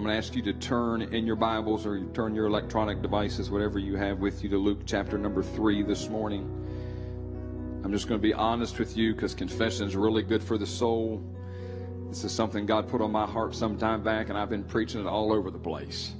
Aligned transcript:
I'm 0.00 0.06
going 0.06 0.14
to 0.14 0.26
ask 0.26 0.34
you 0.34 0.40
to 0.44 0.54
turn 0.54 1.02
in 1.02 1.26
your 1.26 1.36
Bibles 1.36 1.84
or 1.84 2.02
turn 2.14 2.34
your 2.34 2.46
electronic 2.46 3.02
devices, 3.02 3.50
whatever 3.50 3.78
you 3.78 3.96
have 3.96 4.20
with 4.20 4.42
you, 4.42 4.48
to 4.48 4.56
Luke 4.56 4.80
chapter 4.86 5.18
number 5.18 5.42
3 5.42 5.82
this 5.82 6.08
morning. 6.08 6.44
I'm 7.84 7.92
just 7.92 8.08
going 8.08 8.18
to 8.18 8.22
be 8.26 8.32
honest 8.32 8.78
with 8.78 8.96
you 8.96 9.12
because 9.12 9.34
confession 9.34 9.86
is 9.86 9.94
really 9.94 10.22
good 10.22 10.42
for 10.42 10.56
the 10.56 10.66
soul. 10.66 11.22
This 12.08 12.24
is 12.24 12.32
something 12.32 12.64
God 12.64 12.88
put 12.88 13.02
on 13.02 13.12
my 13.12 13.26
heart 13.26 13.54
some 13.54 13.76
time 13.76 14.02
back, 14.02 14.30
and 14.30 14.38
I've 14.38 14.48
been 14.48 14.64
preaching 14.64 15.02
it 15.02 15.06
all 15.06 15.34
over 15.34 15.50
the 15.50 15.58
place. 15.58 16.14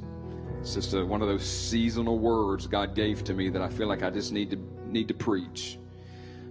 It's 0.60 0.74
just 0.74 0.92
a, 0.92 1.02
one 1.02 1.22
of 1.22 1.28
those 1.28 1.46
seasonal 1.46 2.18
words 2.18 2.66
God 2.66 2.94
gave 2.94 3.24
to 3.24 3.32
me 3.32 3.48
that 3.48 3.62
I 3.62 3.70
feel 3.70 3.88
like 3.88 4.02
I 4.02 4.10
just 4.10 4.30
need 4.30 4.50
to 4.50 4.58
need 4.84 5.08
to 5.08 5.14
preach. 5.14 5.78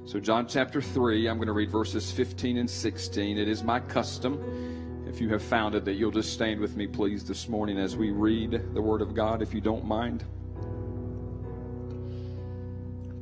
So, 0.06 0.20
John 0.20 0.48
chapter 0.48 0.82
3, 0.82 1.28
I'm 1.28 1.38
going 1.38 1.46
to 1.46 1.54
read 1.54 1.70
verses 1.70 2.12
15 2.12 2.58
and 2.58 2.68
16. 2.68 3.38
It 3.38 3.48
is 3.48 3.62
my 3.62 3.80
custom, 3.82 4.89
if 5.10 5.20
you 5.20 5.28
have 5.30 5.42
found 5.42 5.74
it, 5.74 5.84
that 5.86 5.96
you'll 5.96 6.12
just 6.12 6.34
stand 6.34 6.60
with 6.60 6.78
me, 6.78 6.86
please, 6.86 7.26
this 7.26 7.50
morning 7.50 7.80
as 7.80 7.98
we 7.98 8.12
read 8.12 8.52
the 8.76 8.82
Word 8.82 9.02
of 9.02 9.16
God, 9.16 9.42
if 9.42 9.56
you 9.56 9.60
don't 9.60 9.84
mind. 9.84 10.24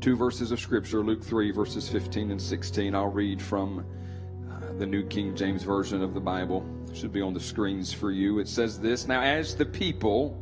Two 0.02 0.18
verses 0.18 0.52
of 0.52 0.60
Scripture, 0.60 1.00
Luke 1.00 1.24
3, 1.24 1.52
verses 1.52 1.88
15 1.88 2.32
and 2.32 2.42
16. 2.42 2.94
I'll 2.94 3.08
read 3.08 3.42
from 3.42 3.86
uh, 4.52 4.74
the 4.78 4.86
New 4.86 5.06
King 5.06 5.34
James 5.34 5.64
Version 5.64 6.04
of 6.04 6.14
the 6.14 6.20
Bible. 6.20 6.66
It 6.90 6.98
should 6.98 7.14
be 7.14 7.22
on 7.22 7.34
the 7.34 7.40
screens 7.40 7.94
for 7.94 8.12
you. 8.12 8.40
It 8.40 8.50
says 8.50 8.78
this 8.80 9.08
Now, 9.08 9.22
as 9.22 9.56
the 9.56 9.66
people 9.66 10.38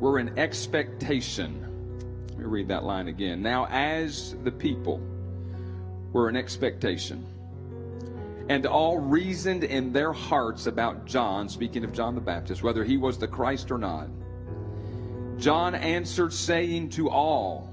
were 0.00 0.18
in 0.18 0.36
expectation, 0.36 2.26
let 2.30 2.38
me 2.38 2.44
read 2.44 2.66
that 2.68 2.82
line 2.82 3.06
again. 3.06 3.40
Now, 3.40 3.68
as 3.70 4.34
the 4.42 4.52
people 4.52 5.00
were 6.12 6.28
in 6.28 6.34
expectation, 6.34 7.24
and 8.52 8.66
all 8.66 8.98
reasoned 8.98 9.64
in 9.64 9.94
their 9.94 10.12
hearts 10.12 10.66
about 10.66 11.06
John, 11.06 11.48
speaking 11.48 11.84
of 11.84 11.92
John 11.94 12.14
the 12.14 12.20
Baptist, 12.20 12.62
whether 12.62 12.84
he 12.84 12.98
was 12.98 13.16
the 13.16 13.26
Christ 13.26 13.70
or 13.70 13.78
not, 13.78 14.10
John 15.38 15.74
answered, 15.74 16.34
saying 16.34 16.90
to 16.90 17.08
all, 17.08 17.72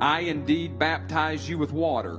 I 0.00 0.22
indeed 0.22 0.76
baptize 0.76 1.48
you 1.48 1.56
with 1.56 1.70
water, 1.70 2.18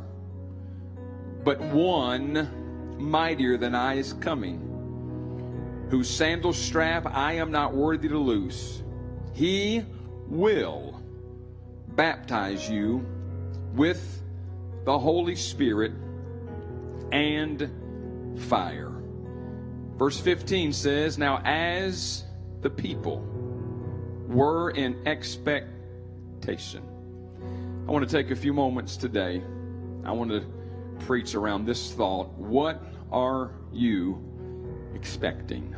but 1.44 1.59
one 1.59 2.95
mightier 2.97 3.57
than 3.57 3.75
I 3.75 3.95
is 3.95 4.13
coming, 4.13 5.88
whose 5.89 6.09
sandal 6.09 6.53
strap 6.53 7.05
I 7.05 7.33
am 7.33 7.52
not 7.52 7.75
worthy 7.75 8.07
to 8.07 8.17
loose. 8.17 8.81
He 9.33 9.83
will 10.29 11.02
baptize 11.89 12.69
you 12.69 13.05
with 13.75 14.22
the 14.85 14.97
Holy 14.97 15.35
Spirit 15.35 15.91
and 17.11 17.69
fire. 18.43 18.91
Verse 19.97 20.19
15 20.19 20.73
says, 20.73 21.17
Now 21.17 21.41
as 21.45 22.23
the 22.61 22.69
people 22.69 23.19
were 24.27 24.71
in 24.71 25.07
expectation. 25.07 26.83
I 27.87 27.91
want 27.91 28.07
to 28.07 28.15
take 28.15 28.31
a 28.31 28.35
few 28.35 28.53
moments 28.53 28.97
today. 28.97 29.43
I 30.05 30.11
want 30.11 30.31
to 30.31 30.45
preach 31.05 31.35
around 31.35 31.65
this 31.65 31.91
thought. 31.91 32.29
What 32.37 32.81
are 33.11 33.51
you 33.71 34.23
expecting? 34.95 35.75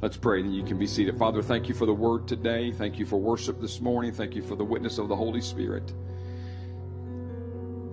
Let's 0.00 0.16
pray, 0.16 0.40
and 0.40 0.54
you 0.54 0.62
can 0.62 0.78
be 0.78 0.86
seated. 0.86 1.18
Father, 1.18 1.42
thank 1.42 1.68
you 1.68 1.74
for 1.74 1.86
the 1.86 1.94
word 1.94 2.28
today. 2.28 2.72
Thank 2.72 2.98
you 2.98 3.06
for 3.06 3.16
worship 3.16 3.60
this 3.60 3.80
morning. 3.80 4.12
Thank 4.12 4.34
you 4.34 4.42
for 4.42 4.56
the 4.56 4.64
witness 4.64 4.98
of 4.98 5.08
the 5.08 5.16
Holy 5.16 5.40
Spirit. 5.40 5.92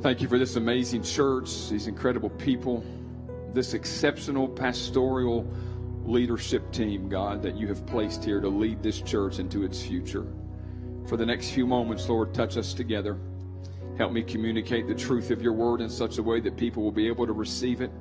Thank 0.03 0.21
you 0.21 0.27
for 0.27 0.37
this 0.37 0.57
amazing 0.57 1.03
church, 1.03 1.69
these 1.69 1.87
incredible 1.87 2.29
people, 2.31 2.83
this 3.53 3.73
exceptional 3.73 4.49
pastoral 4.49 5.49
leadership 6.03 6.69
team, 6.73 7.07
God, 7.07 7.41
that 7.41 7.55
you 7.55 7.69
have 7.69 7.85
placed 7.85 8.21
here 8.21 8.41
to 8.41 8.49
lead 8.49 8.83
this 8.83 8.99
church 8.99 9.39
into 9.39 9.63
its 9.63 9.81
future. 9.81 10.27
For 11.07 11.15
the 11.15 11.25
next 11.25 11.51
few 11.51 11.65
moments, 11.65 12.09
Lord, 12.09 12.33
touch 12.33 12.57
us 12.57 12.73
together. 12.73 13.17
Help 13.97 14.11
me 14.11 14.23
communicate 14.23 14.89
the 14.89 14.93
truth 14.93 15.31
of 15.31 15.41
your 15.41 15.53
word 15.53 15.79
in 15.79 15.89
such 15.89 16.17
a 16.17 16.23
way 16.23 16.41
that 16.41 16.57
people 16.57 16.83
will 16.83 16.91
be 16.91 17.07
able 17.07 17.25
to 17.25 17.31
receive 17.31 17.79
it. 17.79 17.91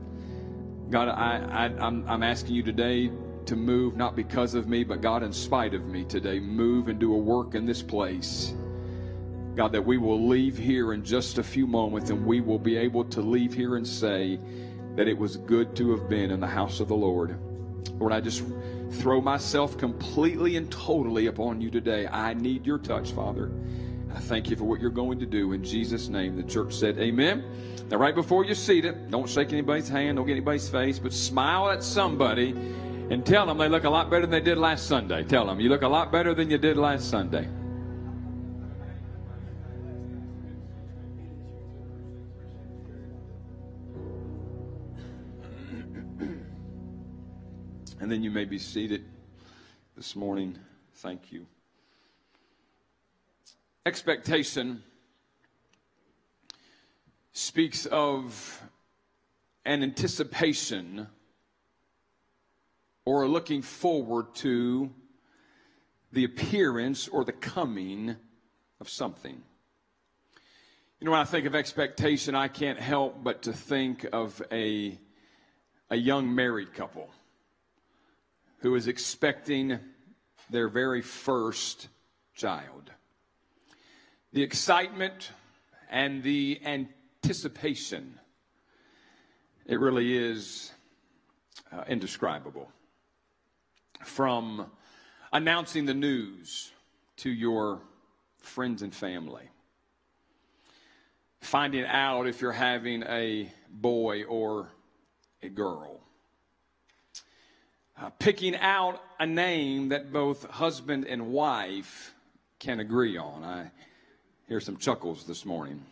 God, 0.90 1.06
I, 1.08 1.66
I'm 1.78 2.22
asking 2.24 2.56
you 2.56 2.64
today 2.64 3.12
to 3.46 3.54
move, 3.54 3.96
not 3.96 4.16
because 4.16 4.54
of 4.54 4.66
me, 4.66 4.82
but 4.82 5.02
God, 5.02 5.22
in 5.22 5.32
spite 5.32 5.72
of 5.72 5.86
me 5.86 6.02
today, 6.02 6.40
move 6.40 6.88
and 6.88 6.98
do 6.98 7.14
a 7.14 7.16
work 7.16 7.54
in 7.54 7.64
this 7.64 7.80
place. 7.80 8.54
God, 9.54 9.72
that 9.72 9.84
we 9.84 9.98
will 9.98 10.28
leave 10.28 10.56
here 10.56 10.94
in 10.94 11.04
just 11.04 11.36
a 11.36 11.42
few 11.42 11.66
moments 11.66 12.08
and 12.08 12.24
we 12.24 12.40
will 12.40 12.58
be 12.58 12.76
able 12.76 13.04
to 13.04 13.20
leave 13.20 13.52
here 13.52 13.76
and 13.76 13.86
say 13.86 14.38
that 14.96 15.08
it 15.08 15.16
was 15.16 15.36
good 15.36 15.76
to 15.76 15.90
have 15.90 16.08
been 16.08 16.30
in 16.30 16.40
the 16.40 16.46
house 16.46 16.80
of 16.80 16.88
the 16.88 16.94
Lord. 16.94 17.38
Lord, 17.98 18.12
I 18.12 18.20
just 18.20 18.44
throw 18.92 19.20
myself 19.20 19.76
completely 19.76 20.56
and 20.56 20.70
totally 20.70 21.26
upon 21.26 21.60
you 21.60 21.70
today. 21.70 22.06
I 22.06 22.32
need 22.32 22.66
your 22.66 22.78
touch, 22.78 23.12
Father. 23.12 23.50
I 24.14 24.20
thank 24.20 24.48
you 24.48 24.56
for 24.56 24.64
what 24.64 24.80
you're 24.80 24.90
going 24.90 25.18
to 25.20 25.26
do. 25.26 25.52
In 25.52 25.62
Jesus' 25.62 26.08
name, 26.08 26.36
the 26.36 26.42
church 26.42 26.74
said, 26.74 26.98
Amen. 26.98 27.44
Now, 27.90 27.98
right 27.98 28.14
before 28.14 28.44
you 28.44 28.54
seat 28.54 28.86
it, 28.86 29.10
don't 29.10 29.28
shake 29.28 29.52
anybody's 29.52 29.88
hand, 29.88 30.16
don't 30.16 30.26
get 30.26 30.32
anybody's 30.32 30.68
face, 30.68 30.98
but 30.98 31.12
smile 31.12 31.70
at 31.70 31.82
somebody 31.82 32.50
and 33.10 33.24
tell 33.24 33.46
them 33.46 33.58
they 33.58 33.68
look 33.68 33.84
a 33.84 33.90
lot 33.90 34.10
better 34.10 34.22
than 34.22 34.30
they 34.30 34.40
did 34.40 34.56
last 34.56 34.86
Sunday. 34.86 35.24
Tell 35.24 35.46
them 35.46 35.60
you 35.60 35.68
look 35.68 35.82
a 35.82 35.88
lot 35.88 36.10
better 36.10 36.34
than 36.34 36.50
you 36.50 36.56
did 36.56 36.76
last 36.78 37.10
Sunday. 37.10 37.48
Then 48.12 48.22
you 48.22 48.30
may 48.30 48.44
be 48.44 48.58
seated 48.58 49.06
this 49.96 50.14
morning. 50.14 50.58
Thank 50.96 51.32
you. 51.32 51.46
Expectation 53.86 54.82
speaks 57.32 57.86
of 57.86 58.62
an 59.64 59.82
anticipation 59.82 61.06
or 63.06 63.26
looking 63.26 63.62
forward 63.62 64.34
to 64.34 64.90
the 66.12 66.24
appearance 66.24 67.08
or 67.08 67.24
the 67.24 67.32
coming 67.32 68.14
of 68.78 68.90
something. 68.90 69.40
You 71.00 71.06
know, 71.06 71.12
when 71.12 71.20
I 71.20 71.24
think 71.24 71.46
of 71.46 71.54
expectation, 71.54 72.34
I 72.34 72.48
can't 72.48 72.78
help 72.78 73.24
but 73.24 73.40
to 73.44 73.54
think 73.54 74.06
of 74.12 74.42
a, 74.52 74.98
a 75.88 75.96
young 75.96 76.34
married 76.34 76.74
couple 76.74 77.08
who 78.62 78.76
is 78.76 78.86
expecting 78.86 79.78
their 80.48 80.68
very 80.68 81.02
first 81.02 81.88
child. 82.34 82.90
The 84.32 84.42
excitement 84.42 85.30
and 85.90 86.22
the 86.22 86.60
anticipation, 86.64 88.18
it 89.66 89.78
really 89.78 90.16
is 90.16 90.72
uh, 91.72 91.84
indescribable 91.88 92.70
from 94.04 94.70
announcing 95.32 95.84
the 95.84 95.94
news 95.94 96.70
to 97.16 97.30
your 97.30 97.80
friends 98.38 98.82
and 98.82 98.94
family, 98.94 99.48
finding 101.40 101.84
out 101.84 102.28
if 102.28 102.40
you're 102.40 102.52
having 102.52 103.02
a 103.02 103.52
boy 103.68 104.22
or 104.24 104.68
a 105.42 105.48
girl, 105.48 106.01
uh, 108.02 108.10
picking 108.18 108.56
out 108.56 109.00
a 109.20 109.26
name 109.26 109.90
that 109.90 110.12
both 110.12 110.44
husband 110.50 111.06
and 111.06 111.28
wife 111.28 112.14
can 112.58 112.80
agree 112.80 113.16
on. 113.16 113.44
I 113.44 113.70
hear 114.48 114.60
some 114.60 114.76
chuckles 114.76 115.24
this 115.24 115.44
morning. 115.44 115.84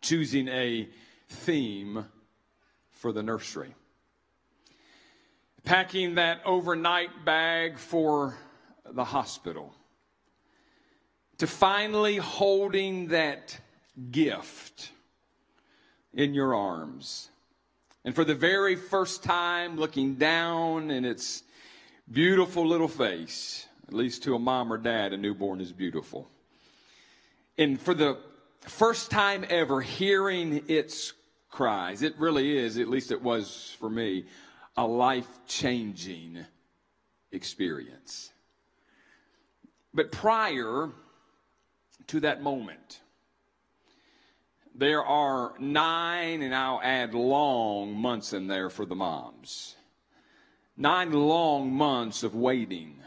Choosing 0.00 0.48
a 0.48 0.88
theme 1.28 2.04
for 2.90 3.12
the 3.12 3.22
nursery 3.22 3.74
packing 5.68 6.14
that 6.14 6.40
overnight 6.46 7.26
bag 7.26 7.76
for 7.76 8.38
the 8.90 9.04
hospital, 9.04 9.74
to 11.36 11.46
finally 11.46 12.16
holding 12.16 13.08
that 13.08 13.60
gift 14.10 14.90
in 16.14 16.32
your 16.32 16.54
arms. 16.54 17.28
And 18.08 18.14
for 18.14 18.24
the 18.24 18.34
very 18.34 18.74
first 18.74 19.22
time, 19.22 19.76
looking 19.76 20.14
down 20.14 20.90
in 20.90 21.04
its 21.04 21.42
beautiful 22.10 22.66
little 22.66 22.88
face, 22.88 23.66
at 23.86 23.92
least 23.92 24.22
to 24.22 24.34
a 24.34 24.38
mom 24.38 24.72
or 24.72 24.78
dad, 24.78 25.12
a 25.12 25.18
newborn 25.18 25.60
is 25.60 25.74
beautiful. 25.74 26.26
And 27.58 27.78
for 27.78 27.92
the 27.92 28.16
first 28.60 29.10
time 29.10 29.44
ever, 29.50 29.82
hearing 29.82 30.64
its 30.68 31.12
cries, 31.50 32.00
it 32.00 32.18
really 32.18 32.56
is, 32.56 32.78
at 32.78 32.88
least 32.88 33.12
it 33.12 33.20
was 33.20 33.76
for 33.78 33.90
me, 33.90 34.24
a 34.74 34.86
life 34.86 35.28
changing 35.46 36.38
experience. 37.30 38.32
But 39.92 40.12
prior 40.12 40.88
to 42.06 42.20
that 42.20 42.42
moment, 42.42 43.00
there 44.78 45.04
are 45.04 45.54
nine, 45.58 46.40
and 46.40 46.54
I'll 46.54 46.80
add 46.82 47.12
long 47.12 47.96
months 47.96 48.32
in 48.32 48.46
there 48.46 48.70
for 48.70 48.86
the 48.86 48.94
moms. 48.94 49.74
Nine 50.76 51.10
long 51.10 51.72
months 51.72 52.22
of 52.22 52.36
waiting, 52.36 53.02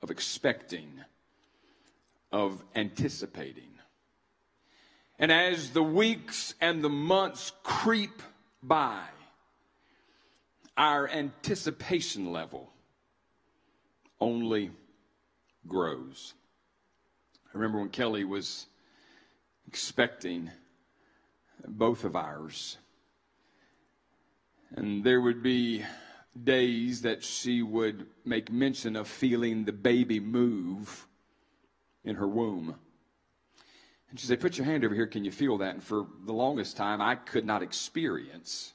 of 0.00 0.12
expecting, 0.12 1.00
of 2.30 2.62
anticipating. 2.76 3.64
And 5.18 5.32
as 5.32 5.70
the 5.70 5.82
weeks 5.82 6.54
and 6.60 6.84
the 6.84 6.88
months 6.88 7.50
creep 7.64 8.22
by, 8.62 9.02
our 10.76 11.08
anticipation 11.08 12.30
level 12.30 12.70
only 14.20 14.70
grows. 15.66 16.34
I 17.48 17.58
remember 17.58 17.80
when 17.80 17.88
Kelly 17.88 18.22
was 18.22 18.66
expecting 19.66 20.50
both 21.68 22.04
of 22.04 22.16
ours. 22.16 22.78
And 24.74 25.04
there 25.04 25.20
would 25.20 25.42
be 25.42 25.84
days 26.44 27.02
that 27.02 27.22
she 27.22 27.62
would 27.62 28.06
make 28.24 28.52
mention 28.52 28.96
of 28.96 29.08
feeling 29.08 29.64
the 29.64 29.72
baby 29.72 30.20
move 30.20 31.06
in 32.04 32.16
her 32.16 32.28
womb. 32.28 32.76
And 34.10 34.20
she 34.20 34.26
said, 34.26 34.40
Put 34.40 34.58
your 34.58 34.66
hand 34.66 34.84
over 34.84 34.94
here. 34.94 35.06
Can 35.06 35.24
you 35.24 35.32
feel 35.32 35.58
that? 35.58 35.74
And 35.74 35.82
for 35.82 36.06
the 36.24 36.32
longest 36.32 36.76
time, 36.76 37.00
I 37.00 37.14
could 37.14 37.44
not 37.44 37.62
experience 37.62 38.72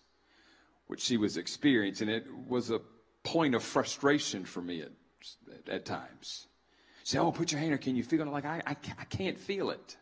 what 0.88 1.00
she 1.00 1.18
was 1.18 1.38
experiencing. 1.38 2.10
It 2.10 2.26
was 2.48 2.70
a 2.70 2.82
point 3.24 3.56
of 3.56 3.64
frustration 3.64 4.44
for 4.44 4.62
me 4.62 4.82
at, 4.82 4.92
at 5.70 5.86
times. 5.86 6.48
Say, 7.04 7.18
Oh, 7.20 7.32
put 7.32 7.52
your 7.52 7.60
hand 7.60 7.72
here. 7.72 7.78
Can 7.78 7.96
you 7.96 8.04
feel 8.04 8.22
it? 8.22 8.26
I'm 8.26 8.32
like, 8.32 8.46
I, 8.46 8.62
I, 8.66 8.76
I 9.00 9.06
can't 9.06 9.40
feel 9.40 9.70
it. 9.70 9.98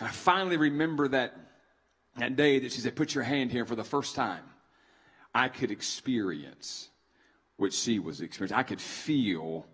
I 0.00 0.08
finally 0.08 0.56
remember 0.56 1.06
that, 1.08 1.36
that 2.16 2.36
day 2.36 2.58
that 2.60 2.72
she 2.72 2.80
said, 2.80 2.96
Put 2.96 3.14
your 3.14 3.24
hand 3.24 3.50
here 3.50 3.66
for 3.66 3.76
the 3.76 3.84
first 3.84 4.14
time. 4.14 4.44
I 5.34 5.48
could 5.48 5.70
experience 5.70 6.88
what 7.56 7.72
she 7.72 7.98
was 7.98 8.20
experiencing. 8.20 8.56
I 8.56 8.62
could 8.62 8.80
feel 8.80 9.66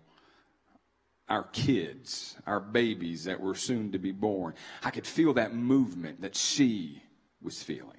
our 1.29 1.43
kids, 1.53 2.35
our 2.45 2.59
babies 2.59 3.23
that 3.23 3.39
were 3.39 3.55
soon 3.55 3.91
to 3.93 3.99
be 3.99 4.11
born. 4.11 4.53
I 4.83 4.89
could 4.89 5.07
feel 5.07 5.33
that 5.35 5.53
movement 5.55 6.21
that 6.21 6.35
she 6.35 7.01
was 7.41 7.63
feeling. 7.63 7.95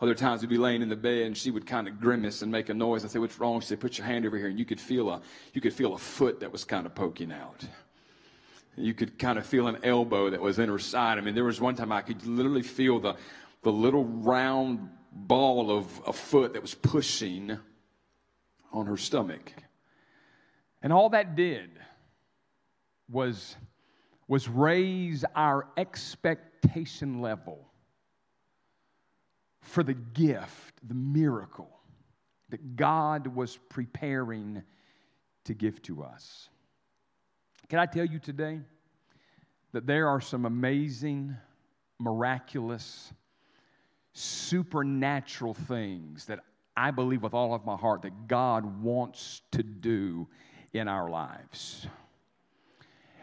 Other 0.00 0.14
times 0.14 0.40
we'd 0.40 0.48
be 0.48 0.56
laying 0.56 0.80
in 0.80 0.88
the 0.88 0.96
bed 0.96 1.26
and 1.26 1.36
she 1.36 1.50
would 1.50 1.66
kind 1.66 1.86
of 1.86 2.00
grimace 2.00 2.40
and 2.40 2.50
make 2.50 2.70
a 2.70 2.74
noise. 2.74 3.04
I'd 3.04 3.10
say, 3.10 3.18
What's 3.18 3.38
wrong? 3.38 3.60
She'd 3.60 3.68
say, 3.68 3.76
Put 3.76 3.98
your 3.98 4.06
hand 4.06 4.24
over 4.24 4.38
here. 4.38 4.48
And 4.48 4.58
you 4.58 4.64
could 4.64 4.80
feel 4.80 5.10
a 5.10 5.20
you 5.52 5.60
could 5.60 5.74
feel 5.74 5.92
a 5.94 5.98
foot 5.98 6.40
that 6.40 6.50
was 6.50 6.64
kind 6.64 6.86
of 6.86 6.94
poking 6.94 7.32
out. 7.32 7.66
You 8.76 8.94
could 8.94 9.18
kind 9.18 9.38
of 9.38 9.46
feel 9.46 9.66
an 9.66 9.78
elbow 9.84 10.30
that 10.30 10.40
was 10.40 10.58
in 10.58 10.68
her 10.68 10.78
side. 10.78 11.18
I 11.18 11.20
mean, 11.20 11.34
there 11.34 11.44
was 11.44 11.60
one 11.60 11.74
time 11.74 11.92
I 11.92 12.02
could 12.02 12.24
literally 12.26 12.62
feel 12.62 13.00
the 13.00 13.16
the 13.62 13.72
little 13.72 14.04
round 14.04 14.88
ball 15.12 15.70
of 15.70 15.86
a 16.06 16.12
foot 16.12 16.54
that 16.54 16.62
was 16.62 16.74
pushing 16.74 17.58
on 18.72 18.86
her 18.86 18.96
stomach. 18.96 19.52
And 20.82 20.92
all 20.92 21.10
that 21.10 21.36
did 21.36 21.70
was, 23.10 23.56
was 24.28 24.48
raise 24.48 25.24
our 25.34 25.66
expectation 25.76 27.20
level 27.20 27.66
for 29.60 29.82
the 29.82 29.94
gift, 29.94 30.74
the 30.86 30.94
miracle 30.94 31.70
that 32.48 32.76
God 32.76 33.26
was 33.26 33.58
preparing 33.68 34.62
to 35.44 35.54
give 35.54 35.82
to 35.82 36.02
us. 36.02 36.48
Can 37.70 37.78
I 37.78 37.86
tell 37.86 38.04
you 38.04 38.18
today 38.18 38.58
that 39.70 39.86
there 39.86 40.08
are 40.08 40.20
some 40.20 40.44
amazing, 40.44 41.36
miraculous, 42.00 43.12
supernatural 44.12 45.54
things 45.54 46.26
that 46.26 46.40
I 46.76 46.90
believe 46.90 47.22
with 47.22 47.32
all 47.32 47.54
of 47.54 47.64
my 47.64 47.76
heart 47.76 48.02
that 48.02 48.26
God 48.26 48.82
wants 48.82 49.42
to 49.52 49.62
do 49.62 50.26
in 50.72 50.88
our 50.88 51.08
lives. 51.08 51.86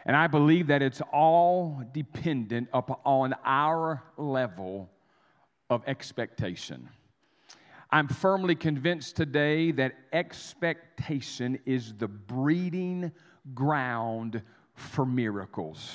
And 0.06 0.16
I 0.16 0.28
believe 0.28 0.68
that 0.68 0.80
it's 0.80 1.02
all 1.12 1.82
dependent 1.92 2.68
upon 2.72 3.34
our 3.44 4.02
level 4.16 4.88
of 5.68 5.82
expectation. 5.86 6.88
I'm 7.90 8.06
firmly 8.08 8.54
convinced 8.54 9.16
today 9.16 9.72
that 9.72 9.94
expectation 10.12 11.58
is 11.64 11.94
the 11.94 12.08
breeding 12.08 13.10
ground 13.54 14.42
for 14.74 15.06
miracles. 15.06 15.92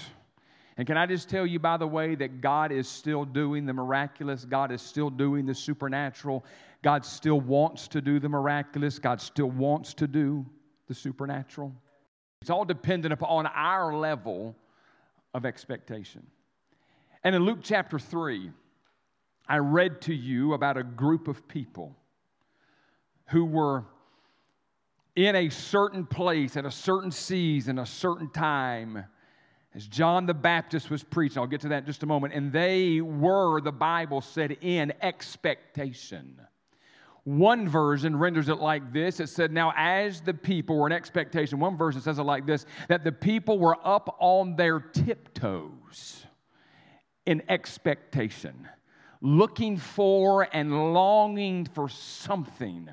And 0.78 0.88
can 0.88 0.98
I 0.98 1.06
just 1.06 1.30
tell 1.30 1.46
you, 1.46 1.60
by 1.60 1.78
the 1.78 1.86
way, 1.86 2.16
that 2.16 2.42
God 2.42 2.72
is 2.72 2.90
still 2.90 3.26
doing 3.26 3.68
the 3.68 3.74
miraculous, 3.74 4.44
God 4.44 4.72
is 4.72 4.82
still 4.82 5.12
doing 5.12 5.46
the 5.46 5.54
supernatural, 5.54 6.44
God 6.82 7.06
still 7.06 7.40
wants 7.40 7.88
to 7.90 8.02
do 8.02 8.20
the 8.20 8.30
miraculous, 8.30 8.98
God 8.98 9.22
still 9.22 9.52
wants 9.52 9.94
to 9.94 10.08
do 10.08 10.44
the 10.88 10.96
supernatural. 10.96 11.72
It's 12.42 12.50
all 12.50 12.66
dependent 12.66 13.14
upon 13.14 13.46
our 13.46 13.96
level 13.96 14.56
of 15.36 15.46
expectation. 15.46 16.26
And 17.24 17.36
in 17.36 17.44
Luke 17.44 17.60
chapter 17.62 18.00
3, 18.00 18.52
I 19.48 19.58
read 19.58 20.02
to 20.02 20.14
you 20.14 20.54
about 20.54 20.78
a 20.78 20.84
group 20.84 21.28
of 21.28 21.48
people 21.48 21.96
who 23.28 23.46
were 23.46 23.86
in 25.16 25.36
a 25.36 25.50
certain 25.50 26.06
place 26.06 26.58
at 26.58 26.66
a 26.66 26.72
certain 26.72 27.12
season, 27.12 27.80
a 27.80 27.86
certain 27.86 28.30
time 28.30 29.06
as 29.76 29.88
John 29.88 30.26
the 30.26 30.34
Baptist 30.34 30.90
was 30.90 31.04
preaching. 31.04 31.40
I'll 31.40 31.48
get 31.48 31.62
to 31.62 31.70
that 31.70 31.80
in 31.80 31.86
just 31.86 32.04
a 32.04 32.06
moment. 32.06 32.34
And 32.34 32.52
they 32.52 33.02
were, 33.02 33.60
the 33.62 33.72
Bible 33.72 34.22
said, 34.22 34.58
in 34.62 34.94
expectation. 35.02 36.40
One 37.24 37.70
version 37.70 38.18
renders 38.18 38.50
it 38.50 38.60
like 38.60 38.92
this 38.92 39.20
it 39.20 39.30
said, 39.30 39.52
Now, 39.52 39.74
as 39.76 40.22
the 40.22 40.34
people 40.34 40.78
were 40.78 40.88
in 40.88 40.94
expectation, 40.94 41.60
one 41.60 41.78
version 41.78 42.02
says 42.02 42.20
it 42.20 42.24
like 42.24 42.46
this 42.46 42.66
that 42.90 43.04
the 43.04 43.12
people 43.12 43.58
were 43.60 43.78
up 43.84 44.18
on 44.20 44.56
their 44.56 44.80
tiptoes 44.80 46.26
in 47.26 47.42
expectation, 47.48 48.68
looking 49.24 49.78
for 49.78 50.48
and 50.54 50.94
longing 50.94 51.66
for 51.66 51.88
something. 51.88 52.90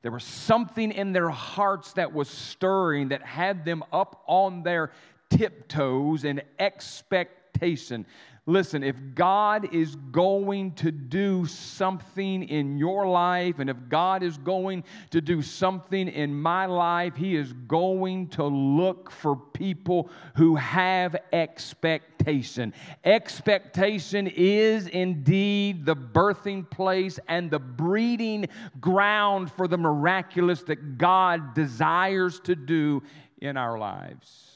There 0.00 0.12
was 0.12 0.24
something 0.24 0.92
in 0.92 1.12
their 1.12 1.28
hearts 1.28 1.92
that 1.94 2.12
was 2.12 2.28
stirring 2.28 3.08
that 3.08 3.22
had 3.22 3.64
them 3.64 3.82
up 3.92 4.22
on 4.26 4.62
their 4.62 4.92
tiptoes 5.28 6.24
in 6.24 6.40
expectation. 6.58 8.06
Listen, 8.46 8.82
if 8.82 8.96
God 9.14 9.72
is 9.72 9.94
going 10.10 10.72
to 10.72 10.90
do 10.90 11.46
something 11.46 12.42
in 12.42 12.76
your 12.76 13.06
life, 13.06 13.60
and 13.60 13.70
if 13.70 13.76
God 13.88 14.24
is 14.24 14.36
going 14.36 14.82
to 15.10 15.20
do 15.20 15.42
something 15.42 16.08
in 16.08 16.34
my 16.34 16.66
life, 16.66 17.14
He 17.14 17.36
is 17.36 17.52
going 17.52 18.26
to 18.30 18.44
look 18.44 19.12
for 19.12 19.36
people 19.36 20.10
who 20.34 20.56
have 20.56 21.14
expectation. 21.32 22.74
Expectation 23.04 24.26
is 24.26 24.88
indeed 24.88 25.86
the 25.86 25.94
birthing 25.94 26.68
place 26.68 27.20
and 27.28 27.48
the 27.48 27.60
breeding 27.60 28.48
ground 28.80 29.52
for 29.52 29.68
the 29.68 29.78
miraculous 29.78 30.62
that 30.64 30.98
God 30.98 31.54
desires 31.54 32.40
to 32.40 32.56
do 32.56 33.04
in 33.40 33.56
our 33.56 33.78
lives. 33.78 34.48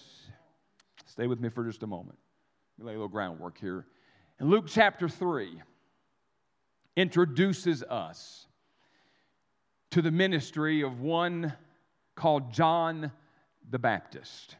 Stay 1.05 1.29
with 1.29 1.39
me 1.39 1.51
for 1.51 1.65
just 1.65 1.85
a 1.85 1.87
moment. 1.87 2.19
Lay 2.79 2.93
a 2.93 2.97
little 2.97 3.09
groundwork 3.09 3.59
here. 3.59 3.87
And 4.39 4.51
Luke 4.51 4.67
chapter 4.69 5.09
3 5.09 5.63
introduces 6.97 7.83
us 7.83 8.47
to 9.91 10.03
the 10.03 10.11
ministry 10.11 10.83
of 10.83 11.01
one 11.01 11.55
called 12.15 12.53
John 12.53 13.11
the 13.71 13.79
Baptist. 13.79 14.57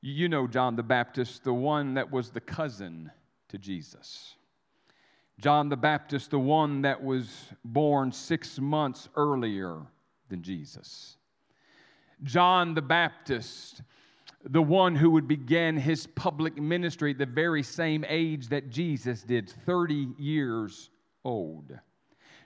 You 0.00 0.28
know 0.28 0.46
John 0.46 0.76
the 0.76 0.82
Baptist, 0.82 1.44
the 1.44 1.52
one 1.52 1.94
that 1.94 2.10
was 2.10 2.30
the 2.30 2.40
cousin 2.40 3.10
to 3.48 3.58
Jesus. 3.58 4.34
John 5.40 5.68
the 5.68 5.76
Baptist, 5.76 6.30
the 6.30 6.38
one 6.38 6.82
that 6.82 7.02
was 7.02 7.28
born 7.64 8.10
six 8.10 8.58
months 8.58 9.08
earlier 9.16 9.82
than 10.28 10.42
Jesus. 10.42 11.16
John 12.22 12.74
the 12.74 12.82
Baptist, 12.82 13.82
the 14.44 14.62
one 14.62 14.94
who 14.94 15.10
would 15.10 15.26
begin 15.26 15.76
his 15.76 16.06
public 16.06 16.56
ministry 16.56 17.10
at 17.10 17.18
the 17.18 17.26
very 17.26 17.62
same 17.62 18.04
age 18.08 18.48
that 18.48 18.70
Jesus 18.70 19.22
did, 19.22 19.50
30 19.66 20.08
years 20.18 20.90
old. 21.24 21.76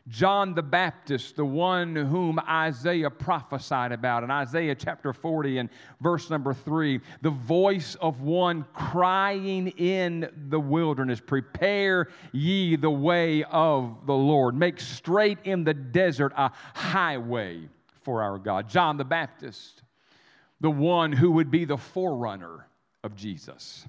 John 0.09 0.55
the 0.55 0.63
Baptist, 0.63 1.37
the 1.37 1.45
one 1.45 1.95
whom 1.95 2.41
Isaiah 2.41 3.11
prophesied 3.11 3.93
about 3.93 4.25
in 4.25 4.33
Isaiah 4.33 4.75
chapter 4.75 5.13
40 5.13 5.59
and 5.59 5.69
verse 6.01 6.29
number 6.29 6.53
3, 6.53 6.99
the 7.21 7.31
voice 7.31 7.95
of 8.01 8.21
one 8.21 8.65
crying 8.73 9.69
in 9.69 10.29
the 10.49 10.59
wilderness, 10.59 11.21
Prepare 11.21 12.09
ye 12.33 12.75
the 12.75 12.91
way 12.91 13.45
of 13.45 14.07
the 14.07 14.15
Lord, 14.15 14.57
make 14.57 14.81
straight 14.81 15.39
in 15.45 15.63
the 15.63 15.75
desert 15.75 16.33
a 16.37 16.51
highway 16.75 17.69
for 18.03 18.23
our 18.23 18.39
God. 18.39 18.69
John 18.69 18.97
the 18.97 19.05
Baptist 19.05 19.83
the 20.63 20.71
one 20.71 21.13
who 21.13 21.33
would 21.33 21.51
be 21.51 21.65
the 21.65 21.77
forerunner 21.77 22.69
of 23.03 23.17
Jesus. 23.17 23.85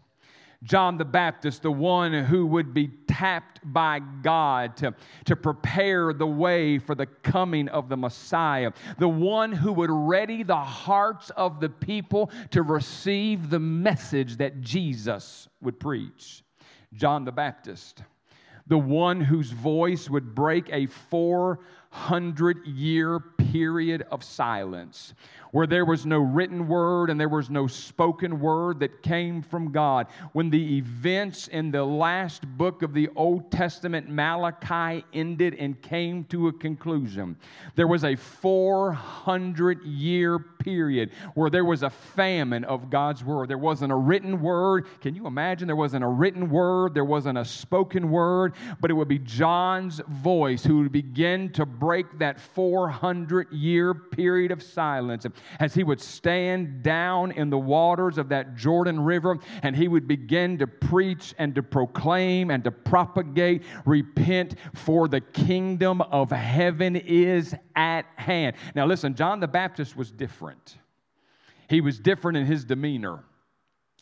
John 0.63 0.97
the 0.97 1.05
Baptist, 1.05 1.61
the 1.61 1.71
one 1.71 2.13
who 2.13 2.47
would 2.47 2.73
be 2.73 2.89
tapped 3.07 3.59
by 3.63 3.99
God 3.99 4.75
to, 4.77 4.95
to 5.25 5.35
prepare 5.35 6.13
the 6.13 6.25
way 6.25 6.79
for 6.79 6.95
the 6.95 7.05
coming 7.05 7.67
of 7.67 7.89
the 7.89 7.97
Messiah, 7.97 8.71
the 8.97 9.09
one 9.09 9.51
who 9.51 9.71
would 9.73 9.91
ready 9.91 10.41
the 10.41 10.55
hearts 10.55 11.29
of 11.31 11.59
the 11.59 11.69
people 11.69 12.31
to 12.51 12.63
receive 12.63 13.49
the 13.49 13.59
message 13.59 14.37
that 14.37 14.61
Jesus 14.61 15.47
would 15.61 15.79
preach. 15.79 16.43
John 16.93 17.23
the 17.23 17.31
Baptist, 17.31 18.01
the 18.65 18.77
one 18.77 19.21
whose 19.21 19.51
voice 19.51 20.09
would 20.09 20.33
break 20.33 20.69
a 20.71 20.85
400 20.85 22.65
year 22.65 23.19
period 23.19 24.05
of 24.09 24.23
silence 24.23 25.13
where 25.53 25.67
there 25.67 25.85
was 25.85 26.05
no 26.05 26.17
written 26.17 26.67
word 26.67 27.11
and 27.11 27.19
there 27.19 27.29
was 27.29 27.49
no 27.49 27.67
spoken 27.67 28.39
word 28.39 28.79
that 28.79 29.03
came 29.03 29.41
from 29.41 29.71
God. 29.71 30.07
When 30.33 30.49
the 30.49 30.77
events 30.77 31.47
in 31.47 31.69
the 31.69 31.83
last 31.83 32.45
book 32.57 32.81
of 32.81 32.93
the 32.93 33.07
Old 33.15 33.51
Testament, 33.51 34.09
Malachi, 34.09 35.05
ended 35.13 35.53
and 35.59 35.79
came 35.79 36.23
to 36.25 36.47
a 36.47 36.53
conclusion, 36.53 37.37
there 37.75 37.87
was 37.87 38.03
a 38.03 38.15
400 38.15 39.85
year 39.85 40.39
period 40.39 41.11
where 41.35 41.51
there 41.51 41.65
was 41.65 41.83
a 41.83 41.89
famine 41.89 42.63
of 42.63 42.89
God's 42.89 43.23
word. 43.23 43.47
There 43.47 43.57
wasn't 43.57 43.91
a 43.91 43.95
written 43.95 44.41
word. 44.41 44.87
Can 45.01 45.13
you 45.13 45.27
imagine? 45.27 45.67
There 45.67 45.75
wasn't 45.75 46.03
a 46.03 46.07
written 46.07 46.49
word, 46.49 46.95
there 46.95 47.05
wasn't 47.05 47.37
a 47.37 47.45
spoken 47.45 48.09
word, 48.09 48.53
but 48.81 48.89
it 48.89 48.95
would 48.95 49.07
be 49.07 49.19
John's 49.19 50.01
voice 50.07 50.63
who 50.63 50.79
would 50.79 50.91
begin 50.91 51.51
to 51.51 51.65
break 51.65 52.17
that 52.17 52.39
400 52.39 53.51
year 53.51 53.93
period 53.93 54.49
of 54.51 54.63
silence 54.63 55.25
as 55.59 55.73
he 55.73 55.83
would 55.83 56.01
stand 56.01 56.83
down 56.83 57.31
in 57.31 57.49
the 57.49 57.57
waters 57.57 58.17
of 58.17 58.29
that 58.29 58.55
Jordan 58.55 58.99
River 58.99 59.37
and 59.61 59.75
he 59.75 59.87
would 59.87 60.07
begin 60.07 60.57
to 60.59 60.67
preach 60.67 61.33
and 61.37 61.55
to 61.55 61.63
proclaim 61.63 62.51
and 62.51 62.63
to 62.63 62.71
propagate, 62.71 63.63
repent, 63.85 64.55
for 64.73 65.07
the 65.07 65.21
kingdom 65.21 66.01
of 66.01 66.31
heaven 66.31 66.95
is 66.95 67.55
at 67.75 68.05
hand. 68.15 68.55
Now, 68.75 68.85
listen, 68.85 69.15
John 69.15 69.39
the 69.39 69.47
Baptist 69.47 69.95
was 69.95 70.11
different. 70.11 70.77
He 71.69 71.81
was 71.81 71.99
different 71.99 72.37
in 72.37 72.45
his 72.45 72.65
demeanor. 72.65 73.23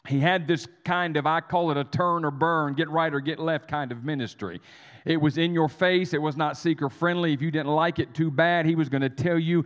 He 0.08 0.20
had 0.20 0.48
this 0.48 0.68
kind 0.84 1.16
of, 1.16 1.28
I 1.28 1.42
call 1.42 1.70
it 1.70 1.78
a 1.78 1.84
turn 1.84 2.26
or 2.26 2.32
burn, 2.32 2.74
get 2.74 2.90
right 2.90 3.14
or 3.14 3.20
get 3.20 3.40
left 3.40 3.68
kind 3.68 3.92
of 3.92 4.04
ministry. 4.04 4.60
It 5.06 5.18
was 5.18 5.38
in 5.38 5.54
your 5.54 5.70
face. 5.70 6.14
It 6.14 6.22
was 6.22 6.36
not 6.36 6.58
seeker 6.58 6.90
friendly. 6.90 7.34
If 7.34 7.42
you 7.42 7.52
didn't 7.52 7.74
like 7.74 8.00
it 8.00 8.14
too 8.14 8.32
bad, 8.32 8.66
he 8.66 8.76
was 8.76 8.90
going 8.90 9.02
to 9.02 9.10
tell 9.10 9.38
you 9.38 9.64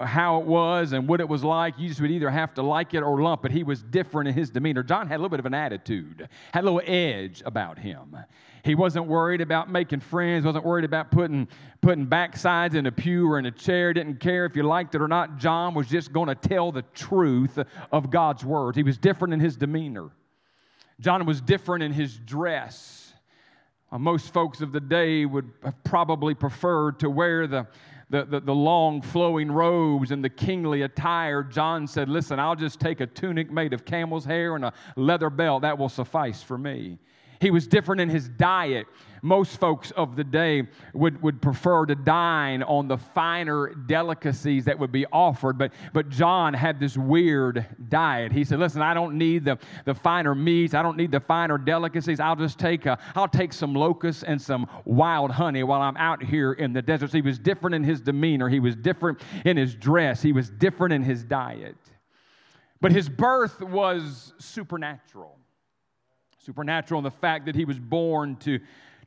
how 0.00 0.40
it 0.40 0.46
was 0.46 0.92
and 0.92 1.08
what 1.08 1.20
it 1.20 1.28
was 1.28 1.44
like. 1.44 1.78
You 1.78 1.88
just 1.88 2.00
would 2.00 2.10
either 2.10 2.30
have 2.30 2.54
to 2.54 2.62
like 2.62 2.94
it 2.94 3.02
or 3.02 3.20
lump 3.22 3.44
it. 3.46 3.52
He 3.52 3.62
was 3.62 3.82
different 3.82 4.28
in 4.28 4.34
his 4.34 4.50
demeanor. 4.50 4.82
John 4.82 5.06
had 5.06 5.16
a 5.16 5.18
little 5.18 5.30
bit 5.30 5.40
of 5.40 5.46
an 5.46 5.54
attitude, 5.54 6.28
had 6.52 6.64
a 6.64 6.70
little 6.70 6.82
edge 6.86 7.42
about 7.44 7.78
him. 7.78 8.16
He 8.64 8.74
wasn't 8.74 9.06
worried 9.06 9.42
about 9.42 9.70
making 9.70 10.00
friends, 10.00 10.46
wasn't 10.46 10.64
worried 10.64 10.86
about 10.86 11.10
putting, 11.10 11.48
putting 11.82 12.06
backsides 12.06 12.74
in 12.74 12.86
a 12.86 12.92
pew 12.92 13.30
or 13.30 13.38
in 13.38 13.44
a 13.44 13.50
chair, 13.50 13.92
didn't 13.92 14.20
care 14.20 14.46
if 14.46 14.56
you 14.56 14.62
liked 14.62 14.94
it 14.94 15.02
or 15.02 15.08
not. 15.08 15.36
John 15.36 15.74
was 15.74 15.86
just 15.86 16.14
going 16.14 16.28
to 16.28 16.34
tell 16.34 16.72
the 16.72 16.80
truth 16.94 17.58
of 17.92 18.10
God's 18.10 18.42
words. 18.42 18.74
He 18.74 18.82
was 18.82 18.96
different 18.96 19.34
in 19.34 19.40
his 19.40 19.58
demeanor. 19.58 20.08
John 20.98 21.26
was 21.26 21.42
different 21.42 21.84
in 21.84 21.92
his 21.92 22.16
dress. 22.16 23.12
Uh, 23.92 23.98
most 23.98 24.32
folks 24.32 24.62
of 24.62 24.72
the 24.72 24.80
day 24.80 25.26
would 25.26 25.52
have 25.62 25.84
probably 25.84 26.34
preferred 26.34 26.98
to 27.00 27.10
wear 27.10 27.46
the, 27.46 27.66
the, 28.08 28.24
the, 28.24 28.40
the, 28.40 28.54
long 28.54 29.02
flowing 29.02 29.52
robes 29.52 30.10
and 30.10 30.24
the 30.24 30.30
kingly 30.30 30.82
attire. 30.82 31.42
John 31.42 31.86
said, 31.86 32.08
Listen, 32.08 32.40
I'll 32.40 32.56
just 32.56 32.80
take 32.80 33.00
a 33.00 33.06
tunic 33.06 33.50
made 33.50 33.74
of 33.74 33.84
camel's 33.84 34.24
hair 34.24 34.56
and 34.56 34.64
a 34.64 34.72
leather 34.96 35.28
belt. 35.28 35.60
That 35.62 35.76
will 35.76 35.90
suffice 35.90 36.42
for 36.42 36.56
me. 36.56 36.98
He 37.40 37.50
was 37.50 37.66
different 37.66 38.00
in 38.00 38.08
his 38.08 38.28
diet. 38.28 38.86
Most 39.22 39.58
folks 39.58 39.90
of 39.92 40.16
the 40.16 40.24
day 40.24 40.64
would, 40.92 41.22
would 41.22 41.40
prefer 41.40 41.86
to 41.86 41.94
dine 41.94 42.62
on 42.62 42.88
the 42.88 42.98
finer 42.98 43.68
delicacies 43.68 44.66
that 44.66 44.78
would 44.78 44.92
be 44.92 45.06
offered, 45.06 45.56
but, 45.56 45.72
but 45.94 46.10
John 46.10 46.52
had 46.52 46.78
this 46.78 46.98
weird 46.98 47.64
diet. 47.88 48.32
He 48.32 48.44
said, 48.44 48.58
Listen, 48.58 48.82
I 48.82 48.92
don't 48.92 49.16
need 49.16 49.46
the, 49.46 49.58
the 49.86 49.94
finer 49.94 50.34
meats, 50.34 50.74
I 50.74 50.82
don't 50.82 50.98
need 50.98 51.10
the 51.10 51.20
finer 51.20 51.56
delicacies. 51.56 52.20
I'll 52.20 52.36
just 52.36 52.58
take, 52.58 52.84
a, 52.84 52.98
I'll 53.14 53.26
take 53.26 53.54
some 53.54 53.74
locusts 53.74 54.24
and 54.24 54.40
some 54.40 54.68
wild 54.84 55.30
honey 55.30 55.62
while 55.62 55.80
I'm 55.80 55.96
out 55.96 56.22
here 56.22 56.52
in 56.52 56.74
the 56.74 56.82
desert. 56.82 57.10
So 57.10 57.16
he 57.16 57.22
was 57.22 57.38
different 57.38 57.74
in 57.74 57.82
his 57.82 58.02
demeanor, 58.02 58.50
he 58.50 58.60
was 58.60 58.76
different 58.76 59.22
in 59.46 59.56
his 59.56 59.74
dress, 59.74 60.20
he 60.20 60.32
was 60.32 60.50
different 60.50 60.92
in 60.92 61.02
his 61.02 61.24
diet. 61.24 61.76
But 62.82 62.92
his 62.92 63.08
birth 63.08 63.62
was 63.62 64.34
supernatural 64.38 65.38
supernatural 66.44 66.98
in 66.98 67.04
the 67.04 67.10
fact 67.10 67.46
that 67.46 67.54
he 67.54 67.64
was 67.64 67.78
born 67.78 68.36
to, 68.36 68.60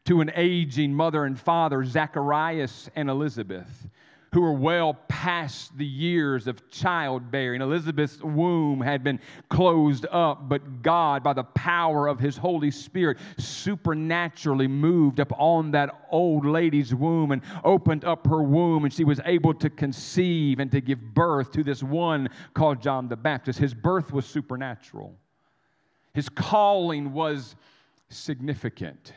to 0.05 0.21
an 0.21 0.31
aging 0.35 0.93
mother 0.93 1.25
and 1.25 1.39
father, 1.39 1.85
Zacharias 1.85 2.89
and 2.95 3.09
Elizabeth, 3.09 3.87
who 4.33 4.41
were 4.41 4.53
well 4.53 4.95
past 5.07 5.77
the 5.77 5.85
years 5.85 6.47
of 6.47 6.69
childbearing. 6.69 7.61
Elizabeth's 7.61 8.21
womb 8.23 8.81
had 8.81 9.03
been 9.03 9.19
closed 9.49 10.05
up, 10.11 10.49
but 10.49 10.81
God, 10.81 11.23
by 11.23 11.33
the 11.33 11.43
power 11.43 12.07
of 12.07 12.19
his 12.19 12.37
Holy 12.37 12.71
Spirit, 12.71 13.17
supernaturally 13.37 14.67
moved 14.67 15.19
up 15.19 15.31
on 15.39 15.71
that 15.71 16.05
old 16.09 16.45
lady's 16.45 16.93
womb 16.93 17.31
and 17.31 17.43
opened 17.63 18.03
up 18.03 18.25
her 18.27 18.41
womb, 18.41 18.83
and 18.83 18.93
she 18.93 19.03
was 19.03 19.21
able 19.25 19.53
to 19.53 19.69
conceive 19.69 20.59
and 20.59 20.71
to 20.71 20.81
give 20.81 20.99
birth 21.13 21.51
to 21.51 21.63
this 21.63 21.83
one 21.83 22.29
called 22.55 22.81
John 22.81 23.07
the 23.07 23.15
Baptist. 23.15 23.59
His 23.59 23.73
birth 23.75 24.11
was 24.11 24.25
supernatural. 24.25 25.15
His 26.17 26.29
calling 26.29 27.13
was 27.13 27.55
significant. 28.09 29.13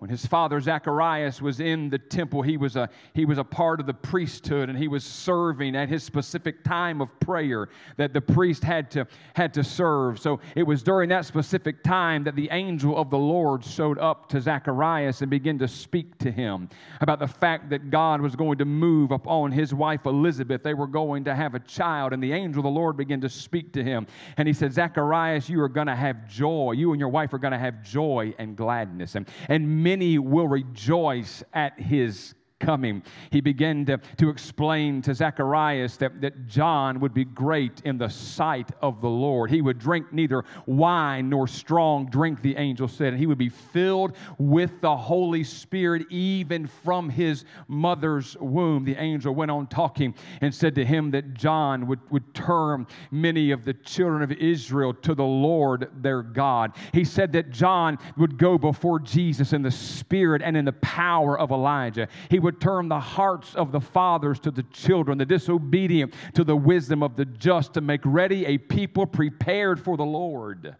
When 0.00 0.08
his 0.08 0.24
father 0.24 0.58
Zacharias 0.62 1.42
was 1.42 1.60
in 1.60 1.90
the 1.90 1.98
temple, 1.98 2.40
he 2.40 2.56
was, 2.56 2.74
a, 2.74 2.88
he 3.12 3.26
was 3.26 3.36
a 3.36 3.44
part 3.44 3.80
of 3.80 3.86
the 3.86 3.92
priesthood 3.92 4.70
and 4.70 4.78
he 4.78 4.88
was 4.88 5.04
serving 5.04 5.76
at 5.76 5.90
his 5.90 6.02
specific 6.02 6.64
time 6.64 7.02
of 7.02 7.08
prayer 7.20 7.68
that 7.98 8.14
the 8.14 8.20
priest 8.20 8.64
had 8.64 8.90
to, 8.92 9.06
had 9.34 9.52
to 9.52 9.62
serve. 9.62 10.18
So 10.18 10.40
it 10.56 10.62
was 10.62 10.82
during 10.82 11.10
that 11.10 11.26
specific 11.26 11.84
time 11.84 12.24
that 12.24 12.34
the 12.34 12.48
angel 12.50 12.96
of 12.96 13.10
the 13.10 13.18
Lord 13.18 13.62
showed 13.62 13.98
up 13.98 14.26
to 14.30 14.40
Zacharias 14.40 15.20
and 15.20 15.30
began 15.30 15.58
to 15.58 15.68
speak 15.68 16.16
to 16.20 16.30
him 16.30 16.70
about 17.02 17.18
the 17.18 17.28
fact 17.28 17.68
that 17.68 17.90
God 17.90 18.22
was 18.22 18.34
going 18.34 18.56
to 18.56 18.64
move 18.64 19.10
upon 19.10 19.52
his 19.52 19.74
wife 19.74 20.06
Elizabeth. 20.06 20.62
They 20.62 20.72
were 20.72 20.86
going 20.86 21.24
to 21.24 21.34
have 21.34 21.54
a 21.54 21.60
child, 21.60 22.14
and 22.14 22.22
the 22.22 22.32
angel 22.32 22.60
of 22.60 22.64
the 22.64 22.70
Lord 22.70 22.96
began 22.96 23.20
to 23.20 23.28
speak 23.28 23.70
to 23.74 23.84
him. 23.84 24.06
And 24.38 24.48
he 24.48 24.54
said, 24.54 24.72
Zacharias, 24.72 25.50
you 25.50 25.60
are 25.60 25.68
going 25.68 25.88
to 25.88 25.94
have 25.94 26.26
joy. 26.26 26.72
You 26.72 26.92
and 26.92 27.00
your 27.00 27.10
wife 27.10 27.34
are 27.34 27.38
going 27.38 27.52
to 27.52 27.58
have 27.58 27.82
joy 27.82 28.34
and 28.38 28.56
gladness. 28.56 29.14
And, 29.14 29.28
and 29.48 29.84
many 29.90 30.20
will 30.20 30.46
rejoice 30.46 31.42
at 31.52 31.76
his 31.80 32.34
coming. 32.60 33.02
He 33.30 33.40
began 33.40 33.84
to, 33.86 33.98
to 34.18 34.28
explain 34.28 35.02
to 35.02 35.14
Zacharias 35.14 35.96
that, 35.96 36.20
that 36.20 36.46
John 36.46 37.00
would 37.00 37.14
be 37.14 37.24
great 37.24 37.80
in 37.84 37.98
the 37.98 38.08
sight 38.08 38.70
of 38.80 39.00
the 39.00 39.08
Lord. 39.08 39.50
He 39.50 39.62
would 39.62 39.78
drink 39.78 40.12
neither 40.12 40.44
wine 40.66 41.30
nor 41.30 41.48
strong 41.48 42.06
drink, 42.10 42.42
the 42.42 42.56
angel 42.56 42.86
said, 42.86 43.08
and 43.08 43.18
he 43.18 43.26
would 43.26 43.38
be 43.38 43.48
filled 43.48 44.16
with 44.38 44.80
the 44.80 44.96
Holy 44.96 45.42
Spirit 45.42 46.06
even 46.10 46.66
from 46.66 47.08
his 47.08 47.44
mother's 47.66 48.36
womb. 48.38 48.84
The 48.84 48.96
angel 48.96 49.34
went 49.34 49.50
on 49.50 49.66
talking 49.66 50.14
and 50.40 50.54
said 50.54 50.74
to 50.76 50.84
him 50.84 51.10
that 51.12 51.34
John 51.34 51.86
would, 51.86 52.00
would 52.10 52.34
turn 52.34 52.86
many 53.10 53.50
of 53.50 53.64
the 53.64 53.74
children 53.74 54.22
of 54.22 54.32
Israel 54.32 54.92
to 54.94 55.14
the 55.14 55.24
Lord 55.24 55.90
their 56.02 56.22
God. 56.22 56.72
He 56.92 57.04
said 57.04 57.32
that 57.32 57.50
John 57.50 57.98
would 58.16 58.36
go 58.36 58.58
before 58.58 58.98
Jesus 58.98 59.52
in 59.52 59.62
the 59.62 59.70
spirit 59.70 60.42
and 60.42 60.56
in 60.56 60.64
the 60.64 60.72
power 60.72 61.38
of 61.38 61.50
Elijah. 61.50 62.08
He 62.28 62.38
would 62.38 62.49
would 62.50 62.60
turn 62.60 62.88
the 62.88 62.98
hearts 62.98 63.54
of 63.54 63.70
the 63.70 63.80
fathers 63.80 64.40
to 64.40 64.50
the 64.50 64.64
children, 64.64 65.16
the 65.16 65.24
disobedient 65.24 66.12
to 66.34 66.42
the 66.42 66.56
wisdom 66.56 67.00
of 67.00 67.14
the 67.14 67.24
just, 67.24 67.74
to 67.74 67.80
make 67.80 68.00
ready 68.04 68.44
a 68.46 68.58
people 68.58 69.06
prepared 69.06 69.78
for 69.78 69.96
the 69.96 70.04
Lord. 70.04 70.74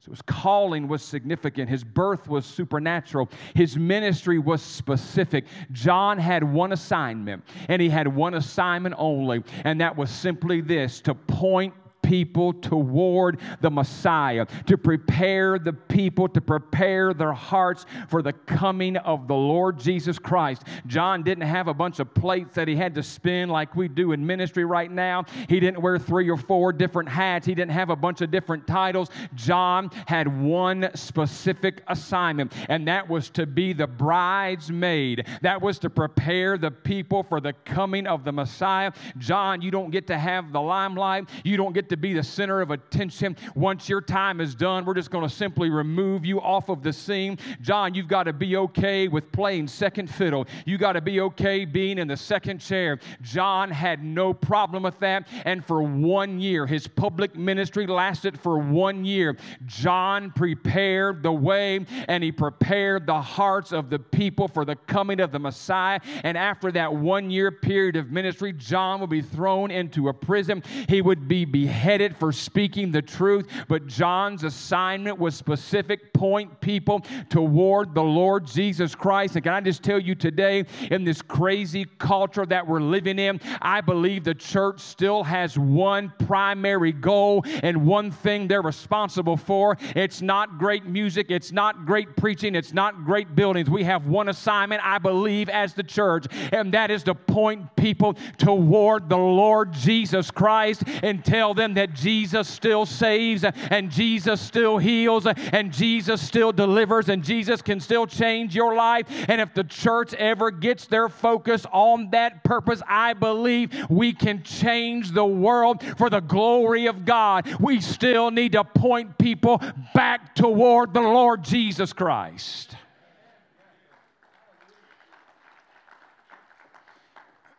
So 0.00 0.10
his 0.10 0.20
calling 0.20 0.86
was 0.88 1.02
significant. 1.02 1.70
His 1.70 1.82
birth 1.82 2.28
was 2.28 2.44
supernatural. 2.44 3.30
His 3.54 3.78
ministry 3.78 4.38
was 4.38 4.60
specific. 4.60 5.46
John 5.72 6.18
had 6.18 6.44
one 6.44 6.72
assignment, 6.72 7.42
and 7.70 7.80
he 7.80 7.88
had 7.88 8.06
one 8.06 8.34
assignment 8.34 8.94
only, 8.98 9.42
and 9.64 9.80
that 9.80 9.96
was 9.96 10.10
simply 10.10 10.60
this 10.60 11.00
to 11.00 11.14
point 11.14 11.72
people 12.06 12.52
toward 12.52 13.40
the 13.60 13.70
Messiah, 13.70 14.46
to 14.66 14.78
prepare 14.78 15.58
the 15.58 15.72
people, 15.72 16.28
to 16.28 16.40
prepare 16.40 17.12
their 17.12 17.32
hearts 17.32 17.84
for 18.08 18.22
the 18.22 18.32
coming 18.32 18.96
of 18.98 19.26
the 19.26 19.34
Lord 19.34 19.80
Jesus 19.80 20.16
Christ. 20.16 20.62
John 20.86 21.24
didn't 21.24 21.48
have 21.48 21.66
a 21.66 21.74
bunch 21.74 21.98
of 21.98 22.14
plates 22.14 22.54
that 22.54 22.68
he 22.68 22.76
had 22.76 22.94
to 22.94 23.02
spin 23.02 23.48
like 23.48 23.74
we 23.74 23.88
do 23.88 24.12
in 24.12 24.24
ministry 24.24 24.64
right 24.64 24.90
now. 24.90 25.24
He 25.48 25.58
didn't 25.58 25.82
wear 25.82 25.98
three 25.98 26.30
or 26.30 26.36
four 26.36 26.72
different 26.72 27.08
hats, 27.08 27.44
he 27.44 27.56
didn't 27.56 27.72
have 27.72 27.90
a 27.90 27.96
bunch 27.96 28.20
of 28.20 28.30
different 28.30 28.68
titles. 28.68 29.10
John 29.34 29.90
had 30.06 30.28
one 30.40 30.90
specific 30.94 31.82
assignment, 31.88 32.52
and 32.68 32.86
that 32.86 33.08
was 33.08 33.30
to 33.30 33.46
be 33.46 33.72
the 33.72 33.88
bridesmaid, 33.88 35.26
that 35.42 35.60
was 35.60 35.80
to 35.80 35.90
prepare 35.90 36.56
the 36.56 36.70
people 36.70 37.24
for 37.24 37.40
the 37.40 37.52
coming 37.64 38.06
of 38.06 38.22
the 38.22 38.32
Messiah. 38.32 38.92
John, 39.18 39.60
you 39.60 39.72
don't 39.72 39.90
get 39.90 40.06
to 40.06 40.16
have 40.16 40.52
the 40.52 40.60
limelight, 40.60 41.28
you 41.42 41.56
don't 41.56 41.72
get 41.72 41.88
to 41.88 41.95
to 41.96 42.00
be 42.00 42.12
the 42.12 42.22
center 42.22 42.60
of 42.60 42.70
attention. 42.70 43.36
Once 43.54 43.88
your 43.88 44.00
time 44.00 44.40
is 44.40 44.54
done, 44.54 44.84
we're 44.84 44.94
just 44.94 45.10
going 45.10 45.26
to 45.26 45.34
simply 45.34 45.70
remove 45.70 46.26
you 46.26 46.40
off 46.40 46.68
of 46.68 46.82
the 46.82 46.92
scene. 46.92 47.38
John, 47.62 47.94
you've 47.94 48.08
got 48.08 48.24
to 48.24 48.32
be 48.32 48.56
okay 48.56 49.08
with 49.08 49.32
playing 49.32 49.68
second 49.68 50.08
fiddle. 50.08 50.46
You 50.66 50.76
got 50.76 50.92
to 50.92 51.00
be 51.00 51.20
okay 51.20 51.64
being 51.64 51.98
in 51.98 52.06
the 52.06 52.16
second 52.16 52.58
chair. 52.58 52.98
John 53.22 53.70
had 53.70 54.04
no 54.04 54.34
problem 54.34 54.82
with 54.82 54.98
that. 55.00 55.26
And 55.44 55.64
for 55.64 55.82
one 55.82 56.38
year, 56.38 56.66
his 56.66 56.86
public 56.86 57.34
ministry 57.34 57.86
lasted 57.86 58.38
for 58.38 58.58
one 58.58 59.04
year. 59.04 59.36
John 59.64 60.30
prepared 60.32 61.22
the 61.22 61.32
way 61.32 61.84
and 62.08 62.22
he 62.22 62.30
prepared 62.30 63.06
the 63.06 63.20
hearts 63.20 63.72
of 63.72 63.88
the 63.88 63.98
people 63.98 64.48
for 64.48 64.64
the 64.64 64.76
coming 64.76 65.20
of 65.20 65.32
the 65.32 65.38
Messiah. 65.38 66.00
And 66.24 66.36
after 66.36 66.70
that 66.72 66.92
one 66.92 67.30
year 67.30 67.50
period 67.50 67.96
of 67.96 68.10
ministry, 68.10 68.52
John 68.52 69.00
would 69.00 69.10
be 69.10 69.22
thrown 69.22 69.70
into 69.70 70.08
a 70.08 70.12
prison. 70.12 70.62
He 70.88 71.00
would 71.00 71.26
be 71.26 71.46
beheaded 71.46 71.85
for 72.18 72.32
speaking 72.32 72.90
the 72.90 73.00
truth. 73.00 73.48
But 73.68 73.86
John's 73.86 74.42
assignment 74.42 75.20
was 75.20 75.36
specific 75.36 76.12
point 76.12 76.60
people 76.60 77.00
toward 77.28 77.94
the 77.94 78.02
Lord 78.02 78.44
Jesus 78.44 78.96
Christ. 78.96 79.36
And 79.36 79.44
can 79.44 79.52
I 79.52 79.60
just 79.60 79.84
tell 79.84 80.00
you 80.00 80.16
today, 80.16 80.64
in 80.90 81.04
this 81.04 81.22
crazy 81.22 81.86
culture 81.98 82.44
that 82.46 82.66
we're 82.66 82.80
living 82.80 83.20
in, 83.20 83.40
I 83.62 83.82
believe 83.82 84.24
the 84.24 84.34
church 84.34 84.80
still 84.80 85.22
has 85.22 85.56
one 85.56 86.12
primary 86.26 86.90
goal 86.90 87.44
and 87.62 87.86
one 87.86 88.10
thing 88.10 88.48
they're 88.48 88.62
responsible 88.62 89.36
for. 89.36 89.78
It's 89.94 90.20
not 90.20 90.58
great 90.58 90.86
music, 90.86 91.30
it's 91.30 91.52
not 91.52 91.86
great 91.86 92.16
preaching, 92.16 92.56
it's 92.56 92.72
not 92.72 93.04
great 93.04 93.36
buildings. 93.36 93.70
We 93.70 93.84
have 93.84 94.08
one 94.08 94.28
assignment, 94.28 94.84
I 94.84 94.98
believe, 94.98 95.48
as 95.48 95.74
the 95.74 95.84
church, 95.84 96.26
and 96.50 96.74
that 96.74 96.90
is 96.90 97.04
to 97.04 97.14
point 97.14 97.76
people 97.76 98.14
toward 98.38 99.08
the 99.08 99.16
Lord 99.16 99.72
Jesus 99.72 100.32
Christ 100.32 100.82
and 101.04 101.24
tell 101.24 101.54
them 101.54 101.75
that 101.76 101.94
Jesus 101.94 102.48
still 102.48 102.84
saves 102.84 103.44
and 103.44 103.90
Jesus 103.90 104.40
still 104.40 104.78
heals 104.78 105.26
and 105.26 105.72
Jesus 105.72 106.20
still 106.20 106.52
delivers 106.52 107.08
and 107.08 107.22
Jesus 107.22 107.62
can 107.62 107.80
still 107.80 108.06
change 108.06 108.54
your 108.54 108.74
life. 108.74 109.06
And 109.28 109.40
if 109.40 109.54
the 109.54 109.64
church 109.64 110.12
ever 110.14 110.50
gets 110.50 110.86
their 110.86 111.08
focus 111.08 111.66
on 111.72 112.10
that 112.10 112.44
purpose, 112.44 112.82
I 112.88 113.12
believe 113.12 113.72
we 113.88 114.12
can 114.12 114.42
change 114.42 115.12
the 115.12 115.24
world 115.24 115.82
for 115.96 116.10
the 116.10 116.20
glory 116.20 116.86
of 116.86 117.04
God. 117.04 117.46
We 117.60 117.80
still 117.80 118.30
need 118.30 118.52
to 118.52 118.64
point 118.64 119.18
people 119.18 119.62
back 119.94 120.34
toward 120.34 120.92
the 120.92 121.00
Lord 121.00 121.44
Jesus 121.44 121.92
Christ. 121.92 122.76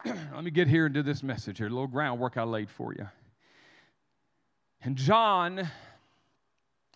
Let 0.33 0.43
me 0.43 0.51
get 0.51 0.67
here 0.67 0.85
into 0.85 1.03
this 1.03 1.23
message 1.23 1.57
here, 1.57 1.67
a 1.67 1.69
little 1.69 1.87
groundwork 1.87 2.37
I 2.37 2.43
laid 2.43 2.69
for 2.69 2.93
you. 2.93 3.07
And 4.87 4.95
John 4.95 5.69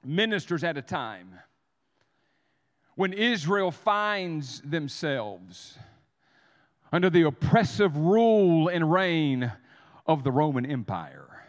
ministers 0.01 0.63
at 0.63 0.77
a 0.77 0.81
time 0.81 1.37
when 2.95 3.11
Israel 3.11 3.69
finds 3.69 4.61
themselves 4.61 5.77
under 6.93 7.09
the 7.09 7.23
oppressive 7.23 7.97
rule 7.97 8.69
and 8.69 8.89
reign 8.89 9.51
of 10.05 10.23
the 10.23 10.31
Roman 10.31 10.65
Empire. 10.65 11.43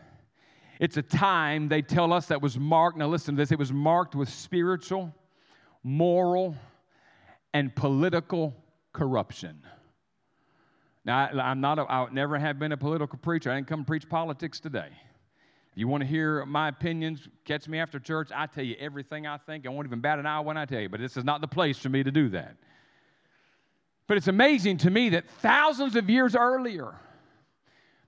It's 0.81 0.97
a 0.97 1.03
time, 1.03 1.69
they 1.69 1.81
tell 1.81 2.13
us, 2.13 2.27
that 2.27 2.43
was 2.43 2.59
marked, 2.59 2.99
now 2.99 3.07
listen 3.07 3.37
to 3.37 3.41
this, 3.41 3.53
it 3.53 3.59
was 3.61 3.73
marked 3.73 4.17
with 4.17 4.29
spiritual, 4.29 5.15
moral, 5.85 6.57
and 7.55 7.73
political 7.73 8.53
corruption. 8.93 9.63
Now, 11.05 11.19
I, 11.27 11.53
am 11.53 11.61
not, 11.61 11.79
a, 11.79 11.83
I 11.83 12.09
never 12.11 12.37
have 12.37 12.59
been 12.59 12.73
a 12.73 12.77
political 12.77 13.17
preacher. 13.21 13.49
I 13.53 13.55
didn't 13.55 13.69
come 13.69 13.85
preach 13.85 14.09
politics 14.09 14.59
today. 14.59 14.91
You 15.75 15.89
want 15.89 16.03
to 16.03 16.07
hear 16.07 16.45
my 16.45 16.69
opinions, 16.69 17.29
catch 17.45 17.67
me 17.67 17.79
after 17.79 17.99
church. 17.99 18.31
I 18.35 18.47
tell 18.47 18.65
you 18.65 18.77
everything 18.79 19.27
I 19.27 19.39
think. 19.39 19.67
I 19.67 19.71
won't 19.71 19.87
even 19.87 20.01
bat 20.01 20.19
an 20.19 20.27
eye 20.27 20.41
when 20.41 20.59
I 20.59 20.67
tell 20.67 20.81
you, 20.81 20.89
but 20.89 21.01
this 21.01 21.17
is 21.17 21.25
not 21.25 21.41
the 21.41 21.49
place 21.49 21.79
for 21.79 21.89
me 21.89 22.03
to 22.03 22.11
do 22.11 22.29
that. 22.31 22.57
But 24.07 24.19
it's 24.19 24.29
amazing 24.29 24.79
to 24.79 24.91
me 24.91 25.11
that 25.11 25.29
thousands 25.41 25.97
of 25.97 26.11
years 26.11 26.37
earlier, 26.37 26.95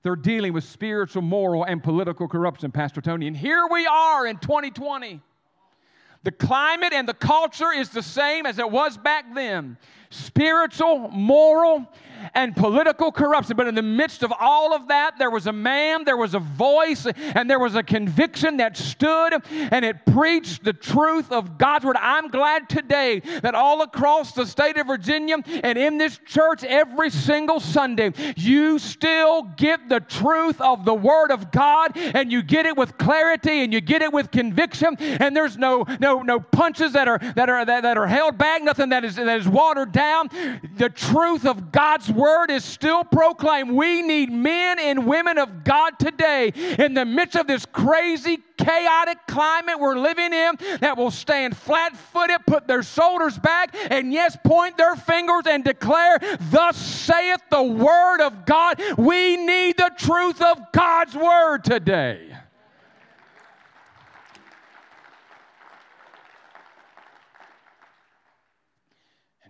they're 0.03 0.17
dealing 0.17 0.53
with 0.53 0.65
spiritual, 0.65 1.23
moral, 1.23 1.65
and 1.65 1.83
political 1.83 2.29
corruption, 2.29 2.71
Pastor 2.71 3.01
Tony. 3.01 3.27
And 3.27 3.37
here 3.37 3.67
we 3.71 3.87
are 3.87 4.27
in 4.27 4.37
2020. 4.37 5.23
The 6.25 6.33
climate 6.33 6.93
and 6.93 7.09
the 7.09 7.15
culture 7.15 7.73
is 7.73 7.91
the 7.91 8.03
same 8.03 8.45
as 8.45 8.59
it 8.59 8.71
was 8.71 8.99
back 8.99 9.25
then 9.35 9.79
spiritual, 10.11 11.09
moral, 11.09 11.87
and 12.35 12.55
political 12.55 13.13
corruption. 13.13 13.57
But 13.57 13.67
in 13.67 13.75
the 13.75 13.83
midst 13.83 14.23
of 14.23 14.33
all 14.39 14.75
of 14.75 14.89
that, 14.89 15.19
there 15.19 15.31
was 15.31 15.47
a 15.47 15.53
man, 15.53 16.05
there 16.05 16.17
was 16.17 16.35
a 16.35 16.39
voice, 16.39 17.07
and 17.07 17.49
there 17.49 17.59
was 17.59 17.75
a 17.75 17.83
conviction 17.83 18.59
that 18.59 18.77
stood 18.77 19.35
and 19.51 19.85
it 19.85 20.05
preached 20.07 20.65
the 20.65 20.73
truth 20.73 21.31
of 21.31 21.59
God's 21.59 21.85
word. 21.85 21.97
I'm 22.01 22.29
glad 22.29 22.69
today 22.69 23.21
that 23.43 23.55
all 23.55 23.83
across 23.83 24.33
the 24.33 24.47
state 24.47 24.77
of 24.77 24.87
Virginia 24.87 25.37
and 25.63 25.79
in 25.79 25.99
this 25.99 26.19
church 26.25 26.65
every 26.65 27.11
single 27.11 27.61
Sunday, 27.61 28.13
you 28.37 28.79
still 28.79 29.43
get 29.57 29.89
the 29.89 30.01
truth 30.01 30.61
of 30.61 30.85
the 30.85 30.95
word 30.95 31.31
of 31.31 31.51
God 31.51 31.97
and 31.97 32.31
you 32.31 32.43
get 32.43 32.67
it 32.67 32.77
with 32.77 32.99
clarity 32.99 33.63
and 33.63 33.73
you 33.73 33.81
get 33.81 34.03
it 34.03 34.13
with 34.13 34.31
conviction 34.31 34.97
and 34.99 35.37
there's 35.37 35.57
no 35.57 35.85
no 36.01 36.23
no 36.23 36.41
punches 36.41 36.93
that 36.93 37.09
are 37.09 37.19
that 37.19 37.49
are 37.49 37.65
that, 37.65 37.83
that 37.83 37.97
are 37.97 38.07
held 38.07 38.39
back, 38.39 38.63
nothing 38.63 38.91
that 38.91 39.05
is 39.05 39.17
that 39.17 39.41
is 39.41 39.49
watered 39.49 39.93
down. 39.93 40.29
The 40.77 40.91
truth 40.91 41.47
of 41.47 41.73
God's 41.73 42.04
word 42.11 42.51
is 42.51 42.65
still 42.65 43.05
proclaimed. 43.05 43.71
We 43.73 44.03
need 44.03 44.31
men 44.31 44.79
and 44.79 45.07
women 45.07 45.39
of 45.39 45.65
God 45.65 45.99
today 45.99 46.53
in 46.79 46.95
the 46.95 47.05
midst 47.05 47.37
of 47.37 47.47
this 47.47 47.67
crazy, 47.67 48.39
chaotic 48.57 49.19
climate 49.27 49.79
we're 49.79 49.99
living 49.99 50.33
in 50.33 50.57
that 50.81 50.97
will 50.97 51.11
stand 51.11 51.57
flat 51.57 51.97
footed, 51.97 52.47
put 52.47 52.67
their 52.67 52.83
shoulders 52.83 53.39
back, 53.39 53.75
and 53.91 54.13
yes, 54.13 54.37
point 54.45 54.77
their 54.77 54.97
fingers 54.97 55.47
and 55.47 55.65
declare, 55.65 56.19
Thus 56.51 56.77
saith 56.77 57.43
the 57.51 57.63
word 57.63 58.21
of 58.21 58.45
God. 58.47 58.81
We 58.97 59.37
need 59.37 59.77
the 59.77 59.91
truth 59.97 60.41
of 60.41 60.73
God's 60.73 61.15
word 61.15 61.65
today. 61.65 62.34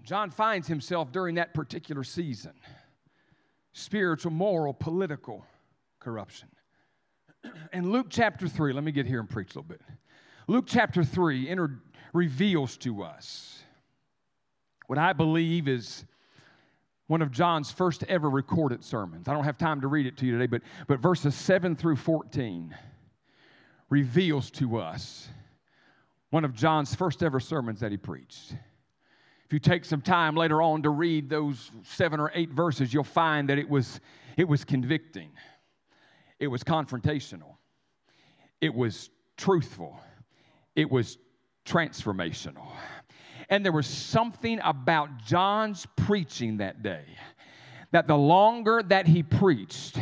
John 0.05 0.31
finds 0.31 0.69
himself 0.69 1.13
during 1.13 1.37
that 1.37 1.55
particular 1.55 2.05
season 2.05 2.53
spiritual, 3.73 4.31
moral, 4.31 4.73
political 4.73 5.45
corruption. 5.99 6.49
In 7.73 7.91
Luke 7.91 8.07
chapter 8.11 8.47
3, 8.47 8.73
let 8.73 8.85
me 8.85 8.93
get 8.93 9.07
here 9.07 9.19
and 9.19 9.29
preach 9.29 9.55
a 9.55 9.59
little 9.59 9.69
bit. 9.69 9.81
Luke 10.47 10.67
chapter 10.69 11.03
3 11.03 11.49
entered, 11.49 11.81
reveals 12.13 12.77
to 12.79 13.03
us 13.03 13.63
what 14.87 14.99
I 14.99 15.13
believe 15.13 15.67
is 15.67 16.05
one 17.07 17.23
of 17.23 17.31
John's 17.31 17.73
first 17.73 18.05
ever 18.05 18.31
recorded 18.31 18.85
sermons. 18.85 19.27
I 19.27 19.33
don't 19.33 19.45
have 19.45 19.59
time 19.59 19.81
to 19.81 19.89
read 19.89 20.07
it 20.07 20.17
to 20.19 20.27
you 20.27 20.33
today, 20.33 20.47
but, 20.47 20.63
but 20.87 21.01
verses 21.01 21.35
7 21.35 21.75
through 21.75 21.97
14 21.97 22.77
reveals 23.91 24.51
to 24.53 24.79
us 24.79 25.29
one 26.31 26.45
of 26.45 26.55
John's 26.55 26.95
first 26.95 27.23
ever 27.23 27.41
sermons 27.41 27.81
that 27.81 27.91
he 27.91 27.97
preached. 27.97 28.55
You 29.55 29.61
take 29.61 29.85
some 29.85 30.01
time 30.01 30.35
later 30.35 30.61
on 30.61 30.83
to 30.83 30.91
read 30.91 31.31
those 31.31 31.71
seven 31.85 32.19
or 32.19 32.33
eight 32.35 32.51
verses, 32.51 32.93
you'll 32.93 33.05
find 33.05 33.49
that 33.51 33.57
it 33.57 33.69
was, 33.69 34.01
it 34.37 34.49
was 34.49 34.65
convicting, 34.65 35.31
it 36.41 36.49
was 36.49 36.65
confrontational, 36.65 37.55
it 38.61 38.75
was 38.75 39.11
truthful, 39.37 40.01
it 40.75 40.91
was 40.91 41.19
transformational. 41.65 42.67
And 43.49 43.65
there 43.65 43.71
was 43.71 43.87
something 43.87 44.59
about 44.65 45.19
John's 45.25 45.87
preaching 45.95 46.57
that 46.57 46.83
day 46.83 47.05
that 47.93 48.09
the 48.09 48.17
longer 48.17 48.83
that 48.83 49.07
he 49.07 49.23
preached, 49.23 50.01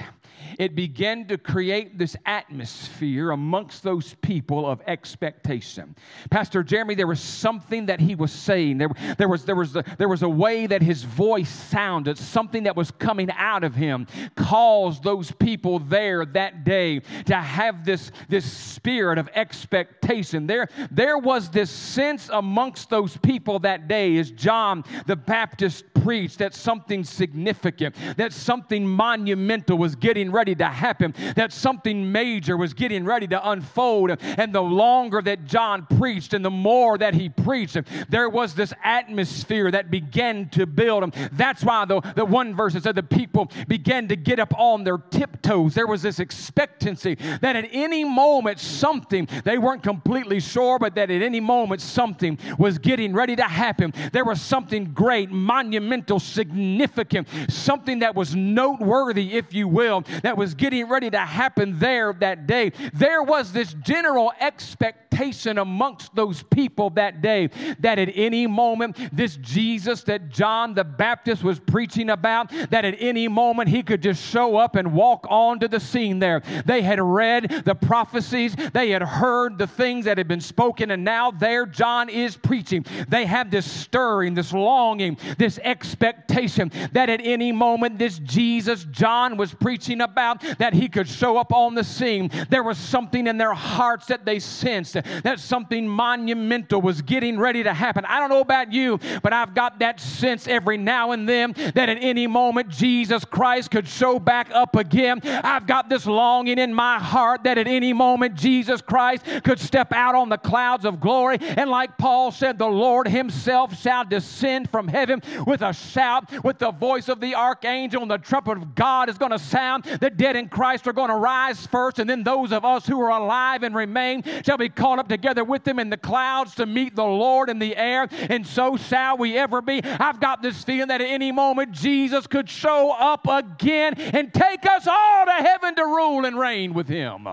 it 0.58 0.74
began 0.74 1.26
to 1.28 1.38
create 1.38 1.98
this 1.98 2.16
atmosphere 2.26 3.30
amongst 3.30 3.82
those 3.82 4.14
people 4.22 4.66
of 4.66 4.80
expectation. 4.86 5.94
Pastor 6.30 6.62
Jeremy, 6.62 6.94
there 6.94 7.06
was 7.06 7.20
something 7.20 7.86
that 7.86 8.00
he 8.00 8.14
was 8.14 8.32
saying. 8.32 8.78
There, 8.78 8.90
there, 9.18 9.28
was, 9.28 9.44
there, 9.44 9.56
was, 9.56 9.76
a, 9.76 9.84
there 9.98 10.08
was 10.08 10.22
a 10.22 10.28
way 10.28 10.66
that 10.66 10.82
his 10.82 11.04
voice 11.04 11.50
sounded, 11.50 12.18
something 12.18 12.64
that 12.64 12.76
was 12.76 12.90
coming 12.90 13.30
out 13.32 13.64
of 13.64 13.74
him, 13.74 14.06
caused 14.36 15.02
those 15.02 15.30
people 15.30 15.78
there 15.78 16.24
that 16.26 16.64
day 16.64 17.00
to 17.26 17.34
have 17.34 17.84
this, 17.84 18.10
this 18.28 18.50
spirit 18.50 19.18
of 19.18 19.28
expectation. 19.34 20.46
There, 20.46 20.68
there 20.90 21.18
was 21.18 21.50
this 21.50 21.70
sense 21.70 22.28
amongst 22.32 22.90
those 22.90 23.16
people 23.16 23.58
that 23.60 23.88
day 23.88 24.16
as 24.18 24.30
John 24.30 24.84
the 25.06 25.16
Baptist 25.16 25.84
preached 25.94 26.38
that 26.38 26.54
something 26.54 27.04
significant, 27.04 27.94
that 28.16 28.32
something 28.32 28.86
monumental 28.86 29.78
was 29.78 29.94
getting 29.94 30.30
ready 30.32 30.41
ready 30.42 30.56
to 30.56 30.66
happen, 30.66 31.14
that 31.36 31.52
something 31.52 32.10
major 32.10 32.56
was 32.56 32.74
getting 32.74 33.04
ready 33.04 33.28
to 33.28 33.50
unfold. 33.50 34.10
And 34.20 34.52
the 34.52 34.60
longer 34.60 35.22
that 35.22 35.44
John 35.44 35.86
preached 35.98 36.34
and 36.34 36.44
the 36.44 36.50
more 36.50 36.98
that 36.98 37.14
he 37.14 37.28
preached, 37.28 37.78
there 38.08 38.28
was 38.28 38.52
this 38.56 38.74
atmosphere 38.82 39.70
that 39.70 39.88
began 39.88 40.48
to 40.48 40.66
build. 40.66 41.14
That's 41.30 41.62
why 41.62 41.84
the, 41.84 42.00
the 42.16 42.24
one 42.24 42.56
verse 42.56 42.72
said 42.72 42.96
the 42.96 43.04
people 43.04 43.52
began 43.68 44.08
to 44.08 44.16
get 44.16 44.40
up 44.40 44.52
on 44.58 44.82
their 44.82 44.98
tiptoes. 44.98 45.74
There 45.74 45.86
was 45.86 46.02
this 46.02 46.18
expectancy 46.18 47.14
that 47.40 47.54
at 47.54 47.68
any 47.70 48.02
moment 48.02 48.58
something, 48.58 49.28
they 49.44 49.58
weren't 49.58 49.84
completely 49.84 50.40
sure, 50.40 50.76
but 50.80 50.96
that 50.96 51.08
at 51.08 51.22
any 51.22 51.38
moment 51.38 51.80
something 51.80 52.36
was 52.58 52.78
getting 52.78 53.12
ready 53.12 53.36
to 53.36 53.44
happen. 53.44 53.94
There 54.12 54.24
was 54.24 54.40
something 54.40 54.92
great, 54.92 55.30
monumental, 55.30 56.18
significant, 56.18 57.28
something 57.48 58.00
that 58.00 58.16
was 58.16 58.34
noteworthy, 58.34 59.34
if 59.34 59.54
you 59.54 59.68
will, 59.68 60.00
that 60.22 60.31
was 60.36 60.54
getting 60.54 60.88
ready 60.88 61.10
to 61.10 61.18
happen 61.18 61.78
there 61.78 62.12
that 62.14 62.46
day. 62.46 62.72
There 62.92 63.22
was 63.22 63.52
this 63.52 63.74
general 63.82 64.32
expectation 64.40 65.58
amongst 65.58 66.14
those 66.14 66.42
people 66.42 66.90
that 66.90 67.20
day 67.20 67.48
that 67.80 67.98
at 67.98 68.10
any 68.14 68.46
moment, 68.46 68.96
this 69.12 69.36
Jesus 69.36 70.02
that 70.04 70.30
John 70.30 70.74
the 70.74 70.84
Baptist 70.84 71.44
was 71.44 71.60
preaching 71.60 72.10
about, 72.10 72.50
that 72.70 72.84
at 72.84 72.96
any 72.98 73.28
moment 73.28 73.68
he 73.68 73.82
could 73.82 74.02
just 74.02 74.22
show 74.22 74.56
up 74.56 74.74
and 74.76 74.94
walk 74.94 75.26
onto 75.28 75.68
the 75.68 75.80
scene 75.80 76.18
there. 76.18 76.42
They 76.64 76.82
had 76.82 77.00
read 77.00 77.62
the 77.64 77.74
prophecies, 77.74 78.56
they 78.72 78.90
had 78.90 79.02
heard 79.02 79.58
the 79.58 79.66
things 79.66 80.06
that 80.06 80.18
had 80.18 80.28
been 80.28 80.40
spoken, 80.40 80.90
and 80.90 81.04
now 81.04 81.30
there 81.30 81.66
John 81.66 82.08
is 82.08 82.36
preaching. 82.36 82.84
They 83.08 83.26
have 83.26 83.50
this 83.50 83.70
stirring, 83.70 84.34
this 84.34 84.52
longing, 84.52 85.18
this 85.38 85.58
expectation 85.62 86.70
that 86.92 87.10
at 87.10 87.20
any 87.22 87.52
moment 87.52 87.98
this 87.98 88.18
Jesus 88.18 88.84
John 88.90 89.36
was 89.36 89.52
preaching 89.54 90.00
about, 90.00 90.21
that 90.58 90.72
he 90.72 90.88
could 90.88 91.08
show 91.08 91.36
up 91.36 91.52
on 91.52 91.74
the 91.74 91.84
scene. 91.84 92.30
There 92.48 92.62
was 92.62 92.78
something 92.78 93.26
in 93.26 93.38
their 93.38 93.54
hearts 93.54 94.06
that 94.06 94.24
they 94.24 94.38
sensed 94.38 94.94
that 94.94 95.40
something 95.40 95.88
monumental 95.88 96.80
was 96.80 97.02
getting 97.02 97.38
ready 97.38 97.62
to 97.62 97.74
happen. 97.74 98.04
I 98.04 98.18
don't 98.18 98.30
know 98.30 98.40
about 98.40 98.72
you, 98.72 98.98
but 99.22 99.32
I've 99.32 99.54
got 99.54 99.78
that 99.80 100.00
sense 100.00 100.46
every 100.46 100.76
now 100.76 101.12
and 101.12 101.28
then 101.28 101.54
that 101.74 101.88
at 101.88 101.98
any 102.00 102.26
moment 102.26 102.68
Jesus 102.68 103.24
Christ 103.24 103.70
could 103.70 103.88
show 103.88 104.18
back 104.18 104.50
up 104.52 104.76
again. 104.76 105.20
I've 105.24 105.66
got 105.66 105.88
this 105.88 106.06
longing 106.06 106.58
in 106.58 106.72
my 106.72 106.98
heart 106.98 107.44
that 107.44 107.58
at 107.58 107.66
any 107.66 107.92
moment 107.92 108.34
Jesus 108.34 108.80
Christ 108.80 109.24
could 109.44 109.58
step 109.58 109.92
out 109.92 110.14
on 110.14 110.28
the 110.28 110.38
clouds 110.38 110.84
of 110.84 111.00
glory. 111.00 111.38
And 111.40 111.70
like 111.70 111.96
Paul 111.98 112.30
said, 112.30 112.58
the 112.58 112.66
Lord 112.66 113.08
Himself 113.08 113.78
shall 113.80 114.04
descend 114.04 114.70
from 114.70 114.88
heaven 114.88 115.22
with 115.46 115.62
a 115.62 115.72
shout, 115.72 116.44
with 116.44 116.58
the 116.58 116.70
voice 116.70 117.08
of 117.08 117.20
the 117.20 117.34
archangel, 117.34 118.02
and 118.02 118.10
the 118.10 118.18
trumpet 118.18 118.58
of 118.58 118.74
God 118.74 119.08
is 119.08 119.18
going 119.18 119.32
to 119.32 119.38
sound. 119.38 119.84
The 119.84 120.10
dead 120.16 120.36
in 120.36 120.48
Christ 120.48 120.86
are 120.86 120.92
going 120.92 121.10
to 121.10 121.16
rise 121.16 121.66
first, 121.66 121.98
and 121.98 122.08
then 122.08 122.22
those 122.22 122.52
of 122.52 122.64
us 122.64 122.86
who 122.86 123.00
are 123.00 123.10
alive 123.10 123.62
and 123.62 123.74
remain 123.74 124.22
shall 124.44 124.58
be 124.58 124.68
caught 124.68 124.98
up 124.98 125.08
together 125.08 125.44
with 125.44 125.64
them 125.64 125.78
in 125.78 125.90
the 125.90 125.96
clouds 125.96 126.54
to 126.56 126.66
meet 126.66 126.96
the 126.96 127.04
Lord 127.04 127.48
in 127.48 127.58
the 127.58 127.76
air, 127.76 128.08
and 128.10 128.46
so 128.46 128.76
shall 128.76 129.16
we 129.16 129.36
ever 129.36 129.60
be. 129.60 129.82
I've 129.82 130.20
got 130.20 130.42
this 130.42 130.62
feeling 130.64 130.88
that 130.88 131.00
at 131.00 131.08
any 131.08 131.32
moment 131.32 131.72
Jesus 131.72 132.26
could 132.26 132.48
show 132.48 132.92
up 132.92 133.26
again 133.28 133.94
and 133.94 134.32
take 134.32 134.66
us 134.66 134.86
all 134.86 135.26
to 135.26 135.32
heaven 135.32 135.74
to 135.76 135.84
rule 135.84 136.24
and 136.24 136.38
reign 136.38 136.74
with 136.74 136.88
Him 136.88 137.28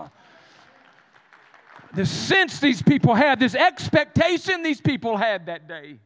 the 1.94 2.06
sense 2.06 2.60
these 2.60 2.82
people 2.82 3.16
had, 3.16 3.40
this 3.40 3.56
expectation 3.56 4.64
these 4.64 4.82
people 4.82 5.18
had 5.18 5.48
that 5.48 5.68
day. 5.68 6.00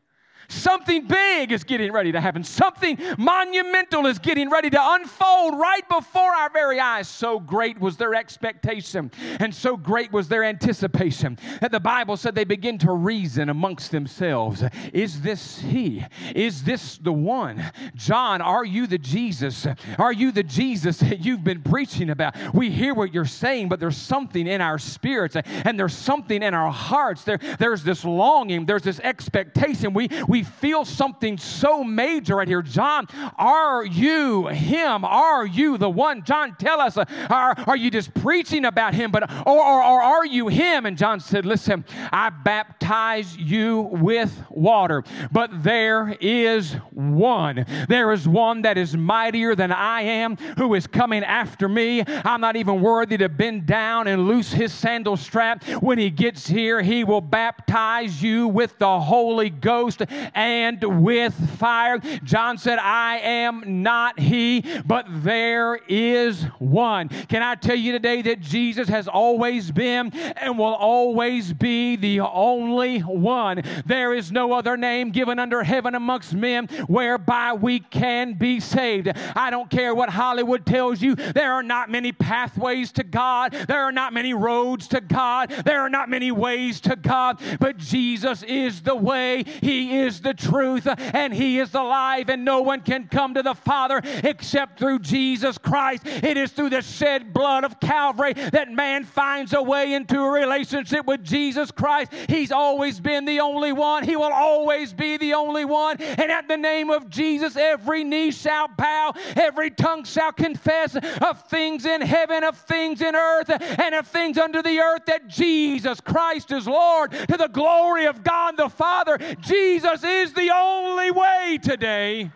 Something 0.48 1.08
big 1.08 1.52
is 1.52 1.64
getting 1.64 1.92
ready 1.92 2.12
to 2.12 2.22
happen. 2.22 2.44
Something 2.44 2.98
monumental 3.18 4.06
is 4.06 4.20
getting 4.20 4.50
ready 4.50 4.70
to 4.70 4.80
unfold 4.80 5.60
right 5.60 5.88
before 5.90 6.34
our 6.34 6.50
very 6.50 6.80
eyes. 6.80 7.08
So 7.08 7.40
great 7.40 7.80
was 7.80 7.98
their 7.98 8.16
expectation 8.16 9.12
and 9.40 9.54
so 9.54 9.78
great 9.78 10.12
was 10.12 10.28
their 10.28 10.44
anticipation 10.44 11.38
that 11.62 11.72
the 11.72 11.80
Bible 11.80 12.18
said 12.18 12.36
they 12.36 12.44
begin 12.44 12.78
to 12.80 12.92
reason 12.92 13.50
amongst 13.50 13.92
themselves 13.92 14.64
Is 14.94 15.22
this 15.22 15.60
he? 15.60 16.06
Is 16.36 16.64
this 16.64 16.98
the 16.98 17.14
one? 17.14 17.72
John, 17.96 18.42
are 18.42 18.66
you 18.66 18.88
the 18.88 18.98
Jesus? 18.98 19.68
Are 19.98 20.14
you 20.14 20.32
the 20.32 20.44
Jesus 20.44 20.98
that 21.00 21.24
you've 21.24 21.44
been 21.44 21.62
preaching 21.62 22.10
about? 22.10 22.36
We 22.54 22.70
hear 22.70 22.94
what 22.94 23.14
you're 23.14 23.26
saying, 23.26 23.70
but 23.70 23.80
there's 23.80 23.98
something 23.98 24.48
in 24.48 24.62
our 24.62 24.78
spirits 24.78 25.36
and 25.36 25.80
there's 25.80 25.96
something 25.96 26.42
in 26.42 26.54
our 26.54 26.72
hearts. 26.72 27.24
There, 27.24 27.40
there's 27.60 27.84
this 27.84 28.04
longing, 28.06 28.66
there's 28.66 28.84
this 28.84 29.00
expectation. 29.00 29.94
We, 29.94 30.10
we 30.28 30.33
feel 30.41 30.86
something 30.86 31.38
so 31.38 31.84
major 31.84 32.38
right 32.38 32.48
here. 32.48 32.63
John, 32.63 33.08
are 33.38 33.86
you 33.86 34.48
him? 34.48 35.06
Are 35.06 35.46
you 35.46 35.78
the 35.78 35.89
one? 35.89 36.24
John, 36.24 36.56
tell 36.56 36.80
us, 36.80 36.98
uh, 36.98 37.06
are, 37.30 37.54
are 37.67 37.78
you 37.78 37.91
just 37.91 38.13
preaching 38.15 38.65
about 38.65 38.96
him, 38.96 39.12
but 39.12 39.30
or, 39.46 39.63
or, 39.63 39.84
or 39.84 40.02
are 40.02 40.26
you 40.26 40.48
him? 40.48 40.88
And 40.88 40.98
John 40.98 41.19
said, 41.19 41.46
Listen, 41.46 41.86
I 42.12 42.32
baptize 42.32 43.38
you 43.38 43.82
with 43.91 44.34
water, 44.50 45.04
but 45.32 45.63
there 45.63 46.17
is 46.19 46.74
one. 46.91 47.65
There 47.88 48.12
is 48.12 48.28
one 48.28 48.63
that 48.63 48.78
is 48.78 48.98
mightier 48.98 49.56
than 49.56 49.72
I 49.72 50.02
am, 50.02 50.38
who 50.58 50.74
is 50.74 50.88
coming 50.88 51.24
after 51.24 51.69
me. 51.69 52.04
I'm 52.08 52.41
not 52.41 52.56
even 52.56 52.82
worthy 52.82 53.17
to 53.17 53.30
bend 53.30 53.65
down 53.65 54.08
and 54.08 54.28
loose 54.28 54.52
his 54.52 54.74
sandal 54.74 55.17
strap. 55.17 55.63
When 55.82 55.98
he 55.98 56.10
gets 56.10 56.48
here, 56.48 56.82
he 56.82 57.04
will 57.04 57.22
baptize 57.22 58.22
you 58.22 58.48
with 58.48 58.78
the 58.80 59.00
Holy 59.00 59.50
Ghost 59.50 60.02
and 60.34 61.04
with 61.04 61.34
fire. 61.58 62.00
John 62.24 62.58
said, 62.58 62.80
I 62.80 63.18
am 63.18 63.84
not 63.84 64.20
he, 64.20 64.64
but 64.86 65.06
there 65.10 65.76
is 65.88 66.44
one. 66.60 67.10
Can 67.10 67.42
I 67.42 67.56
tell 67.56 67.76
you 67.76 67.92
today 67.92 68.22
that 68.24 68.40
Jesus 68.42 68.88
has 68.90 69.08
always 69.08 69.72
been 69.72 70.12
and 70.14 70.58
will 70.58 70.66
always 70.66 71.54
be 71.54 71.96
the 71.96 72.22
only 72.22 73.00
one? 73.00 73.64
There 73.86 74.14
is 74.14 74.32
no 74.32 74.54
other 74.54 74.78
name 74.78 75.12
given 75.12 75.40
under 75.40 75.64
heaven 75.64 75.96
amongst 75.96 76.34
men 76.34 76.68
whereby 76.88 77.54
we 77.54 77.80
can 77.80 78.34
be 78.34 78.60
saved. 78.60 79.10
I 79.36 79.50
don't 79.50 79.70
care 79.70 79.94
what 79.94 80.10
Hollywood 80.10 80.66
tells 80.66 81.02
you, 81.02 81.16
there 81.16 81.54
are 81.54 81.64
not 81.64 81.90
many 81.90 82.12
pathways 82.12 82.92
to 82.94 83.04
God, 83.04 83.54
there 83.68 83.84
are 83.84 83.92
not 83.92 84.14
many 84.14 84.34
roads 84.34 84.88
to 84.90 85.02
God, 85.02 85.50
there 85.66 85.82
are 85.82 85.90
not 85.90 86.10
many 86.10 86.32
ways 86.32 86.82
to 86.82 86.96
God, 86.96 87.40
but 87.60 87.78
Jesus 87.78 88.44
is 88.44 88.82
the 88.82 88.96
way, 88.96 89.44
He 89.62 89.98
is 89.98 90.12
the 90.21 90.34
truth, 90.34 90.88
and 90.88 91.34
He 91.34 91.60
is 91.60 91.73
alive, 91.73 92.30
and 92.30 92.45
no 92.45 92.62
one 92.62 92.82
can 92.82 93.08
come 93.08 93.34
to 93.34 93.43
the 93.43 93.54
Father 93.54 94.02
except 94.23 94.80
through 94.80 94.99
Jesus 94.99 95.58
Christ. 95.58 96.04
It 96.06 96.38
is 96.38 96.52
through 96.52 96.69
the 96.71 96.82
shed 96.82 97.34
blood 97.34 97.63
of 97.63 97.80
Calvary 97.80 98.34
that 98.34 98.71
man 98.71 99.04
finds 99.04 99.54
a 99.54 99.62
way 99.62 99.93
into 99.93 100.19
a 100.19 100.32
relationship 100.32 101.06
with 101.06 101.23
Jesus 101.23 101.71
Christ. 101.71 102.13
He's 102.28 102.52
always 102.52 102.99
been 102.99 103.26
the 103.26 103.39
only 103.39 103.73
one, 103.73 104.04
He 104.04 104.15
will 104.15 104.34
always 104.34 104.93
be 104.93 105.17
the 105.17 105.34
only 105.34 105.65
one. 105.65 106.02
And 106.02 106.32
at 106.32 106.47
the 106.47 106.58
name 106.58 106.89
of 106.89 107.10
Jesus, 107.10 107.56
every 107.56 108.04
knee 108.04 108.32
shall 108.32 108.67
bow, 108.67 109.13
every 109.36 109.69
tongue 109.69 110.04
shall 110.04 110.32
confess 110.32 110.95
of 110.95 111.43
things 111.49 111.86
in 111.86 112.02
heaven, 112.02 112.43
of 112.43 112.58
things 112.58 113.02
in 113.02 113.15
earth, 113.15 113.49
and 113.49 113.95
of 113.95 114.08
things 114.08 114.38
under 114.38 114.62
the 114.62 114.80
earth 114.80 115.06
that 115.06 115.28
Jesus 115.28 115.99
Christ 115.99 116.52
is 116.52 116.67
Lord 116.67 117.12
to 117.12 117.38
the 117.38 117.47
glory 117.47 118.06
of 118.06 118.23
God 118.23 118.58
the 118.58 118.69
Father. 118.69 119.17
Jesus 119.39 120.03
is 120.04 120.34
the 120.34 120.52
only 120.54 121.12
way 121.12 121.60
today. 121.62 122.32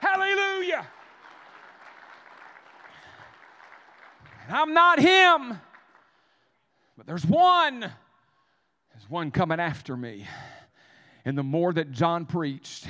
Hallelujah. 0.00 0.86
And 4.46 4.56
I'm 4.56 4.74
not 4.74 4.98
him, 4.98 5.60
but 6.96 7.06
there's 7.06 7.24
one. 7.24 7.80
There's 7.80 9.08
one 9.08 9.30
coming 9.30 9.60
after 9.60 9.96
me. 9.96 10.26
And 11.24 11.36
the 11.36 11.42
more 11.42 11.72
that 11.72 11.92
John 11.92 12.26
preached, 12.26 12.86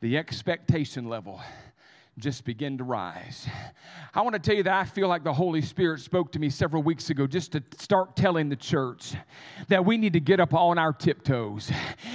the 0.00 0.18
expectation 0.18 1.08
level 1.08 1.40
just 2.18 2.44
begin 2.44 2.78
to 2.78 2.84
rise. 2.84 3.46
I 4.14 4.22
want 4.22 4.34
to 4.34 4.38
tell 4.40 4.56
you 4.56 4.62
that 4.64 4.72
I 4.72 4.84
feel 4.84 5.06
like 5.06 5.22
the 5.22 5.32
Holy 5.32 5.62
Spirit 5.62 6.00
spoke 6.00 6.32
to 6.32 6.38
me 6.38 6.50
several 6.50 6.82
weeks 6.82 7.10
ago 7.10 7.26
just 7.26 7.52
to 7.52 7.62
start 7.78 8.16
telling 8.16 8.48
the 8.48 8.56
church 8.56 9.14
that 9.68 9.84
we 9.84 9.96
need 9.96 10.14
to 10.14 10.20
get 10.20 10.40
up 10.40 10.54
on 10.54 10.78
our 10.78 10.92
tiptoes 10.92 11.70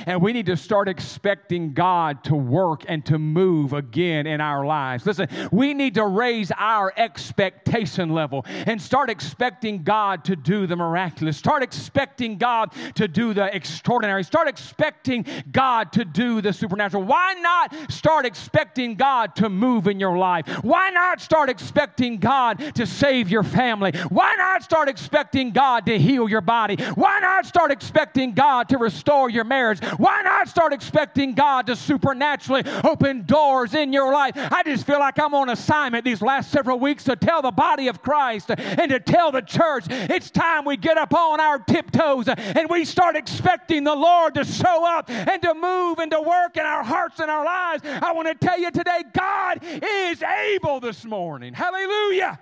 and 0.05 0.21
we 0.21 0.33
need 0.33 0.47
to 0.47 0.57
start 0.57 0.89
expecting 0.89 1.73
God 1.73 2.23
to 2.25 2.35
work 2.35 2.83
and 2.87 3.05
to 3.05 3.17
move 3.17 3.73
again 3.73 4.27
in 4.27 4.41
our 4.41 4.65
lives. 4.65 5.05
Listen, 5.05 5.27
we 5.51 5.73
need 5.73 5.93
to 5.93 6.05
raise 6.05 6.51
our 6.57 6.91
expectation 6.97 8.09
level 8.09 8.43
and 8.47 8.81
start 8.81 9.09
expecting 9.09 9.83
God 9.83 10.25
to 10.25 10.35
do 10.35 10.67
the 10.67 10.75
miraculous. 10.75 11.37
Start 11.37 11.63
expecting 11.63 12.37
God 12.37 12.73
to 12.95 13.07
do 13.07 13.33
the 13.33 13.55
extraordinary. 13.55 14.23
Start 14.23 14.47
expecting 14.47 15.25
God 15.51 15.93
to 15.93 16.03
do 16.03 16.41
the 16.41 16.51
supernatural. 16.51 17.03
Why 17.03 17.35
not 17.35 17.91
start 17.91 18.25
expecting 18.25 18.95
God 18.95 19.35
to 19.37 19.49
move 19.49 19.87
in 19.93 19.99
your 19.99 20.17
life? 20.17 20.47
Why 20.63 20.89
not 20.89 21.21
start 21.21 21.49
expecting 21.49 22.17
God 22.17 22.57
to 22.75 22.85
save 22.85 23.29
your 23.29 23.43
family? 23.43 23.91
Why 24.09 24.33
not 24.35 24.63
start 24.63 24.89
expecting 24.89 25.51
God 25.51 25.85
to 25.85 25.99
heal 25.99 26.27
your 26.27 26.41
body? 26.41 26.75
Why 26.95 27.19
not 27.19 27.45
start 27.45 27.71
expecting 27.71 28.33
God 28.33 28.69
to 28.69 28.77
restore 28.79 29.29
your 29.29 29.43
marriage? 29.43 29.79
Why 29.97 30.21
not 30.23 30.49
start 30.49 30.73
expecting 30.73 31.35
God 31.35 31.67
to 31.67 31.75
supernaturally 31.75 32.63
open 32.83 33.25
doors 33.25 33.75
in 33.75 33.93
your 33.93 34.11
life? 34.11 34.33
I 34.35 34.63
just 34.65 34.85
feel 34.85 34.99
like 34.99 35.19
I'm 35.19 35.35
on 35.35 35.49
assignment 35.49 36.03
these 36.03 36.21
last 36.21 36.51
several 36.51 36.79
weeks 36.79 37.03
to 37.03 37.15
tell 37.15 37.43
the 37.43 37.51
body 37.51 37.87
of 37.87 38.01
Christ 38.01 38.49
and 38.49 38.89
to 38.89 38.99
tell 38.99 39.31
the 39.31 39.41
church 39.41 39.85
it's 39.89 40.31
time 40.31 40.65
we 40.65 40.75
get 40.75 40.97
up 40.97 41.13
on 41.13 41.39
our 41.39 41.59
tiptoes 41.59 42.27
and 42.27 42.67
we 42.69 42.83
start 42.83 43.15
expecting 43.15 43.83
the 43.83 43.95
Lord 43.95 44.33
to 44.33 44.43
show 44.43 44.85
up 44.85 45.09
and 45.09 45.39
to 45.43 45.53
move 45.53 45.99
and 45.99 46.09
to 46.09 46.21
work 46.21 46.57
in 46.57 46.65
our 46.65 46.83
hearts 46.83 47.19
and 47.19 47.29
our 47.29 47.45
lives. 47.45 47.83
I 47.85 48.11
want 48.13 48.27
to 48.27 48.35
tell 48.35 48.59
you 48.59 48.71
today, 48.71 49.03
God 49.13 49.63
is 49.83 50.23
able 50.23 50.79
this 50.79 51.05
morning. 51.05 51.53
Hallelujah. 51.53 52.39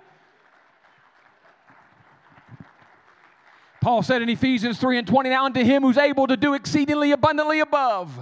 Paul 3.80 4.02
said 4.02 4.22
in 4.22 4.28
Ephesians 4.28 4.78
3 4.78 4.98
and 4.98 5.06
20, 5.06 5.30
Now 5.30 5.44
unto 5.44 5.62
him 5.62 5.82
who's 5.82 5.98
able 5.98 6.28
to 6.28 6.36
do 6.36 6.54
exceedingly 6.54 7.10
abundantly 7.10 7.60
above 7.60 8.16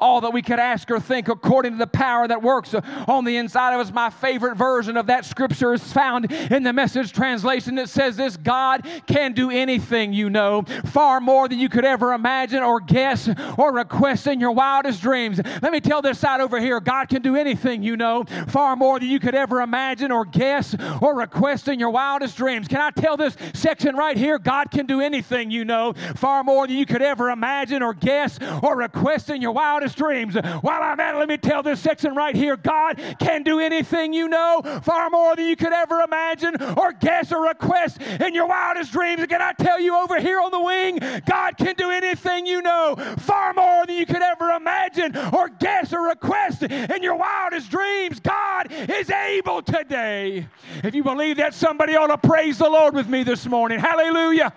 all 0.00 0.20
that 0.20 0.32
we 0.32 0.42
could 0.42 0.58
ask 0.58 0.90
or 0.90 1.00
think 1.00 1.28
according 1.28 1.72
to 1.72 1.78
the 1.78 1.86
power 1.86 2.28
that 2.28 2.42
works 2.42 2.74
on 3.06 3.24
the 3.24 3.36
inside 3.36 3.74
of 3.74 3.80
us. 3.80 3.92
My 3.92 4.10
favorite 4.10 4.56
version 4.56 4.96
of 4.96 5.06
that 5.06 5.24
scripture 5.24 5.74
is 5.74 5.92
found 5.92 6.30
in 6.30 6.62
the 6.62 6.72
message 6.72 7.12
translation 7.12 7.74
that 7.76 7.88
says 7.88 8.16
this 8.16 8.36
God 8.36 8.86
can 9.06 9.32
do 9.32 9.50
anything 9.50 10.12
you 10.12 10.30
know, 10.30 10.62
far 10.86 11.20
more 11.20 11.48
than 11.48 11.58
you 11.58 11.68
could 11.68 11.84
ever 11.84 12.12
imagine 12.12 12.62
or 12.62 12.80
guess 12.80 13.28
or 13.56 13.72
request 13.72 14.26
in 14.26 14.38
your 14.40 14.52
wildest 14.52 15.02
dreams. 15.02 15.40
Let 15.62 15.72
me 15.72 15.80
tell 15.80 16.02
this 16.02 16.18
side 16.18 16.40
over 16.40 16.60
here 16.60 16.80
God 16.80 17.08
can 17.08 17.22
do 17.22 17.36
anything 17.36 17.82
you 17.82 17.96
know, 17.96 18.24
far 18.48 18.76
more 18.76 19.00
than 19.00 19.08
you 19.08 19.18
could 19.18 19.34
ever 19.34 19.60
imagine 19.60 20.12
or 20.12 20.24
guess 20.24 20.76
or 21.02 21.16
request 21.16 21.68
in 21.68 21.80
your 21.80 21.90
wildest 21.90 22.36
dreams. 22.36 22.68
Can 22.68 22.80
I 22.80 22.90
tell 22.90 23.16
this 23.16 23.36
section 23.54 23.96
right 23.96 24.16
here? 24.16 24.38
God 24.38 24.70
can 24.70 24.86
do 24.86 25.00
anything 25.00 25.50
you 25.50 25.64
know, 25.64 25.94
far 26.14 26.44
more 26.44 26.66
than 26.66 26.76
you 26.76 26.86
could 26.86 27.02
ever 27.02 27.30
imagine 27.30 27.82
or 27.82 27.94
guess 27.94 28.38
or 28.62 28.76
request 28.76 29.30
in 29.30 29.42
your 29.42 29.52
wildest 29.52 29.87
dreams. 29.96 30.34
While 30.34 30.82
I'm 30.82 31.00
at 31.00 31.14
it, 31.14 31.18
let 31.18 31.28
me 31.28 31.36
tell 31.36 31.62
this 31.62 31.80
section 31.80 32.14
right 32.14 32.34
here 32.34 32.56
God 32.56 33.00
can 33.18 33.42
do 33.42 33.60
anything 33.60 34.12
you 34.12 34.28
know, 34.28 34.62
far 34.82 35.10
more 35.10 35.36
than 35.36 35.46
you 35.46 35.56
could 35.56 35.72
ever 35.72 36.00
imagine 36.00 36.60
or 36.76 36.92
guess 36.92 37.32
or 37.32 37.42
request 37.42 38.00
in 38.00 38.34
your 38.34 38.46
wildest 38.46 38.92
dreams. 38.92 39.24
can 39.26 39.42
I 39.42 39.52
tell 39.52 39.80
you 39.80 39.96
over 39.96 40.20
here 40.20 40.40
on 40.40 40.50
the 40.50 40.60
wing, 40.60 40.98
God 41.26 41.56
can 41.56 41.74
do 41.76 41.90
anything 41.90 42.46
you 42.46 42.62
know, 42.62 42.96
far 43.18 43.54
more 43.54 43.86
than 43.86 43.96
you 43.96 44.06
could 44.06 44.22
ever 44.22 44.50
imagine 44.50 45.16
or 45.32 45.48
guess 45.48 45.92
or 45.92 46.08
request 46.08 46.62
in 46.62 47.02
your 47.02 47.16
wildest 47.16 47.70
dreams. 47.70 48.20
God 48.20 48.70
is 48.70 49.10
able 49.10 49.62
today. 49.62 50.46
If 50.84 50.94
you 50.94 51.02
believe 51.02 51.36
that, 51.38 51.54
somebody 51.54 51.96
ought 51.96 52.08
to 52.08 52.18
praise 52.18 52.58
the 52.58 52.68
Lord 52.68 52.94
with 52.94 53.08
me 53.08 53.22
this 53.22 53.46
morning. 53.46 53.78
Hallelujah. 53.78 54.52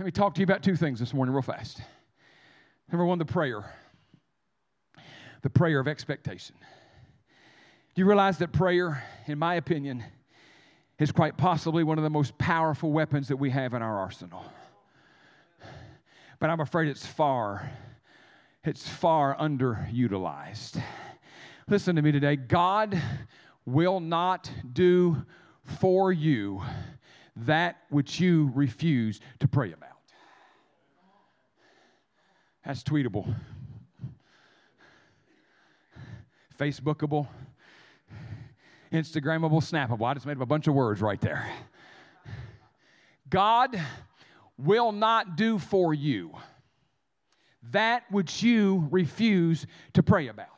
Let 0.00 0.06
me 0.06 0.12
talk 0.12 0.32
to 0.36 0.40
you 0.40 0.44
about 0.44 0.62
two 0.62 0.76
things 0.76 0.98
this 0.98 1.12
morning, 1.12 1.34
real 1.34 1.42
fast. 1.42 1.82
Number 2.90 3.04
one, 3.04 3.18
the 3.18 3.26
prayer. 3.26 3.70
The 5.42 5.50
prayer 5.50 5.78
of 5.78 5.86
expectation. 5.86 6.56
Do 7.94 8.00
you 8.00 8.06
realize 8.06 8.38
that 8.38 8.50
prayer, 8.50 9.04
in 9.26 9.38
my 9.38 9.56
opinion, 9.56 10.02
is 10.98 11.12
quite 11.12 11.36
possibly 11.36 11.84
one 11.84 11.98
of 11.98 12.02
the 12.02 12.08
most 12.08 12.38
powerful 12.38 12.90
weapons 12.90 13.28
that 13.28 13.36
we 13.36 13.50
have 13.50 13.74
in 13.74 13.82
our 13.82 13.98
arsenal? 13.98 14.42
But 16.38 16.48
I'm 16.48 16.60
afraid 16.60 16.88
it's 16.88 17.04
far, 17.04 17.70
it's 18.64 18.88
far 18.88 19.36
underutilized. 19.36 20.82
Listen 21.68 21.94
to 21.96 22.00
me 22.00 22.10
today. 22.10 22.36
God 22.36 22.98
will 23.66 24.00
not 24.00 24.50
do 24.72 25.26
for 25.62 26.10
you 26.10 26.62
that 27.36 27.82
which 27.90 28.18
you 28.18 28.50
refuse 28.54 29.20
to 29.40 29.46
pray 29.46 29.74
about. 29.74 29.89
That's 32.64 32.82
tweetable, 32.82 33.34
Facebookable, 36.58 37.26
Instagrammable, 38.92 39.62
snappable. 39.62 40.06
I 40.06 40.14
just 40.14 40.26
made 40.26 40.36
up 40.36 40.42
a 40.42 40.46
bunch 40.46 40.66
of 40.66 40.74
words 40.74 41.00
right 41.00 41.20
there. 41.20 41.50
God 43.30 43.80
will 44.58 44.92
not 44.92 45.36
do 45.36 45.58
for 45.58 45.94
you 45.94 46.32
that 47.72 48.02
which 48.10 48.42
you 48.42 48.88
refuse 48.90 49.66
to 49.94 50.02
pray 50.02 50.28
about. 50.28 50.48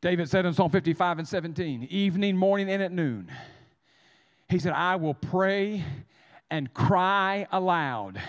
David 0.00 0.28
said 0.30 0.46
in 0.46 0.54
Psalm 0.54 0.70
55 0.70 1.18
and 1.18 1.28
17, 1.28 1.88
evening, 1.90 2.36
morning, 2.36 2.70
and 2.70 2.82
at 2.82 2.92
noon, 2.92 3.30
he 4.48 4.58
said, 4.58 4.72
I 4.72 4.96
will 4.96 5.14
pray 5.14 5.84
and 6.50 6.72
cry 6.74 7.46
aloud, 7.52 8.20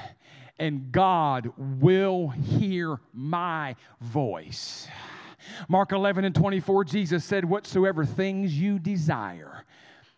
and 0.60 0.92
God 0.92 1.52
will 1.58 2.30
hear 2.30 3.00
my 3.14 3.76
voice. 4.00 4.88
Mark 5.68 5.92
11 5.92 6.26
and 6.26 6.36
24, 6.36 6.86
Jesus 6.86 7.26
said, 7.26 7.46
Whatsoever 7.46 8.06
things 8.06 8.58
you 8.58 8.80
desire, 8.80 9.66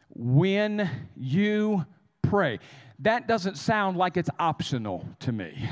when 0.10 0.89
you 1.16 1.86
pray 2.34 2.58
that 3.00 3.28
doesn't 3.28 3.58
sound 3.58 3.96
like 3.96 4.17
it's 4.17 4.30
optional 4.39 5.06
to 5.19 5.32
me. 5.32 5.69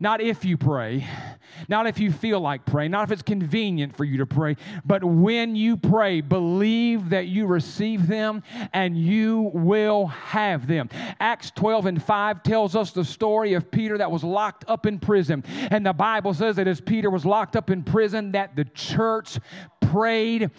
Not 0.00 0.20
if 0.20 0.44
you 0.44 0.56
pray, 0.56 1.06
not 1.68 1.86
if 1.86 1.98
you 1.98 2.12
feel 2.12 2.40
like 2.40 2.64
praying, 2.64 2.92
not 2.92 3.04
if 3.04 3.10
it's 3.10 3.22
convenient 3.22 3.94
for 3.96 4.04
you 4.04 4.18
to 4.18 4.26
pray, 4.26 4.56
but 4.84 5.02
when 5.02 5.56
you 5.56 5.76
pray, 5.76 6.20
believe 6.20 7.10
that 7.10 7.26
you 7.26 7.46
receive 7.46 8.06
them 8.06 8.42
and 8.72 8.96
you 8.96 9.50
will 9.52 10.06
have 10.06 10.66
them. 10.66 10.88
Acts 11.20 11.50
12 11.50 11.86
and 11.86 12.02
5 12.02 12.42
tells 12.42 12.76
us 12.76 12.92
the 12.92 13.04
story 13.04 13.52
of 13.54 13.70
Peter 13.70 13.98
that 13.98 14.10
was 14.10 14.22
locked 14.22 14.64
up 14.68 14.86
in 14.86 14.98
prison. 14.98 15.42
And 15.70 15.84
the 15.84 15.92
Bible 15.92 16.32
says 16.32 16.56
that 16.56 16.68
as 16.68 16.80
Peter 16.80 17.10
was 17.10 17.26
locked 17.26 17.56
up 17.56 17.70
in 17.70 17.82
prison, 17.82 18.32
that 18.32 18.56
the 18.56 18.64
church 18.64 19.38
prayed 19.80 20.50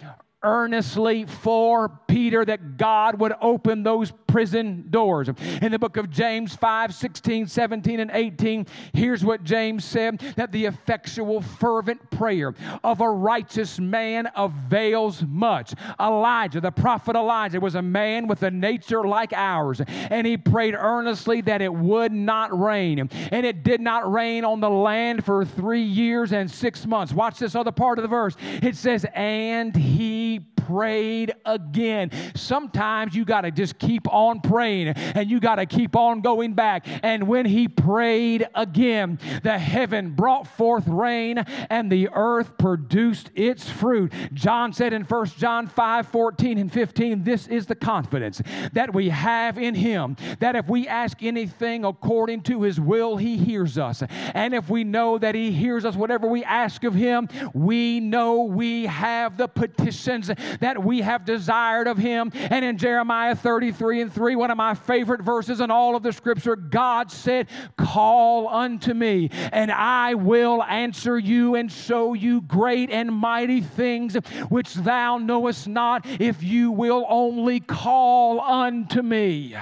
earnestly 0.42 1.26
for 1.26 2.00
Peter 2.08 2.44
that 2.44 2.76
God 2.76 3.20
would 3.20 3.34
open 3.40 3.82
those 3.82 4.12
prison 4.30 4.86
doors. 4.90 5.28
In 5.60 5.72
the 5.72 5.78
book 5.78 5.96
of 5.96 6.10
James 6.10 6.54
5 6.54 6.94
16, 6.94 7.46
17, 7.46 8.00
and 8.00 8.10
18, 8.12 8.66
here's 8.92 9.24
what 9.24 9.44
James 9.44 9.84
said 9.84 10.20
that 10.36 10.52
the 10.52 10.66
effectual, 10.66 11.40
fervent 11.40 12.10
prayer 12.10 12.54
of 12.84 13.00
a 13.00 13.10
righteous 13.10 13.78
man 13.78 14.28
avails 14.36 15.22
much. 15.26 15.74
Elijah, 15.98 16.60
the 16.60 16.70
prophet 16.70 17.16
Elijah, 17.16 17.60
was 17.60 17.74
a 17.74 17.82
man 17.82 18.26
with 18.26 18.42
a 18.42 18.50
nature 18.50 19.04
like 19.04 19.32
ours, 19.32 19.80
and 19.86 20.26
he 20.26 20.36
prayed 20.36 20.74
earnestly 20.74 21.40
that 21.40 21.60
it 21.60 21.72
would 21.72 22.12
not 22.12 22.56
rain. 22.58 23.08
And 23.32 23.46
it 23.46 23.62
did 23.64 23.80
not 23.80 24.10
rain 24.10 24.44
on 24.44 24.60
the 24.60 24.70
land 24.70 25.24
for 25.24 25.44
three 25.44 25.82
years 25.82 26.32
and 26.32 26.50
six 26.50 26.86
months. 26.86 27.12
Watch 27.12 27.38
this 27.38 27.54
other 27.54 27.72
part 27.72 27.98
of 27.98 28.02
the 28.02 28.08
verse. 28.08 28.36
It 28.62 28.76
says, 28.76 29.04
And 29.14 29.74
he 29.74 30.40
prayed 30.70 31.34
again. 31.44 32.10
Sometimes 32.36 33.14
you 33.14 33.24
got 33.24 33.40
to 33.40 33.50
just 33.50 33.78
keep 33.78 34.06
on 34.12 34.19
praying 34.42 34.88
and 34.88 35.30
you 35.30 35.40
got 35.40 35.56
to 35.56 35.66
keep 35.66 35.96
on 35.96 36.20
going 36.20 36.54
back. 36.54 36.86
And 37.02 37.26
when 37.26 37.46
he 37.46 37.68
prayed 37.68 38.48
again, 38.54 39.18
the 39.42 39.58
heaven 39.58 40.10
brought 40.10 40.46
forth 40.46 40.86
rain 40.86 41.38
and 41.70 41.90
the 41.90 42.08
earth 42.12 42.56
produced 42.58 43.30
its 43.34 43.68
fruit. 43.68 44.12
John 44.32 44.72
said 44.72 44.92
in 44.92 45.02
1 45.02 45.26
John 45.38 45.66
5 45.66 46.08
14 46.08 46.58
and 46.58 46.72
15, 46.72 47.24
this 47.24 47.46
is 47.46 47.66
the 47.66 47.74
confidence 47.74 48.42
that 48.72 48.92
we 48.94 49.08
have 49.08 49.58
in 49.58 49.74
him 49.74 50.16
that 50.38 50.56
if 50.56 50.68
we 50.68 50.86
ask 50.88 51.22
anything 51.22 51.84
according 51.84 52.42
to 52.42 52.62
his 52.62 52.80
will, 52.80 53.16
he 53.16 53.36
hears 53.36 53.78
us. 53.78 54.02
And 54.34 54.54
if 54.54 54.68
we 54.68 54.84
know 54.84 55.18
that 55.18 55.34
he 55.34 55.52
hears 55.52 55.84
us, 55.84 55.96
whatever 55.96 56.26
we 56.26 56.44
ask 56.44 56.84
of 56.84 56.94
him, 56.94 57.28
we 57.54 58.00
know 58.00 58.42
we 58.42 58.86
have 58.86 59.36
the 59.36 59.48
petitions 59.48 60.30
that 60.60 60.82
we 60.82 61.00
have 61.00 61.24
desired 61.24 61.86
of 61.86 61.98
him. 61.98 62.30
And 62.34 62.64
in 62.64 62.78
Jeremiah 62.78 63.34
33 63.34 64.02
and 64.02 64.09
3, 64.10 64.36
one 64.36 64.50
of 64.50 64.56
my 64.56 64.74
favorite 64.74 65.22
verses 65.22 65.60
in 65.60 65.70
all 65.70 65.96
of 65.96 66.02
the 66.02 66.12
scripture, 66.12 66.56
God 66.56 67.10
said, 67.10 67.48
Call 67.76 68.48
unto 68.48 68.94
me, 68.94 69.30
and 69.52 69.70
I 69.70 70.14
will 70.14 70.62
answer 70.62 71.18
you 71.18 71.54
and 71.54 71.70
show 71.70 72.14
you 72.14 72.40
great 72.42 72.90
and 72.90 73.12
mighty 73.12 73.60
things 73.60 74.14
which 74.48 74.74
thou 74.74 75.18
knowest 75.18 75.68
not, 75.68 76.04
if 76.20 76.42
you 76.42 76.70
will 76.70 77.06
only 77.08 77.60
call 77.60 78.40
unto 78.40 79.02
me. 79.02 79.56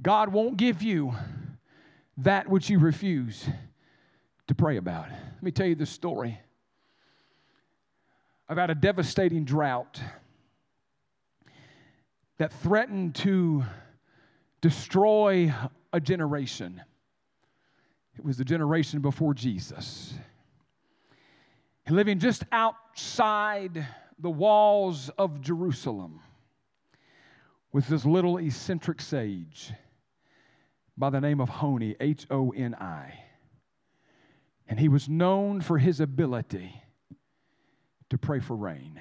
God 0.00 0.30
won't 0.30 0.56
give 0.56 0.82
you 0.82 1.14
that 2.18 2.48
which 2.48 2.68
you 2.68 2.78
refuse 2.78 3.48
to 4.48 4.54
pray 4.54 4.76
about. 4.76 5.08
Let 5.08 5.42
me 5.42 5.50
tell 5.50 5.66
you 5.66 5.74
the 5.74 5.86
story 5.86 6.40
about 8.48 8.70
a 8.70 8.74
devastating 8.74 9.44
drought 9.44 10.00
that 12.42 12.52
threatened 12.54 13.14
to 13.14 13.64
destroy 14.60 15.54
a 15.92 16.00
generation. 16.00 16.82
It 18.18 18.24
was 18.24 18.36
the 18.36 18.44
generation 18.44 19.00
before 19.00 19.32
Jesus. 19.32 20.12
Living 21.88 22.18
just 22.18 22.42
outside 22.50 23.86
the 24.18 24.28
walls 24.28 25.08
of 25.18 25.40
Jerusalem 25.40 26.18
was 27.70 27.86
this 27.86 28.04
little 28.04 28.38
eccentric 28.38 29.00
sage 29.00 29.72
by 30.98 31.10
the 31.10 31.20
name 31.20 31.40
of 31.40 31.48
Honi, 31.48 31.94
H 32.00 32.26
O 32.28 32.50
N 32.50 32.74
I. 32.74 33.20
And 34.66 34.80
he 34.80 34.88
was 34.88 35.08
known 35.08 35.60
for 35.60 35.78
his 35.78 36.00
ability 36.00 36.74
to 38.10 38.18
pray 38.18 38.40
for 38.40 38.56
rain. 38.56 39.00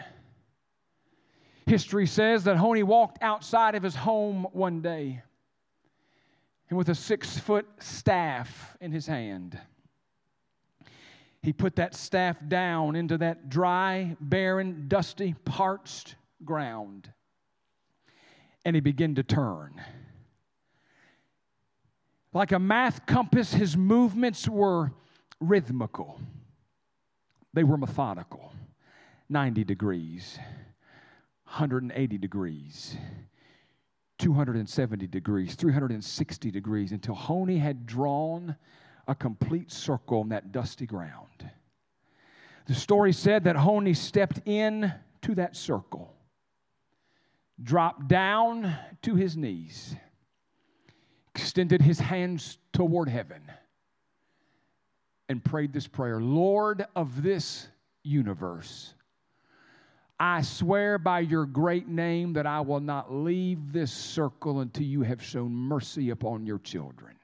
History 1.72 2.06
says 2.06 2.44
that 2.44 2.58
Honi 2.58 2.84
walked 2.84 3.24
outside 3.24 3.76
of 3.76 3.84
his 3.84 3.96
home 3.96 4.46
one 4.52 4.82
day 4.82 5.22
and 6.68 6.78
with 6.78 6.90
a 6.90 6.96
six 6.96 7.38
foot 7.38 7.66
staff 7.80 8.76
in 8.82 8.92
his 8.92 9.08
hand, 9.08 9.58
he 11.42 11.54
put 11.54 11.78
that 11.78 11.96
staff 11.96 12.36
down 12.46 12.98
into 12.98 13.18
that 13.20 13.48
dry, 13.48 14.18
barren, 14.20 14.90
dusty, 14.90 15.34
parched 15.46 16.16
ground 16.44 17.10
and 18.66 18.76
he 18.76 18.82
began 18.82 19.16
to 19.16 19.24
turn. 19.24 19.82
Like 22.34 22.52
a 22.52 22.60
math 22.60 23.06
compass, 23.06 23.54
his 23.54 23.78
movements 23.78 24.46
were 24.46 24.92
rhythmical, 25.40 26.20
they 27.54 27.64
were 27.64 27.78
methodical. 27.78 28.52
90 29.30 29.64
degrees, 29.64 30.38
180 31.52 32.18
degrees. 32.18 32.96
270 34.20 35.08
degrees, 35.08 35.56
360 35.56 36.52
degrees, 36.52 36.92
until 36.94 37.14
Honi 37.14 37.58
had 37.58 37.86
drawn 37.86 38.56
a 39.08 39.16
complete 39.16 39.70
circle 39.70 40.22
on 40.22 40.30
that 40.30 40.54
dusty 40.54 40.86
ground. 40.86 41.50
The 42.68 42.74
story 42.74 43.12
said 43.12 43.44
that 43.44 43.58
Honi 43.58 43.94
stepped 43.94 44.48
in 44.48 44.94
to 45.24 45.36
that 45.36 45.58
circle, 45.58 46.16
dropped 47.62 48.08
down 48.08 48.74
to 49.02 49.16
his 49.16 49.36
knees, 49.36 49.96
extended 51.36 51.82
his 51.82 52.00
hands 52.00 52.60
toward 52.72 53.10
heaven, 53.10 53.42
and 55.28 55.44
prayed 55.44 55.74
this 55.74 55.88
prayer 55.88 56.22
Lord 56.22 56.86
of 56.96 57.24
this 57.24 57.68
universe, 58.04 58.94
I 60.24 60.44
swear 60.44 61.00
by 61.00 61.22
your 61.22 61.48
great 61.48 61.88
name 61.88 62.34
that 62.34 62.46
I 62.46 62.62
will 62.62 62.80
not 62.80 63.12
leave 63.12 63.74
this 63.74 63.92
circle 63.92 64.60
until 64.60 64.84
you 64.84 65.02
have 65.02 65.20
shown 65.20 65.52
mercy 65.52 66.12
upon 66.12 66.46
your 66.46 66.60
children. 66.60 67.16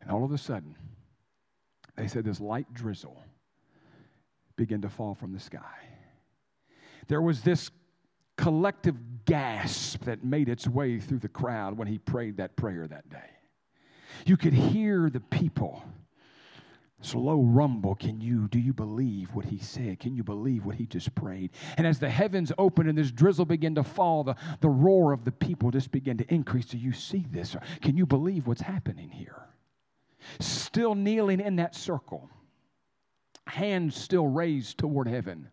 And 0.00 0.12
all 0.12 0.22
of 0.22 0.30
a 0.30 0.38
sudden, 0.38 0.76
they 1.96 2.06
said 2.06 2.24
this 2.24 2.38
light 2.38 2.72
drizzle 2.72 3.20
began 4.54 4.82
to 4.82 4.88
fall 4.88 5.16
from 5.16 5.32
the 5.32 5.40
sky. 5.40 5.80
There 7.08 7.20
was 7.20 7.40
this 7.40 7.72
collective 8.36 9.24
gasp 9.24 10.04
that 10.04 10.22
made 10.22 10.48
its 10.48 10.68
way 10.68 11.00
through 11.00 11.18
the 11.18 11.28
crowd 11.28 11.76
when 11.76 11.88
he 11.88 11.98
prayed 11.98 12.36
that 12.36 12.54
prayer 12.54 12.86
that 12.86 13.10
day. 13.10 13.30
You 14.26 14.36
could 14.36 14.54
hear 14.54 15.10
the 15.10 15.18
people 15.18 15.82
slow 17.04 17.42
rumble 17.42 17.94
can 17.94 18.20
you 18.20 18.48
do 18.48 18.58
you 18.58 18.72
believe 18.72 19.34
what 19.34 19.44
he 19.44 19.58
said? 19.58 20.00
Can 20.00 20.14
you 20.14 20.22
believe 20.22 20.64
what 20.64 20.76
he 20.76 20.86
just 20.86 21.14
prayed? 21.14 21.50
And 21.76 21.86
as 21.86 21.98
the 21.98 22.08
heavens 22.08 22.52
opened 22.58 22.88
and 22.88 22.96
this 22.96 23.10
drizzle 23.10 23.44
began 23.44 23.74
to 23.74 23.82
fall 23.82 24.24
the, 24.24 24.36
the 24.60 24.68
roar 24.68 25.12
of 25.12 25.24
the 25.24 25.32
people 25.32 25.70
just 25.70 25.90
began 25.90 26.16
to 26.18 26.34
increase. 26.34 26.66
Do 26.66 26.78
you 26.78 26.92
see 26.92 27.26
this? 27.30 27.56
Can 27.80 27.96
you 27.96 28.06
believe 28.06 28.46
what's 28.46 28.62
happening 28.62 29.10
here? 29.10 29.42
Still 30.40 30.94
kneeling 30.94 31.40
in 31.40 31.56
that 31.56 31.74
circle 31.74 32.30
hands 33.46 33.96
still 33.96 34.26
raised 34.26 34.78
toward 34.78 35.08
heaven. 35.08 35.48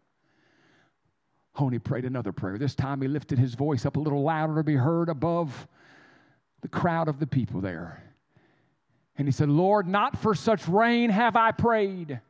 Honi 1.54 1.80
prayed 1.80 2.06
another 2.06 2.32
prayer. 2.32 2.58
This 2.58 2.76
time 2.76 3.02
he 3.02 3.08
lifted 3.08 3.38
his 3.40 3.56
voice 3.56 3.86
up 3.86 3.98
a 3.98 4.00
little 4.00 4.24
louder 4.24 4.56
to 4.56 4.64
be 4.64 4.76
heard 4.76 5.10
above 5.10 5.68
the 6.62 6.68
crowd 6.68 7.08
of 7.08 7.20
the 7.20 7.28
people 7.28 7.62
there. 7.62 8.04
And 9.20 9.28
he 9.28 9.34
said, 9.34 9.50
Lord, 9.50 9.86
not 9.86 10.18
for 10.18 10.34
such 10.34 10.66
rain 10.70 11.10
have 11.10 11.36
I 11.36 11.52
prayed, 11.52 12.22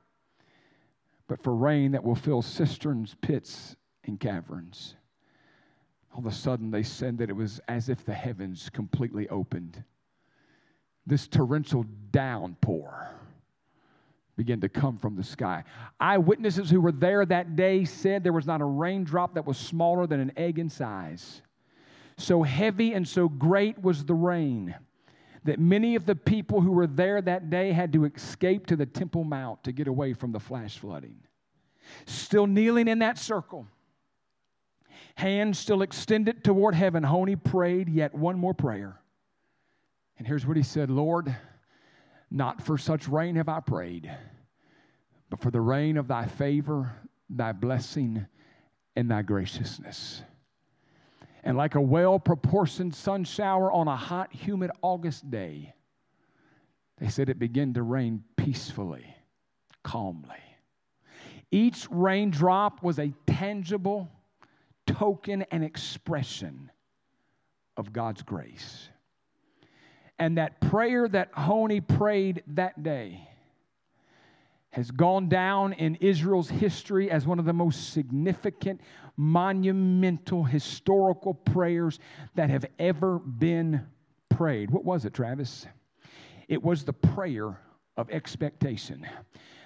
but 1.28 1.43
for 1.43 1.54
rain 1.54 1.91
that 1.91 2.04
will 2.04 2.15
fill 2.15 2.41
cisterns, 2.41 3.15
pits, 3.21 3.75
and 4.06 4.19
caverns. 4.19 4.95
All 6.12 6.19
of 6.21 6.25
a 6.25 6.32
sudden, 6.32 6.71
they 6.71 6.82
said 6.82 7.19
that 7.19 7.30
it 7.30 7.36
was 7.36 7.62
as 7.67 7.89
if 7.89 8.04
the 8.04 8.13
heavens 8.15 8.71
completely 8.73 9.30
opened. 9.30 9.84
This 11.06 11.28
torrential 11.28 11.86
downpour 12.10 13.12
began 14.36 14.60
to 14.62 14.69
come 14.69 14.97
from 14.97 15.15
the 15.15 15.23
sky. 15.23 15.65
Eyewitnesses 15.99 16.71
who 16.71 16.82
were 16.82 16.91
there 16.91 17.23
that 17.23 17.56
day 17.56 17.86
said 17.86 18.23
there 18.23 18.34
was 18.34 18.47
not 18.47 18.62
a 18.62 18.65
raindrop 18.65 19.36
that 19.36 19.45
was 19.45 19.60
smaller 19.60 20.08
than 20.08 20.19
an 20.19 20.32
egg 20.36 20.58
in 20.58 20.69
size. 20.69 21.43
So 22.17 22.41
heavy 22.41 22.93
and 22.93 23.08
so 23.08 23.30
great 23.30 23.80
was 23.80 24.06
the 24.06 24.15
rain 24.15 24.73
that 25.43 25.60
many 25.60 25.95
of 25.95 26.06
the 26.06 26.15
people 26.15 26.62
who 26.62 26.71
were 26.71 26.88
there 26.88 27.21
that 27.21 27.49
day 27.49 27.71
had 27.71 27.93
to 27.93 28.06
escape 28.06 28.67
to 28.67 28.75
the 28.75 28.86
Temple 28.86 29.23
Mount 29.23 29.63
to 29.63 29.71
get 29.71 29.88
away 29.88 30.13
from 30.13 30.32
the 30.32 30.39
flash 30.39 30.78
flooding. 30.78 31.19
Still 32.06 32.47
kneeling 32.47 32.88
in 32.88 32.99
that 32.99 33.17
circle, 33.17 33.67
hands 35.15 35.58
still 35.58 35.82
extended 35.82 36.43
toward 36.43 36.75
heaven, 36.75 37.04
Honi 37.04 37.36
prayed 37.36 37.89
yet 37.89 38.13
one 38.13 38.38
more 38.38 38.54
prayer. 38.54 38.99
And 40.17 40.28
here's 40.28 40.45
what 40.45 40.58
he 40.58 40.63
said 40.63 40.89
Lord, 40.89 41.36
not 42.30 42.62
for 42.62 42.78
such 42.78 43.08
rain 43.08 43.36
have 43.38 43.49
I 43.49 43.60
prayed, 43.60 44.12
but 45.30 45.41
for 45.41 45.49
the 45.49 45.62
rain 45.62 45.97
of 45.97 46.08
thy 46.08 46.25
favor, 46.25 46.91
thy 47.30 47.54
blessing, 47.54 48.28
and 48.95 49.10
thy 49.10 49.21
graciousness 49.21 50.21
and 51.43 51.58
like 51.58 51.75
a 51.75 51.82
well 51.82 52.19
proportioned 52.19 52.93
sun 52.93 53.23
shower 53.23 53.71
on 53.71 53.88
a 53.88 53.95
hot, 53.95 54.34
humid 54.34 54.71
August 54.82 55.30
day, 55.30 55.73
they 56.97 57.08
said 57.08 57.30
it 57.30 57.39
began 57.39 57.73
to 57.73 57.84
rain 57.84 58.23
peacefully, 58.36 59.06
calmly. 59.84 60.36
Each 61.52 61.88
raindrop 61.89 62.84
was 62.84 62.99
a 62.99 63.13
tangible 63.25 64.10
token 64.86 65.43
and 65.52 65.63
expression 65.63 66.71
of 67.78 67.93
God's 67.93 68.21
grace. 68.21 68.89
And 70.19 70.38
that 70.38 70.60
prayer 70.60 71.08
that 71.08 71.30
Honi 71.34 71.80
prayed 71.80 72.43
that 72.47 72.84
day 72.84 73.29
has 74.80 74.92
gone 74.92 75.28
down 75.28 75.74
in 75.74 75.96
Israel's 75.96 76.50
history 76.50 77.12
as 77.12 77.28
one 77.28 77.38
of 77.38 77.44
the 77.44 77.52
most 77.52 77.92
significant, 77.92 78.80
monumental, 79.18 80.42
historical 80.42 81.34
prayers 81.34 82.00
that 82.36 82.50
have 82.50 82.65
ever 82.80 83.20
been 83.20 83.86
prayed. 84.30 84.72
What 84.72 84.86
was 84.86 85.04
it, 85.04 85.13
Travis? 85.13 85.68
It 86.48 86.63
was 86.63 86.86
the 86.86 86.94
prayer 86.94 87.60
of 87.98 88.10
expectation. 88.10 89.06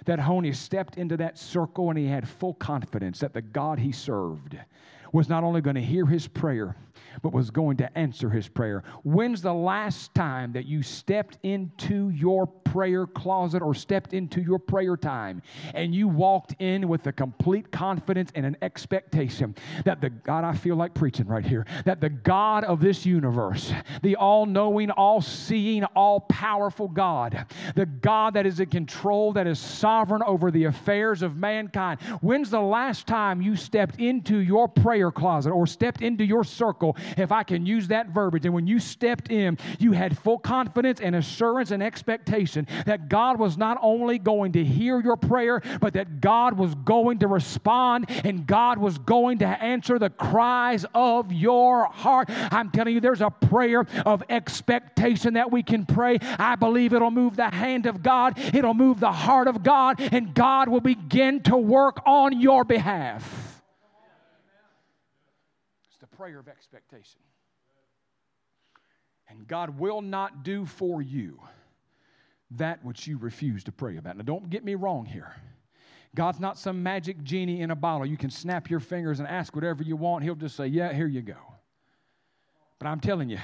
That 0.06 0.18
Honi 0.18 0.52
stepped 0.52 0.98
into 0.98 1.16
that 1.18 1.38
circle 1.38 1.90
and 1.90 1.98
he 1.98 2.06
had 2.06 2.28
full 2.28 2.54
confidence 2.54 3.20
that 3.20 3.32
the 3.32 3.40
God 3.40 3.78
he 3.78 3.92
served 3.92 4.58
was 5.14 5.28
not 5.28 5.44
only 5.44 5.60
going 5.60 5.76
to 5.76 5.82
hear 5.82 6.04
his 6.04 6.26
prayer, 6.26 6.76
but 7.22 7.32
was 7.32 7.50
going 7.50 7.76
to 7.76 7.98
answer 7.98 8.28
his 8.28 8.48
prayer. 8.48 8.82
When's 9.04 9.40
the 9.40 9.54
last 9.54 10.12
time 10.14 10.52
that 10.52 10.66
you 10.66 10.82
stepped 10.82 11.38
into 11.44 12.10
your 12.10 12.46
prayer 12.46 13.06
closet 13.06 13.62
or 13.62 13.74
stepped 13.74 14.12
into 14.12 14.40
your 14.40 14.58
prayer 14.58 14.96
time 14.96 15.40
and 15.74 15.94
you 15.94 16.08
walked 16.08 16.56
in 16.58 16.88
with 16.88 17.06
a 17.06 17.12
complete 17.12 17.70
confidence 17.70 18.32
and 18.34 18.44
an 18.44 18.56
expectation 18.62 19.54
that 19.84 20.00
the 20.00 20.10
God, 20.10 20.44
I 20.44 20.54
feel 20.54 20.74
like 20.74 20.92
preaching 20.94 21.26
right 21.26 21.46
here, 21.46 21.64
that 21.84 22.00
the 22.00 22.10
God 22.10 22.64
of 22.64 22.80
this 22.80 23.06
universe, 23.06 23.72
the 24.02 24.16
all 24.16 24.46
knowing, 24.46 24.90
all 24.90 25.20
seeing, 25.20 25.84
all 25.84 26.20
powerful 26.20 26.88
God, 26.88 27.46
the 27.76 27.86
God 27.86 28.34
that 28.34 28.46
is 28.46 28.58
in 28.58 28.66
control, 28.70 29.32
that 29.34 29.46
is 29.46 29.60
sovereign 29.60 30.22
over 30.26 30.50
the 30.50 30.64
affairs 30.64 31.22
of 31.22 31.36
mankind, 31.36 32.00
when's 32.20 32.50
the 32.50 32.60
last 32.60 33.06
time 33.06 33.40
you 33.40 33.54
stepped 33.54 34.00
into 34.00 34.38
your 34.38 34.66
prayer 34.66 35.03
closet 35.10 35.50
or 35.50 35.66
stepped 35.66 36.02
into 36.02 36.24
your 36.24 36.44
circle 36.44 36.96
if 37.16 37.32
I 37.32 37.42
can 37.42 37.66
use 37.66 37.88
that 37.88 38.08
verbiage. 38.08 38.44
And 38.44 38.54
when 38.54 38.66
you 38.66 38.78
stepped 38.78 39.30
in, 39.30 39.58
you 39.78 39.92
had 39.92 40.16
full 40.18 40.38
confidence 40.38 41.00
and 41.00 41.16
assurance 41.16 41.70
and 41.70 41.82
expectation 41.82 42.66
that 42.86 43.08
God 43.08 43.38
was 43.38 43.56
not 43.56 43.78
only 43.82 44.18
going 44.18 44.52
to 44.52 44.64
hear 44.64 45.00
your 45.00 45.16
prayer, 45.16 45.62
but 45.80 45.94
that 45.94 46.20
God 46.20 46.56
was 46.56 46.74
going 46.74 47.18
to 47.20 47.28
respond 47.28 48.06
and 48.24 48.46
God 48.46 48.78
was 48.78 48.98
going 48.98 49.38
to 49.38 49.46
answer 49.46 49.98
the 49.98 50.10
cries 50.10 50.84
of 50.94 51.32
your 51.32 51.86
heart. 51.86 52.28
I'm 52.30 52.70
telling 52.70 52.94
you, 52.94 53.00
there's 53.00 53.20
a 53.20 53.30
prayer 53.30 53.86
of 54.04 54.22
expectation 54.28 55.34
that 55.34 55.50
we 55.50 55.62
can 55.62 55.86
pray. 55.86 56.18
I 56.38 56.56
believe 56.56 56.92
it'll 56.92 57.10
move 57.10 57.36
the 57.36 57.50
hand 57.50 57.86
of 57.86 58.02
God, 58.02 58.38
it'll 58.54 58.74
move 58.74 59.00
the 59.00 59.12
heart 59.12 59.48
of 59.48 59.62
God, 59.62 60.00
and 60.00 60.34
God 60.34 60.68
will 60.68 60.80
begin 60.80 61.40
to 61.42 61.56
work 61.56 62.00
on 62.06 62.40
your 62.40 62.64
behalf 62.64 63.43
prayer 66.16 66.38
of 66.38 66.48
expectation. 66.48 67.20
And 69.28 69.46
God 69.46 69.78
will 69.78 70.02
not 70.02 70.42
do 70.42 70.66
for 70.66 71.00
you 71.00 71.40
that 72.52 72.84
which 72.84 73.06
you 73.06 73.18
refuse 73.18 73.64
to 73.64 73.72
pray 73.72 73.96
about. 73.96 74.16
Now, 74.16 74.22
don't 74.22 74.50
get 74.50 74.64
me 74.64 74.74
wrong 74.74 75.06
here. 75.06 75.34
God's 76.14 76.38
not 76.38 76.58
some 76.58 76.82
magic 76.82 77.22
genie 77.24 77.60
in 77.60 77.70
a 77.70 77.74
bottle. 77.76 78.06
You 78.06 78.16
can 78.16 78.30
snap 78.30 78.70
your 78.70 78.80
fingers 78.80 79.18
and 79.18 79.28
ask 79.28 79.54
whatever 79.54 79.82
you 79.82 79.96
want. 79.96 80.22
He'll 80.22 80.34
just 80.34 80.56
say, 80.56 80.66
Yeah, 80.66 80.92
here 80.92 81.08
you 81.08 81.22
go. 81.22 81.36
But 82.78 82.86
I'm 82.86 83.00
telling 83.00 83.30
you, 83.30 83.38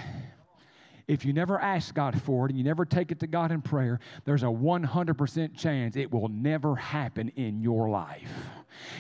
if 1.11 1.25
you 1.25 1.33
never 1.33 1.61
ask 1.61 1.93
God 1.93 2.23
for 2.23 2.47
it 2.47 2.51
and 2.51 2.59
you 2.59 2.65
never 2.65 2.85
take 2.85 3.11
it 3.11 3.19
to 3.19 3.27
God 3.27 3.51
in 3.51 3.61
prayer, 3.61 3.99
there's 4.25 4.45
a 4.45 4.47
100% 4.47 5.57
chance 5.57 5.97
it 5.97 6.13
will 6.13 6.29
never 6.29 6.77
happen 6.77 7.33
in 7.35 7.61
your 7.61 7.91
life. 7.91 8.31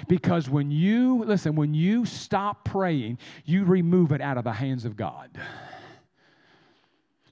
Because 0.08 0.50
when 0.50 0.72
you, 0.72 1.22
listen, 1.24 1.54
when 1.54 1.72
you 1.72 2.04
stop 2.04 2.64
praying, 2.64 3.18
you 3.44 3.64
remove 3.64 4.10
it 4.10 4.20
out 4.20 4.36
of 4.38 4.42
the 4.44 4.52
hands 4.52 4.84
of 4.84 4.96
God. 4.96 5.30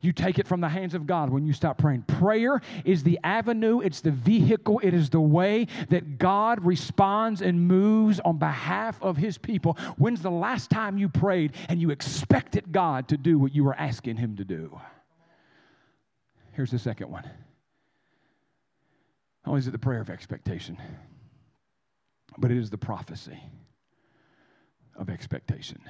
You 0.01 0.13
take 0.13 0.39
it 0.39 0.47
from 0.47 0.61
the 0.61 0.69
hands 0.69 0.95
of 0.95 1.07
God 1.07 1.31
when 1.31 1.45
you 1.45 1.53
stop 1.53 1.79
praying. 1.79 2.03
Prayer 2.03 2.61
is 2.85 3.03
the 3.03 3.19
avenue, 3.25 3.81
it's 3.81 4.01
the 4.01 4.13
vehicle, 4.13 4.81
it 4.83 4.95
is 4.95 5.11
the 5.11 5.21
way 5.21 5.67
that 5.89 6.19
God 6.19 6.65
responds 6.65 7.43
and 7.43 7.67
moves 7.67 8.21
on 8.21 8.39
behalf 8.39 9.03
of 9.03 9.17
His 9.17 9.39
people. 9.39 9.77
When's 9.97 10.23
the 10.23 10.31
last 10.31 10.71
time 10.71 10.99
you 10.99 11.09
prayed 11.09 11.53
and 11.69 11.81
you 11.81 11.91
expected 11.91 12.71
God 12.71 13.09
to 13.09 13.17
do 13.17 13.39
what 13.39 13.55
you 13.55 13.65
were 13.65 13.75
asking 13.75 14.19
Him 14.19 14.37
to 14.37 14.45
do? 14.45 14.81
Here's 16.53 16.71
the 16.71 16.79
second 16.79 17.11
one. 17.11 17.25
Not 19.45 19.53
only 19.53 19.59
is 19.59 19.69
it 19.69 19.73
the 19.73 19.79
prayer 19.79 20.01
of 20.01 20.11
expectation, 20.11 20.77
but 22.37 22.51
it 22.51 22.57
is 22.57 22.71
the 22.71 22.79
prophecy 22.79 23.41
of 24.95 25.11
expectation. 25.11 25.81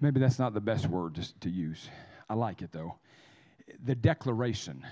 Maybe 0.00 0.20
that's 0.20 0.38
not 0.38 0.52
the 0.52 0.60
best 0.60 0.86
word 0.86 1.14
to, 1.14 1.40
to 1.40 1.50
use. 1.50 1.88
I 2.28 2.34
like 2.34 2.62
it 2.62 2.72
though. 2.72 2.96
The 3.84 3.94
declaration 3.94 4.84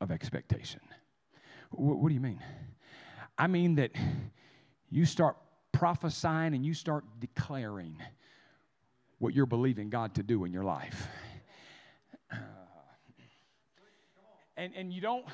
of 0.00 0.10
expectation. 0.10 0.80
What 1.70 2.08
do 2.08 2.14
you 2.14 2.20
mean? 2.20 2.42
I 3.36 3.46
mean 3.46 3.76
that 3.76 3.92
you 4.90 5.04
start 5.04 5.36
prophesying 5.72 6.54
and 6.54 6.64
you 6.64 6.74
start 6.74 7.04
declaring 7.20 7.96
what 9.18 9.34
you're 9.34 9.46
believing 9.46 9.90
God 9.90 10.14
to 10.14 10.22
do 10.22 10.44
in 10.44 10.52
your 10.52 10.64
life. 10.64 11.08
And, 14.56 14.72
and 14.74 14.92
you 14.92 15.00
don't 15.00 15.24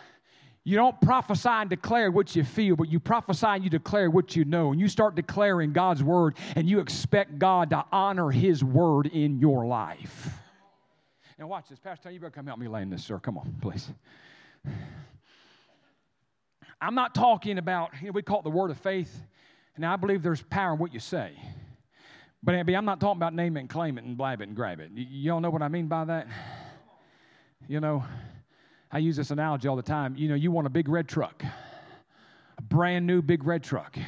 you 0.64 0.76
don't 0.76 0.98
prophesy 1.02 1.48
and 1.48 1.68
declare 1.68 2.10
what 2.10 2.34
you 2.34 2.42
feel, 2.42 2.74
but 2.74 2.88
you 2.88 2.98
prophesy 2.98 3.46
and 3.46 3.64
you 3.64 3.68
declare 3.68 4.10
what 4.10 4.34
you 4.34 4.46
know. 4.46 4.72
And 4.72 4.80
you 4.80 4.88
start 4.88 5.14
declaring 5.14 5.74
God's 5.74 6.02
word 6.02 6.36
and 6.56 6.66
you 6.68 6.80
expect 6.80 7.38
God 7.38 7.68
to 7.70 7.84
honor 7.92 8.30
his 8.30 8.64
word 8.64 9.06
in 9.06 9.38
your 9.38 9.66
life. 9.66 10.30
Now, 11.38 11.48
watch 11.48 11.68
this. 11.68 11.78
Pastor, 11.80 12.10
you 12.10 12.20
better 12.20 12.30
come 12.30 12.46
help 12.46 12.58
me 12.58 12.68
land 12.68 12.92
this, 12.92 13.04
sir. 13.04 13.18
Come 13.18 13.36
on, 13.38 13.54
please. 13.60 13.88
I'm 16.80 16.94
not 16.94 17.14
talking 17.14 17.58
about, 17.58 17.90
you 18.00 18.06
know, 18.06 18.12
we 18.12 18.22
call 18.22 18.40
it 18.40 18.44
the 18.44 18.50
word 18.50 18.70
of 18.70 18.78
faith. 18.78 19.22
And 19.74 19.84
I 19.84 19.96
believe 19.96 20.22
there's 20.22 20.42
power 20.42 20.74
in 20.74 20.78
what 20.78 20.94
you 20.94 21.00
say. 21.00 21.32
But 22.42 22.54
Abby, 22.54 22.76
I'm 22.76 22.84
not 22.84 23.00
talking 23.00 23.18
about 23.18 23.34
name 23.34 23.56
it 23.56 23.60
and 23.60 23.68
claim 23.68 23.98
it 23.98 24.04
and 24.04 24.16
blab 24.16 24.40
it 24.42 24.48
and 24.48 24.54
grab 24.54 24.78
it. 24.78 24.90
You, 24.94 25.32
all 25.32 25.40
know 25.40 25.50
what 25.50 25.62
I 25.62 25.68
mean 25.68 25.88
by 25.88 26.04
that? 26.04 26.28
You 27.66 27.80
know, 27.80 28.04
I 28.92 28.98
use 28.98 29.16
this 29.16 29.30
analogy 29.30 29.66
all 29.66 29.76
the 29.76 29.82
time. 29.82 30.14
You 30.16 30.28
know, 30.28 30.34
you 30.34 30.52
want 30.52 30.66
a 30.66 30.70
big 30.70 30.88
red 30.88 31.08
truck, 31.08 31.42
a 32.58 32.62
brand 32.62 33.06
new 33.06 33.22
big 33.22 33.44
red 33.44 33.64
truck. 33.64 33.98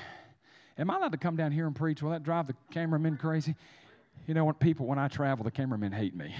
Am 0.78 0.90
I 0.90 0.96
allowed 0.96 1.12
to 1.12 1.18
come 1.18 1.34
down 1.34 1.50
here 1.50 1.66
and 1.66 1.74
preach? 1.74 2.02
Will 2.02 2.10
that 2.10 2.22
drive 2.22 2.46
the 2.46 2.54
cameramen 2.70 3.16
crazy? 3.16 3.56
You 4.26 4.34
know, 4.34 4.44
when 4.44 4.54
people, 4.54 4.86
when 4.86 4.98
I 4.98 5.08
travel, 5.08 5.42
the 5.42 5.50
cameramen 5.50 5.90
hate 5.90 6.14
me. 6.14 6.34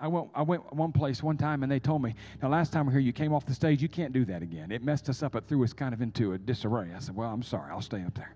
I 0.00 0.08
went, 0.08 0.28
I 0.34 0.42
went 0.42 0.72
one 0.72 0.92
place 0.92 1.22
one 1.22 1.36
time 1.36 1.62
and 1.62 1.70
they 1.70 1.78
told 1.78 2.02
me, 2.02 2.14
now 2.42 2.48
last 2.48 2.72
time 2.72 2.86
we 2.86 2.92
here, 2.92 3.00
you 3.00 3.12
came 3.12 3.34
off 3.34 3.44
the 3.44 3.54
stage, 3.54 3.82
you 3.82 3.88
can't 3.88 4.14
do 4.14 4.24
that 4.24 4.42
again. 4.42 4.72
It 4.72 4.82
messed 4.82 5.10
us 5.10 5.22
up, 5.22 5.34
it 5.34 5.44
threw 5.46 5.62
us 5.62 5.74
kind 5.74 5.92
of 5.92 6.00
into 6.00 6.32
a 6.32 6.38
disarray. 6.38 6.88
I 6.96 7.00
said, 7.00 7.14
well, 7.14 7.30
I'm 7.30 7.42
sorry, 7.42 7.70
I'll 7.70 7.82
stay 7.82 8.02
up 8.02 8.14
there. 8.14 8.34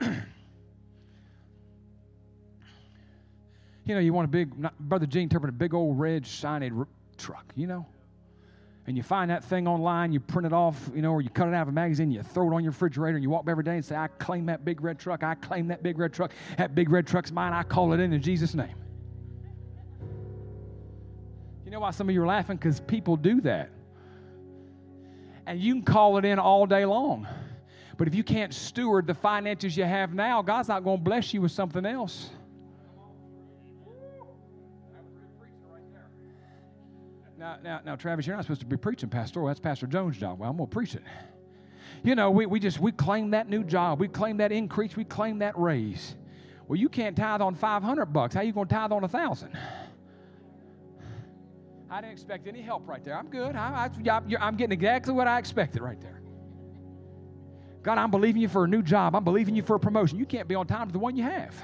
you 3.84 3.94
know, 3.94 4.00
you 4.00 4.12
want 4.12 4.26
a 4.26 4.30
big, 4.30 4.54
Brother 4.78 5.06
Gene 5.06 5.24
interpreted 5.24 5.54
a 5.54 5.58
big 5.58 5.74
old 5.74 5.98
red, 5.98 6.24
shiny 6.24 6.70
r- 6.70 6.86
truck, 7.16 7.52
you 7.56 7.66
know? 7.66 7.84
And 8.86 8.96
you 8.96 9.02
find 9.02 9.30
that 9.30 9.44
thing 9.44 9.66
online, 9.66 10.12
you 10.12 10.20
print 10.20 10.46
it 10.46 10.52
off, 10.52 10.90
you 10.94 11.02
know, 11.02 11.10
or 11.10 11.20
you 11.20 11.28
cut 11.28 11.48
it 11.48 11.54
out 11.54 11.62
of 11.62 11.68
a 11.68 11.72
magazine, 11.72 12.10
you 12.10 12.22
throw 12.22 12.50
it 12.50 12.54
on 12.54 12.62
your 12.62 12.70
refrigerator, 12.70 13.16
and 13.16 13.22
you 13.22 13.30
walk 13.30 13.46
every 13.48 13.64
day 13.64 13.74
and 13.74 13.84
say, 13.84 13.96
I 13.96 14.06
claim 14.06 14.46
that 14.46 14.64
big 14.64 14.80
red 14.80 14.98
truck, 14.98 15.24
I 15.24 15.34
claim 15.34 15.66
that 15.68 15.82
big 15.82 15.98
red 15.98 16.12
truck, 16.12 16.32
that 16.56 16.74
big 16.74 16.88
red 16.88 17.06
truck's 17.06 17.32
mine, 17.32 17.52
I 17.52 17.64
call 17.64 17.92
it 17.92 18.00
in 18.00 18.12
in 18.12 18.22
Jesus' 18.22 18.54
name. 18.54 18.74
You 21.68 21.72
know 21.72 21.80
why 21.80 21.90
some 21.90 22.08
of 22.08 22.14
you 22.14 22.22
are 22.22 22.26
laughing? 22.26 22.56
Because 22.56 22.80
people 22.80 23.14
do 23.14 23.42
that. 23.42 23.68
And 25.44 25.60
you 25.60 25.74
can 25.74 25.82
call 25.82 26.16
it 26.16 26.24
in 26.24 26.38
all 26.38 26.64
day 26.64 26.86
long. 26.86 27.28
But 27.98 28.08
if 28.08 28.14
you 28.14 28.24
can't 28.24 28.54
steward 28.54 29.06
the 29.06 29.12
finances 29.12 29.76
you 29.76 29.84
have 29.84 30.14
now, 30.14 30.40
God's 30.40 30.68
not 30.68 30.82
going 30.82 30.96
to 30.96 31.04
bless 31.04 31.34
you 31.34 31.42
with 31.42 31.52
something 31.52 31.84
else. 31.84 32.30
Now, 37.38 37.58
now, 37.62 37.80
now, 37.84 37.96
Travis, 37.96 38.26
you're 38.26 38.34
not 38.34 38.46
supposed 38.46 38.60
to 38.60 38.66
be 38.66 38.78
preaching 38.78 39.10
pastoral. 39.10 39.48
That's 39.48 39.60
Pastor 39.60 39.86
Jones' 39.86 40.16
job. 40.16 40.38
Well, 40.38 40.48
I'm 40.48 40.56
going 40.56 40.70
to 40.70 40.74
preach 40.74 40.94
it. 40.94 41.02
You 42.02 42.14
know, 42.14 42.30
we, 42.30 42.46
we 42.46 42.60
just, 42.60 42.80
we 42.80 42.92
claim 42.92 43.32
that 43.32 43.50
new 43.50 43.62
job. 43.62 44.00
We 44.00 44.08
claim 44.08 44.38
that 44.38 44.52
increase. 44.52 44.96
We 44.96 45.04
claim 45.04 45.40
that 45.40 45.58
raise. 45.58 46.16
Well, 46.66 46.78
you 46.78 46.88
can't 46.88 47.14
tithe 47.14 47.42
on 47.42 47.54
500 47.54 48.06
bucks. 48.06 48.34
How 48.34 48.40
you 48.40 48.54
going 48.54 48.68
to 48.68 48.74
tithe 48.74 48.90
on 48.90 49.04
a 49.04 49.08
1,000? 49.08 49.50
I 51.90 52.00
didn't 52.00 52.12
expect 52.12 52.46
any 52.46 52.60
help 52.60 52.86
right 52.86 53.02
there. 53.02 53.16
I'm 53.16 53.28
good. 53.28 53.56
I, 53.56 53.90
am 54.40 54.56
getting 54.56 54.72
exactly 54.72 55.14
what 55.14 55.26
I 55.26 55.38
expected 55.38 55.80
right 55.80 56.00
there. 56.00 56.20
God, 57.82 57.96
I'm 57.96 58.10
believing 58.10 58.42
you 58.42 58.48
for 58.48 58.64
a 58.64 58.68
new 58.68 58.82
job. 58.82 59.16
I'm 59.16 59.24
believing 59.24 59.54
you 59.54 59.62
for 59.62 59.76
a 59.76 59.80
promotion. 59.80 60.18
You 60.18 60.26
can't 60.26 60.46
be 60.46 60.54
on 60.54 60.66
time 60.66 60.88
to 60.88 60.92
the 60.92 60.98
one 60.98 61.16
you 61.16 61.22
have. 61.22 61.54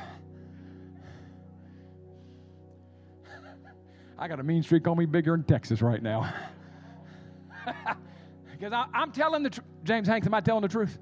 I 4.18 4.28
got 4.28 4.40
a 4.40 4.42
mean 4.42 4.62
streak 4.62 4.88
on 4.88 4.96
me 4.96 5.04
bigger 5.04 5.34
in 5.34 5.44
Texas 5.44 5.82
right 5.82 6.02
now. 6.02 6.32
because 8.52 8.72
I'm 8.94 9.12
telling 9.12 9.42
the. 9.42 9.60
James 9.82 10.08
Hanks, 10.08 10.26
am 10.26 10.32
I 10.32 10.40
telling 10.40 10.62
the 10.62 10.68
truth? 10.68 10.98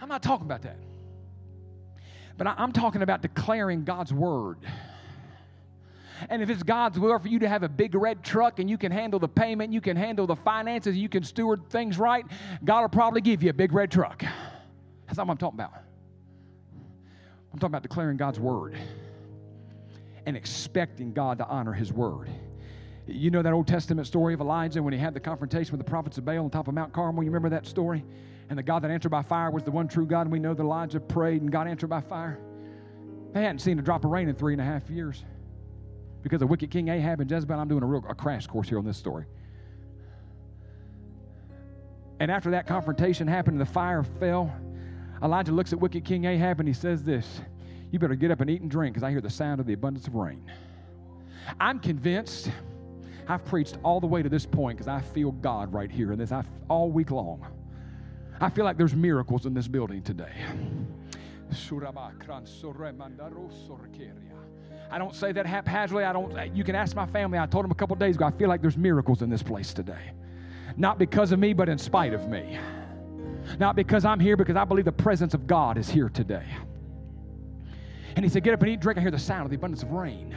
I'm 0.00 0.08
not 0.08 0.22
talking 0.22 0.46
about 0.46 0.62
that. 0.62 0.78
But 2.36 2.48
I, 2.48 2.54
I'm 2.56 2.72
talking 2.72 3.02
about 3.02 3.22
declaring 3.22 3.84
God's 3.84 4.12
word. 4.12 4.66
And 6.28 6.42
if 6.42 6.50
it's 6.50 6.62
God's 6.62 6.98
will 6.98 7.18
for 7.18 7.28
you 7.28 7.38
to 7.38 7.48
have 7.48 7.62
a 7.62 7.68
big 7.68 7.94
red 7.94 8.22
truck 8.22 8.58
and 8.58 8.68
you 8.68 8.76
can 8.76 8.92
handle 8.92 9.18
the 9.18 9.28
payment, 9.28 9.72
you 9.72 9.80
can 9.80 9.96
handle 9.96 10.26
the 10.26 10.36
finances, 10.36 10.96
you 10.96 11.08
can 11.08 11.22
steward 11.22 11.68
things 11.70 11.98
right, 11.98 12.24
God 12.64 12.82
will 12.82 12.88
probably 12.88 13.20
give 13.20 13.42
you 13.42 13.50
a 13.50 13.54
big 13.54 13.72
red 13.72 13.90
truck. 13.90 14.22
That's 15.06 15.16
not 15.16 15.26
what 15.26 15.32
I'm 15.32 15.38
talking 15.38 15.58
about. 15.58 15.72
I'm 17.52 17.58
talking 17.58 17.72
about 17.72 17.82
declaring 17.82 18.16
God's 18.16 18.38
word 18.38 18.76
and 20.26 20.36
expecting 20.36 21.12
God 21.12 21.38
to 21.38 21.46
honor 21.46 21.72
his 21.72 21.92
word. 21.92 22.28
You 23.06 23.30
know 23.30 23.42
that 23.42 23.52
Old 23.52 23.66
Testament 23.66 24.06
story 24.06 24.34
of 24.34 24.40
Elijah 24.40 24.82
when 24.82 24.92
he 24.92 24.98
had 24.98 25.14
the 25.14 25.20
confrontation 25.20 25.72
with 25.72 25.84
the 25.84 25.90
prophets 25.90 26.18
of 26.18 26.24
Baal 26.24 26.44
on 26.44 26.50
top 26.50 26.68
of 26.68 26.74
Mount 26.74 26.92
Carmel? 26.92 27.24
You 27.24 27.30
remember 27.30 27.48
that 27.48 27.66
story? 27.66 28.04
And 28.48 28.58
the 28.58 28.62
God 28.62 28.82
that 28.82 28.90
answered 28.90 29.08
by 29.08 29.22
fire 29.22 29.50
was 29.50 29.64
the 29.64 29.70
one 29.70 29.88
true 29.88 30.06
God, 30.06 30.22
and 30.22 30.32
we 30.32 30.38
know 30.38 30.54
that 30.54 30.62
Elijah 30.62 31.00
prayed 31.00 31.42
and 31.42 31.50
God 31.50 31.66
answered 31.66 31.88
by 31.88 32.00
fire. 32.00 32.38
They 33.32 33.42
hadn't 33.42 33.60
seen 33.60 33.78
a 33.78 33.82
drop 33.82 34.04
of 34.04 34.10
rain 34.10 34.28
in 34.28 34.34
three 34.34 34.52
and 34.52 34.60
a 34.60 34.64
half 34.64 34.88
years 34.90 35.24
because 36.22 36.42
of 36.42 36.50
wicked 36.50 36.70
King 36.70 36.88
Ahab 36.88 37.20
and 37.20 37.30
Jezebel. 37.30 37.58
I'm 37.58 37.68
doing 37.68 37.82
a 37.82 37.86
real 37.86 38.04
a 38.08 38.14
crash 38.14 38.46
course 38.46 38.68
here 38.68 38.78
on 38.78 38.84
this 38.84 38.96
story. 38.96 39.26
And 42.20 42.30
after 42.30 42.50
that 42.50 42.66
confrontation 42.66 43.26
happened 43.26 43.58
and 43.58 43.66
the 43.66 43.72
fire 43.72 44.02
fell, 44.02 44.54
Elijah 45.22 45.52
looks 45.52 45.72
at 45.72 45.80
wicked 45.80 46.04
King 46.04 46.24
Ahab 46.26 46.60
and 46.60 46.68
he 46.68 46.74
says 46.74 47.02
this 47.02 47.40
You 47.90 47.98
better 47.98 48.14
get 48.14 48.30
up 48.30 48.40
and 48.40 48.50
eat 48.50 48.60
and 48.60 48.70
drink 48.70 48.94
because 48.94 49.02
I 49.02 49.10
hear 49.10 49.20
the 49.20 49.30
sound 49.30 49.60
of 49.60 49.66
the 49.66 49.72
abundance 49.72 50.06
of 50.06 50.14
rain. 50.14 50.44
I'm 51.58 51.78
convinced. 51.80 52.50
I've 53.28 53.44
preached 53.44 53.78
all 53.84 54.00
the 54.00 54.06
way 54.06 54.22
to 54.22 54.28
this 54.28 54.44
point 54.44 54.78
because 54.78 54.88
I 54.88 55.00
feel 55.00 55.30
God 55.30 55.72
right 55.72 55.90
here 55.90 56.12
in 56.12 56.18
this 56.18 56.32
I, 56.32 56.44
all 56.68 56.90
week 56.90 57.10
long. 57.10 57.46
I 58.40 58.50
feel 58.50 58.64
like 58.64 58.76
there's 58.76 58.94
miracles 58.94 59.46
in 59.46 59.54
this 59.54 59.68
building 59.68 60.02
today. 60.02 60.32
I 64.90 64.98
don't 64.98 65.14
say 65.14 65.32
that 65.32 65.46
haphazardly. 65.46 66.04
I 66.04 66.12
don't. 66.12 66.54
You 66.54 66.64
can 66.64 66.74
ask 66.74 66.96
my 66.96 67.06
family. 67.06 67.38
I 67.38 67.46
told 67.46 67.64
them 67.64 67.70
a 67.70 67.74
couple 67.74 67.94
days 67.96 68.16
ago. 68.16 68.24
I 68.24 68.32
feel 68.32 68.48
like 68.48 68.60
there's 68.60 68.76
miracles 68.76 69.22
in 69.22 69.30
this 69.30 69.42
place 69.42 69.72
today, 69.72 70.12
not 70.76 70.98
because 70.98 71.30
of 71.32 71.38
me, 71.38 71.52
but 71.52 71.68
in 71.68 71.78
spite 71.78 72.12
of 72.12 72.28
me. 72.28 72.58
Not 73.58 73.76
because 73.76 74.04
I'm 74.04 74.20
here, 74.20 74.36
because 74.36 74.56
I 74.56 74.64
believe 74.64 74.84
the 74.84 74.92
presence 74.92 75.34
of 75.34 75.46
God 75.46 75.78
is 75.78 75.88
here 75.88 76.08
today. 76.08 76.46
And 78.16 78.24
he 78.24 78.28
said, 78.28 78.42
"Get 78.42 78.54
up 78.54 78.62
and 78.62 78.70
eat, 78.70 78.80
drink." 78.80 78.98
I 78.98 79.00
hear 79.00 79.10
the 79.10 79.18
sound 79.18 79.44
of 79.44 79.50
the 79.50 79.56
abundance 79.56 79.82
of 79.82 79.92
rain. 79.92 80.34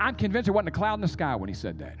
I'm 0.00 0.14
convinced 0.14 0.46
there 0.46 0.54
wasn't 0.54 0.68
a 0.68 0.72
cloud 0.72 0.94
in 0.94 1.00
the 1.00 1.08
sky 1.08 1.36
when 1.36 1.48
he 1.48 1.54
said 1.54 1.78
that. 1.78 1.96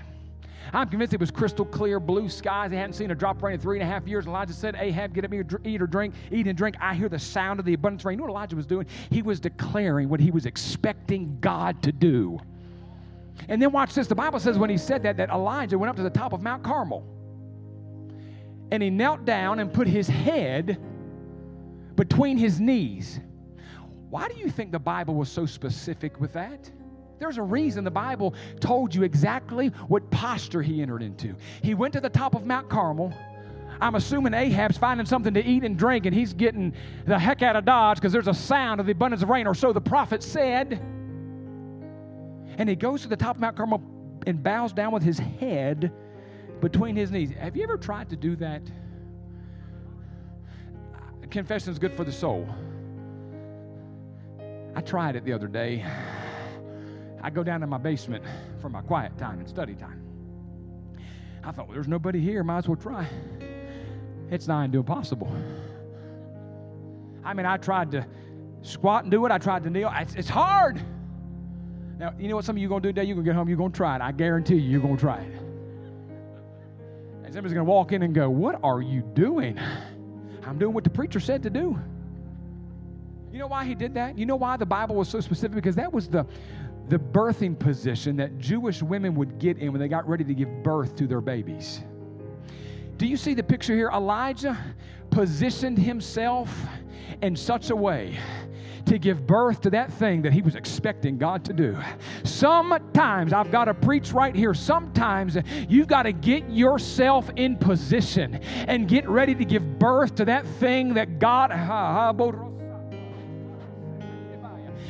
I'm 0.72 0.88
convinced 0.88 1.14
it 1.14 1.20
was 1.20 1.30
crystal 1.30 1.64
clear, 1.64 2.00
blue 2.00 2.28
skies. 2.28 2.70
They 2.70 2.76
hadn't 2.76 2.94
seen 2.94 3.10
a 3.10 3.14
drop 3.14 3.36
of 3.36 3.42
rain 3.42 3.54
in 3.54 3.60
three 3.60 3.78
and 3.78 3.88
a 3.88 3.92
half 3.92 4.06
years. 4.06 4.26
Elijah 4.26 4.52
said, 4.52 4.76
Ahab, 4.76 5.14
get 5.14 5.24
up 5.24 5.32
here, 5.32 5.46
eat 5.64 5.80
or 5.80 5.86
drink, 5.86 6.14
eat 6.30 6.46
and 6.46 6.56
drink. 6.56 6.76
I 6.80 6.94
hear 6.94 7.08
the 7.08 7.18
sound 7.18 7.60
of 7.60 7.66
the 7.66 7.74
abundance 7.74 8.04
rain. 8.04 8.14
You 8.14 8.18
know 8.18 8.32
what 8.32 8.38
Elijah 8.38 8.56
was 8.56 8.66
doing? 8.66 8.86
He 9.10 9.22
was 9.22 9.40
declaring 9.40 10.08
what 10.08 10.20
he 10.20 10.30
was 10.30 10.46
expecting 10.46 11.38
God 11.40 11.82
to 11.82 11.92
do. 11.92 12.38
And 13.48 13.60
then 13.60 13.70
watch 13.72 13.94
this. 13.94 14.06
The 14.06 14.14
Bible 14.14 14.40
says 14.40 14.58
when 14.58 14.70
he 14.70 14.78
said 14.78 15.02
that, 15.04 15.16
that 15.18 15.30
Elijah 15.30 15.78
went 15.78 15.90
up 15.90 15.96
to 15.96 16.02
the 16.02 16.10
top 16.10 16.32
of 16.32 16.42
Mount 16.42 16.62
Carmel. 16.62 17.06
And 18.70 18.82
he 18.82 18.90
knelt 18.90 19.24
down 19.24 19.60
and 19.60 19.72
put 19.72 19.86
his 19.86 20.08
head 20.08 20.78
between 21.94 22.36
his 22.36 22.60
knees. 22.60 23.20
Why 24.10 24.28
do 24.28 24.34
you 24.36 24.50
think 24.50 24.72
the 24.72 24.78
Bible 24.78 25.14
was 25.14 25.28
so 25.28 25.46
specific 25.46 26.20
with 26.20 26.32
that? 26.32 26.70
There's 27.18 27.38
a 27.38 27.42
reason 27.42 27.84
the 27.84 27.90
Bible 27.90 28.34
told 28.60 28.94
you 28.94 29.02
exactly 29.02 29.68
what 29.88 30.10
posture 30.10 30.62
he 30.62 30.82
entered 30.82 31.02
into. 31.02 31.34
He 31.62 31.74
went 31.74 31.94
to 31.94 32.00
the 32.00 32.10
top 32.10 32.34
of 32.34 32.46
Mount 32.46 32.68
Carmel. 32.68 33.12
I'm 33.80 33.94
assuming 33.94 34.34
Ahab's 34.34 34.78
finding 34.78 35.06
something 35.06 35.34
to 35.34 35.44
eat 35.44 35.64
and 35.64 35.78
drink, 35.78 36.06
and 36.06 36.14
he's 36.14 36.32
getting 36.32 36.74
the 37.06 37.18
heck 37.18 37.42
out 37.42 37.56
of 37.56 37.64
Dodge 37.64 37.98
because 37.98 38.12
there's 38.12 38.28
a 38.28 38.34
sound 38.34 38.80
of 38.80 38.86
the 38.86 38.92
abundance 38.92 39.22
of 39.22 39.28
rain, 39.28 39.46
or 39.46 39.54
so 39.54 39.72
the 39.72 39.80
prophet 39.80 40.22
said. 40.22 40.80
And 42.58 42.68
he 42.68 42.74
goes 42.74 43.02
to 43.02 43.08
the 43.08 43.16
top 43.16 43.36
of 43.36 43.40
Mount 43.40 43.56
Carmel 43.56 43.82
and 44.26 44.42
bows 44.42 44.72
down 44.72 44.92
with 44.92 45.02
his 45.02 45.18
head 45.18 45.92
between 46.60 46.96
his 46.96 47.10
knees. 47.10 47.30
Have 47.32 47.56
you 47.56 47.62
ever 47.64 47.76
tried 47.76 48.08
to 48.10 48.16
do 48.16 48.34
that? 48.36 48.62
Confession 51.30 51.72
is 51.72 51.78
good 51.78 51.92
for 51.92 52.04
the 52.04 52.12
soul. 52.12 52.48
I 54.74 54.80
tried 54.80 55.16
it 55.16 55.24
the 55.24 55.32
other 55.32 55.48
day. 55.48 55.84
I 57.22 57.30
go 57.30 57.42
down 57.42 57.60
to 57.60 57.66
my 57.66 57.78
basement 57.78 58.24
for 58.60 58.68
my 58.68 58.82
quiet 58.82 59.16
time 59.18 59.38
and 59.38 59.48
study 59.48 59.74
time. 59.74 60.02
I 61.44 61.52
thought, 61.52 61.68
well, 61.68 61.74
there's 61.74 61.88
nobody 61.88 62.20
here, 62.20 62.42
might 62.42 62.58
as 62.58 62.68
well 62.68 62.76
try. 62.76 63.06
It's 64.30 64.48
nigh 64.48 64.66
to 64.66 64.78
impossible. 64.78 65.32
I 67.24 67.34
mean, 67.34 67.46
I 67.46 67.56
tried 67.56 67.92
to 67.92 68.06
squat 68.62 69.04
and 69.04 69.10
do 69.10 69.24
it. 69.26 69.32
I 69.32 69.38
tried 69.38 69.62
to 69.64 69.70
kneel. 69.70 69.92
It's, 69.94 70.14
it's 70.14 70.28
hard. 70.28 70.80
Now, 71.98 72.14
you 72.18 72.28
know 72.28 72.36
what 72.36 72.44
some 72.44 72.56
of 72.56 72.60
you 72.60 72.68
are 72.68 72.70
going 72.70 72.82
to 72.82 72.88
do 72.88 72.92
today? 72.92 73.06
You're 73.06 73.14
going 73.14 73.24
to 73.24 73.28
get 73.30 73.36
home, 73.36 73.48
you're 73.48 73.56
going 73.56 73.72
to 73.72 73.76
try 73.76 73.96
it. 73.96 74.02
I 74.02 74.12
guarantee 74.12 74.56
you, 74.56 74.70
you're 74.70 74.80
going 74.80 74.96
to 74.96 75.00
try 75.00 75.20
it. 75.20 75.32
And 77.24 77.32
somebody's 77.32 77.54
going 77.54 77.64
to 77.66 77.70
walk 77.70 77.92
in 77.92 78.02
and 78.02 78.14
go, 78.14 78.28
What 78.28 78.60
are 78.62 78.82
you 78.82 79.02
doing? 79.14 79.58
I'm 80.44 80.58
doing 80.58 80.74
what 80.74 80.84
the 80.84 80.90
preacher 80.90 81.20
said 81.20 81.42
to 81.44 81.50
do. 81.50 81.78
You 83.32 83.38
know 83.38 83.48
why 83.48 83.64
he 83.64 83.74
did 83.74 83.94
that? 83.94 84.16
You 84.16 84.26
know 84.26 84.36
why 84.36 84.56
the 84.56 84.66
Bible 84.66 84.94
was 84.94 85.08
so 85.08 85.20
specific? 85.20 85.54
Because 85.54 85.76
that 85.76 85.92
was 85.92 86.08
the, 86.08 86.26
the 86.88 86.98
birthing 86.98 87.58
position 87.58 88.16
that 88.16 88.38
Jewish 88.38 88.82
women 88.82 89.14
would 89.16 89.38
get 89.38 89.58
in 89.58 89.72
when 89.72 89.80
they 89.80 89.88
got 89.88 90.08
ready 90.08 90.24
to 90.24 90.34
give 90.34 90.62
birth 90.62 90.94
to 90.96 91.06
their 91.06 91.20
babies. 91.20 91.80
Do 92.96 93.06
you 93.06 93.16
see 93.16 93.34
the 93.34 93.42
picture 93.42 93.74
here? 93.74 93.90
Elijah 93.92 94.56
positioned 95.10 95.78
himself 95.78 96.54
in 97.22 97.36
such 97.36 97.70
a 97.70 97.76
way 97.76 98.18
to 98.86 98.98
give 98.98 99.26
birth 99.26 99.60
to 99.62 99.70
that 99.70 99.92
thing 99.94 100.22
that 100.22 100.32
he 100.32 100.40
was 100.40 100.54
expecting 100.54 101.18
God 101.18 101.44
to 101.46 101.52
do. 101.52 101.76
Sometimes 102.22 103.32
I've 103.32 103.50
got 103.50 103.64
to 103.64 103.74
preach 103.74 104.12
right 104.12 104.34
here. 104.34 104.54
Sometimes 104.54 105.36
you've 105.68 105.88
got 105.88 106.04
to 106.04 106.12
get 106.12 106.48
yourself 106.48 107.28
in 107.36 107.56
position 107.56 108.36
and 108.68 108.88
get 108.88 109.08
ready 109.08 109.34
to 109.34 109.44
give 109.44 109.78
birth 109.78 110.14
to 110.16 110.24
that 110.26 110.46
thing 110.46 110.94
that 110.94 111.18
God. 111.18 111.50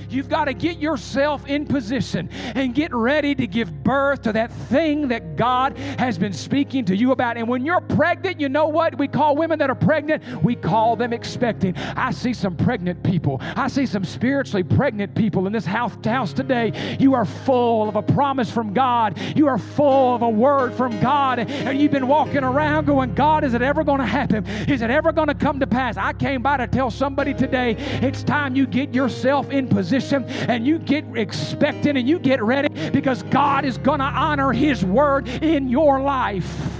You've 0.08 0.28
got 0.28 0.44
to 0.46 0.54
get 0.54 0.78
yourself 0.78 1.46
in 1.46 1.66
position 1.66 2.28
and 2.54 2.74
get 2.74 2.94
ready 2.94 3.34
to 3.34 3.46
give 3.46 3.82
birth 3.82 4.22
to 4.22 4.32
that 4.32 4.52
thing 4.52 5.08
that 5.08 5.36
God 5.36 5.76
has 5.98 6.18
been 6.18 6.32
speaking 6.32 6.84
to 6.86 6.96
you 6.96 7.12
about. 7.12 7.36
And 7.36 7.48
when 7.48 7.64
you're 7.64 7.80
pregnant, 7.80 8.40
you 8.40 8.48
know 8.48 8.68
what? 8.68 8.96
We 8.98 9.08
call 9.08 9.36
women 9.36 9.58
that 9.58 9.70
are 9.70 9.74
pregnant, 9.74 10.22
we 10.42 10.54
call 10.54 10.96
them 10.96 11.12
expecting. 11.12 11.76
I 11.76 12.12
see 12.12 12.32
some 12.32 12.56
pregnant 12.56 13.02
people. 13.02 13.38
I 13.40 13.68
see 13.68 13.86
some 13.86 14.04
spiritually 14.04 14.62
pregnant 14.62 15.14
people 15.14 15.46
in 15.46 15.52
this 15.52 15.64
house, 15.64 15.92
house 16.04 16.32
today. 16.32 16.96
You 17.00 17.14
are 17.14 17.24
full 17.24 17.88
of 17.88 17.96
a 17.96 18.02
promise 18.02 18.50
from 18.50 18.72
God. 18.72 19.18
You 19.36 19.48
are 19.48 19.58
full 19.58 20.14
of 20.14 20.22
a 20.22 20.30
word 20.30 20.74
from 20.74 20.98
God. 21.00 21.38
And 21.38 21.80
you've 21.80 21.92
been 21.92 22.08
walking 22.08 22.44
around 22.44 22.86
going, 22.86 23.14
God, 23.14 23.44
is 23.44 23.54
it 23.54 23.62
ever 23.62 23.84
going 23.84 24.00
to 24.00 24.06
happen? 24.06 24.46
Is 24.68 24.82
it 24.82 24.90
ever 24.90 25.12
going 25.12 25.28
to 25.28 25.34
come 25.34 25.60
to 25.60 25.66
pass? 25.66 25.96
I 25.96 26.12
came 26.12 26.42
by 26.42 26.58
to 26.58 26.66
tell 26.66 26.90
somebody 26.90 27.34
today 27.34 27.76
it's 28.02 28.22
time 28.22 28.54
you 28.54 28.66
get 28.66 28.94
yourself 28.94 29.50
in 29.50 29.68
position 29.68 29.95
position 29.96 30.24
and 30.48 30.66
you 30.66 30.78
get 30.78 31.04
expecting 31.16 31.96
and 31.96 32.08
you 32.08 32.18
get 32.18 32.42
ready 32.42 32.90
because 32.90 33.22
God 33.24 33.64
is 33.64 33.78
going 33.78 33.98
to 34.00 34.04
honor 34.04 34.52
His 34.52 34.84
word 34.84 35.28
in 35.28 35.68
your 35.68 36.00
life. 36.00 36.70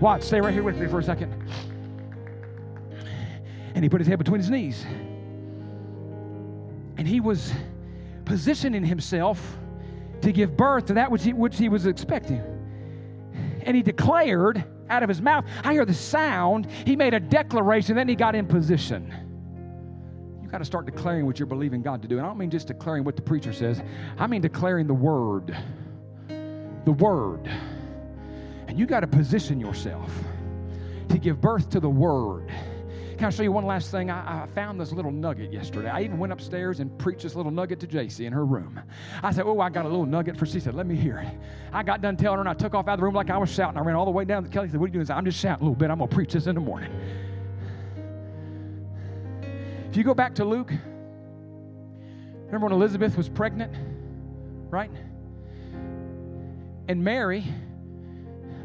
Watch, 0.00 0.22
stay 0.22 0.40
right 0.40 0.52
here 0.52 0.62
with 0.62 0.76
me 0.76 0.86
for 0.88 0.98
a 0.98 1.02
second. 1.02 1.32
And 3.74 3.82
he 3.82 3.88
put 3.88 4.00
his 4.00 4.06
head 4.06 4.18
between 4.18 4.40
his 4.40 4.50
knees. 4.50 4.84
And 6.96 7.08
he 7.08 7.20
was 7.20 7.52
positioning 8.24 8.84
himself 8.84 9.56
to 10.20 10.30
give 10.30 10.56
birth 10.56 10.86
to 10.86 10.94
that 10.94 11.10
which 11.10 11.24
he, 11.24 11.32
which 11.32 11.58
he 11.58 11.68
was 11.68 11.86
expecting. 11.86 12.42
And 13.62 13.76
he 13.76 13.82
declared 13.82 14.64
out 14.88 15.02
of 15.02 15.08
his 15.08 15.20
mouth, 15.20 15.44
I 15.64 15.72
hear 15.72 15.84
the 15.84 15.94
sound. 15.94 16.70
He 16.86 16.96
made 16.96 17.14
a 17.14 17.20
declaration, 17.20 17.96
then 17.96 18.08
he 18.08 18.14
got 18.14 18.34
in 18.34 18.46
position 18.46 19.12
got 20.54 20.58
to 20.58 20.64
start 20.64 20.86
declaring 20.86 21.26
what 21.26 21.36
you're 21.36 21.46
believing 21.46 21.82
God 21.82 22.00
to 22.02 22.06
do. 22.06 22.16
And 22.16 22.24
I 22.24 22.28
don't 22.28 22.38
mean 22.38 22.48
just 22.48 22.68
declaring 22.68 23.02
what 23.02 23.16
the 23.16 23.22
preacher 23.22 23.52
says, 23.52 23.82
I 24.20 24.28
mean 24.28 24.40
declaring 24.40 24.86
the 24.86 24.94
word. 24.94 25.56
The 26.28 26.92
word. 26.92 27.50
And 28.68 28.78
you 28.78 28.86
got 28.86 29.00
to 29.00 29.08
position 29.08 29.58
yourself 29.58 30.12
to 31.08 31.18
give 31.18 31.40
birth 31.40 31.70
to 31.70 31.80
the 31.80 31.90
word. 31.90 32.52
Can 33.18 33.24
I 33.24 33.30
show 33.30 33.42
you 33.42 33.50
one 33.50 33.66
last 33.66 33.90
thing? 33.90 34.12
I, 34.12 34.44
I, 34.44 34.46
found 34.54 34.80
this 34.80 34.92
little 34.92 35.10
nugget 35.10 35.52
yesterday. 35.52 35.88
I 35.88 36.02
even 36.02 36.18
went 36.18 36.32
upstairs 36.32 36.78
and 36.78 36.96
preached 36.98 37.24
this 37.24 37.34
little 37.34 37.50
nugget 37.50 37.80
to 37.80 37.88
JC 37.88 38.24
in 38.24 38.32
her 38.32 38.46
room. 38.46 38.78
I 39.24 39.32
said, 39.32 39.46
Oh, 39.46 39.58
I 39.58 39.70
got 39.70 39.86
a 39.86 39.88
little 39.88 40.06
nugget 40.06 40.36
for 40.36 40.46
she 40.46 40.60
said, 40.60 40.76
Let 40.76 40.86
me 40.86 40.94
hear 40.94 41.18
it. 41.18 41.34
I 41.72 41.82
got 41.82 42.00
done 42.00 42.16
telling 42.16 42.36
her 42.36 42.42
and 42.42 42.48
I 42.48 42.54
took 42.54 42.74
off 42.74 42.86
out 42.86 42.94
of 42.94 43.00
the 43.00 43.04
room 43.04 43.14
like 43.14 43.28
I 43.28 43.38
was 43.38 43.52
shouting. 43.52 43.76
I 43.76 43.80
ran 43.80 43.96
all 43.96 44.04
the 44.04 44.12
way 44.12 44.24
down 44.24 44.44
to 44.44 44.48
Kelly. 44.48 44.68
said, 44.68 44.78
What 44.78 44.84
are 44.84 44.88
you 44.88 44.92
doing? 44.92 45.06
Said, 45.06 45.16
I'm 45.16 45.24
just 45.24 45.40
shouting 45.40 45.62
a 45.62 45.64
little 45.64 45.74
bit. 45.74 45.90
I'm 45.90 45.98
going 45.98 46.08
to 46.08 46.14
preach 46.14 46.32
this 46.32 46.46
in 46.46 46.54
the 46.54 46.60
morning. 46.60 46.92
If 49.94 49.98
you 49.98 50.02
go 50.02 50.12
back 50.12 50.34
to 50.34 50.44
Luke, 50.44 50.72
remember 52.46 52.66
when 52.66 52.72
Elizabeth 52.72 53.16
was 53.16 53.28
pregnant, 53.28 53.72
right? 54.68 54.90
And 56.88 57.04
Mary, 57.04 57.44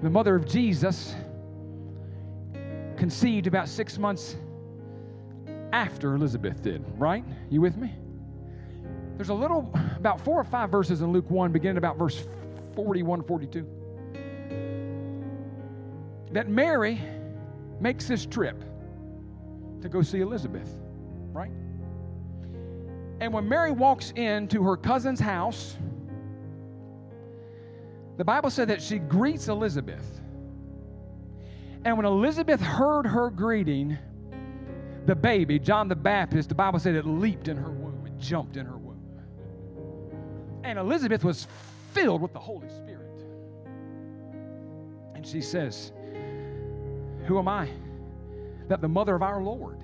the 0.01 0.09
mother 0.09 0.33
of 0.33 0.47
Jesus, 0.47 1.13
conceived 2.97 3.45
about 3.45 3.69
six 3.69 3.99
months 3.99 4.37
after 5.71 6.15
Elizabeth 6.15 6.63
did, 6.63 6.83
right? 6.97 7.23
You 7.51 7.61
with 7.61 7.77
me? 7.77 7.93
There's 9.15 9.29
a 9.29 9.35
little, 9.35 9.71
about 9.97 10.19
four 10.21 10.41
or 10.41 10.45
five 10.45 10.71
verses 10.71 11.01
in 11.01 11.11
Luke 11.11 11.29
1, 11.29 11.51
beginning 11.51 11.77
about 11.77 11.95
verse 11.95 12.27
41, 12.73 13.21
42, 13.21 13.67
that 16.31 16.49
Mary 16.49 16.99
makes 17.79 18.07
this 18.07 18.25
trip 18.25 18.63
to 19.83 19.89
go 19.89 20.01
see 20.01 20.21
Elizabeth 20.21 20.75
right? 21.39 21.51
And 23.21 23.33
when 23.33 23.47
Mary 23.47 23.71
walks 23.71 24.11
into 24.11 24.63
her 24.63 24.75
cousin's 24.75 25.19
house, 25.19 25.77
the 28.17 28.25
Bible 28.25 28.49
said 28.49 28.67
that 28.67 28.81
she 28.81 28.99
greets 28.99 29.47
Elizabeth. 29.47 30.21
And 31.85 31.95
when 31.95 32.05
Elizabeth 32.05 32.59
heard 32.59 33.05
her 33.05 33.29
greeting, 33.29 33.97
the 35.05 35.15
baby, 35.15 35.59
John 35.59 35.87
the 35.87 35.95
Baptist, 35.95 36.49
the 36.49 36.55
Bible 36.55 36.79
said 36.79 36.95
it 36.95 37.05
leaped 37.05 37.47
in 37.47 37.55
her 37.55 37.71
womb, 37.71 38.05
it 38.05 38.17
jumped 38.17 38.57
in 38.57 38.65
her 38.65 38.77
womb. 38.77 38.99
And 40.63 40.77
Elizabeth 40.77 41.23
was 41.23 41.47
filled 41.93 42.21
with 42.21 42.33
the 42.33 42.39
Holy 42.39 42.69
Spirit. 42.69 43.23
And 45.15 45.25
she 45.25 45.41
says, 45.41 45.93
Who 47.25 47.39
am 47.39 47.47
I? 47.47 47.69
That 48.67 48.81
the 48.81 48.89
mother 48.89 49.15
of 49.15 49.23
our 49.23 49.41
Lord 49.41 49.79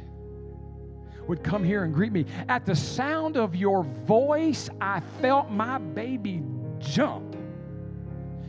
would 1.27 1.43
come 1.43 1.63
here 1.63 1.83
and 1.83 1.93
greet 1.93 2.11
me. 2.11 2.25
At 2.49 2.65
the 2.65 2.75
sound 2.75 3.37
of 3.37 3.55
your 3.55 3.83
voice, 3.83 4.69
I 4.81 5.01
felt 5.21 5.49
my 5.49 5.77
baby 5.77 6.43
jump. 6.79 7.35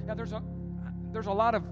Now, 0.07 0.15
there's 0.15 0.33
a, 0.33 0.43
there's 1.13 1.27
a 1.27 1.33
lot 1.33 1.55
of 1.55 1.65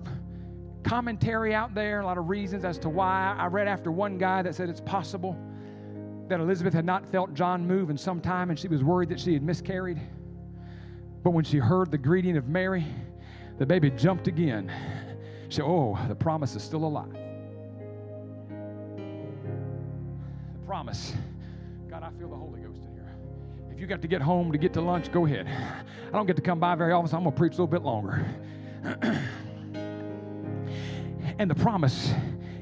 commentary 0.82 1.54
out 1.54 1.74
there, 1.74 2.00
a 2.00 2.06
lot 2.06 2.18
of 2.18 2.28
reasons 2.28 2.64
as 2.64 2.78
to 2.78 2.88
why. 2.88 3.34
I 3.38 3.46
read 3.46 3.68
after 3.68 3.90
one 3.90 4.18
guy 4.18 4.42
that 4.42 4.54
said 4.54 4.68
it's 4.68 4.80
possible 4.80 5.36
that 6.28 6.40
Elizabeth 6.40 6.72
had 6.72 6.84
not 6.84 7.06
felt 7.06 7.34
John 7.34 7.66
move 7.66 7.90
in 7.90 7.98
some 7.98 8.20
time 8.20 8.50
and 8.50 8.58
she 8.58 8.68
was 8.68 8.82
worried 8.82 9.08
that 9.10 9.20
she 9.20 9.34
had 9.34 9.42
miscarried. 9.42 10.00
But 11.22 11.30
when 11.30 11.44
she 11.44 11.58
heard 11.58 11.90
the 11.90 11.98
greeting 11.98 12.36
of 12.36 12.48
Mary, 12.48 12.84
the 13.58 13.66
baby 13.66 13.90
jumped 13.90 14.28
again. 14.28 14.70
She 15.48 15.56
said, 15.56 15.64
Oh, 15.64 15.98
the 16.08 16.14
promise 16.14 16.54
is 16.54 16.62
still 16.62 16.84
alive. 16.84 17.23
Promise. 20.74 21.14
God, 21.88 22.02
I 22.02 22.10
feel 22.18 22.28
the 22.28 22.34
Holy 22.34 22.60
Ghost 22.60 22.82
in 22.82 22.94
here. 22.94 23.14
If 23.70 23.78
you 23.78 23.86
got 23.86 24.02
to 24.02 24.08
get 24.08 24.20
home 24.20 24.50
to 24.50 24.58
get 24.58 24.72
to 24.72 24.80
lunch, 24.80 25.12
go 25.12 25.24
ahead. 25.24 25.46
I 25.46 26.10
don't 26.10 26.26
get 26.26 26.34
to 26.34 26.42
come 26.42 26.58
by 26.58 26.74
very 26.74 26.90
often, 26.90 27.08
so 27.08 27.16
I'm 27.16 27.22
going 27.22 27.32
to 27.32 27.38
preach 27.38 27.52
a 27.52 27.62
little 27.62 27.68
bit 27.68 27.82
longer. 27.82 28.26
and 31.38 31.48
the 31.48 31.54
promise 31.54 32.12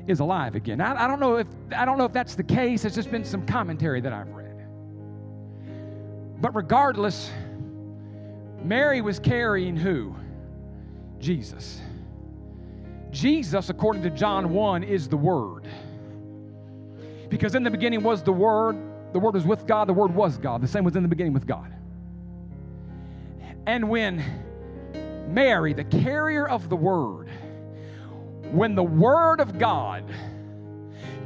is 0.06 0.20
alive 0.20 0.56
again. 0.56 0.82
I, 0.82 1.04
I, 1.04 1.08
don't 1.08 1.20
know 1.20 1.36
if 1.36 1.46
I 1.74 1.86
don't 1.86 1.96
know 1.96 2.04
if 2.04 2.12
that's 2.12 2.34
the 2.34 2.42
case. 2.42 2.84
It's 2.84 2.96
just 2.96 3.10
been 3.10 3.24
some 3.24 3.46
commentary 3.46 4.02
that 4.02 4.12
I've 4.12 4.28
read. 4.28 4.66
But 6.38 6.54
regardless, 6.54 7.30
Mary 8.62 9.00
was 9.00 9.18
carrying 9.18 9.74
who? 9.74 10.14
Jesus. 11.18 11.80
Jesus, 13.10 13.70
according 13.70 14.02
to 14.02 14.10
John 14.10 14.50
1, 14.50 14.82
is 14.82 15.08
the 15.08 15.16
Word. 15.16 15.66
Because 17.32 17.54
in 17.54 17.62
the 17.62 17.70
beginning 17.70 18.02
was 18.02 18.22
the 18.22 18.30
Word, 18.30 18.76
the 19.14 19.18
Word 19.18 19.32
was 19.32 19.46
with 19.46 19.66
God, 19.66 19.88
the 19.88 19.94
Word 19.94 20.14
was 20.14 20.36
God. 20.36 20.60
The 20.60 20.68
same 20.68 20.84
was 20.84 20.96
in 20.96 21.02
the 21.02 21.08
beginning 21.08 21.32
with 21.32 21.46
God. 21.46 21.74
And 23.66 23.88
when 23.88 24.22
Mary, 25.32 25.72
the 25.72 25.84
carrier 25.84 26.46
of 26.46 26.68
the 26.68 26.76
Word, 26.76 27.30
when 28.50 28.74
the 28.74 28.82
Word 28.82 29.40
of 29.40 29.58
God 29.58 30.04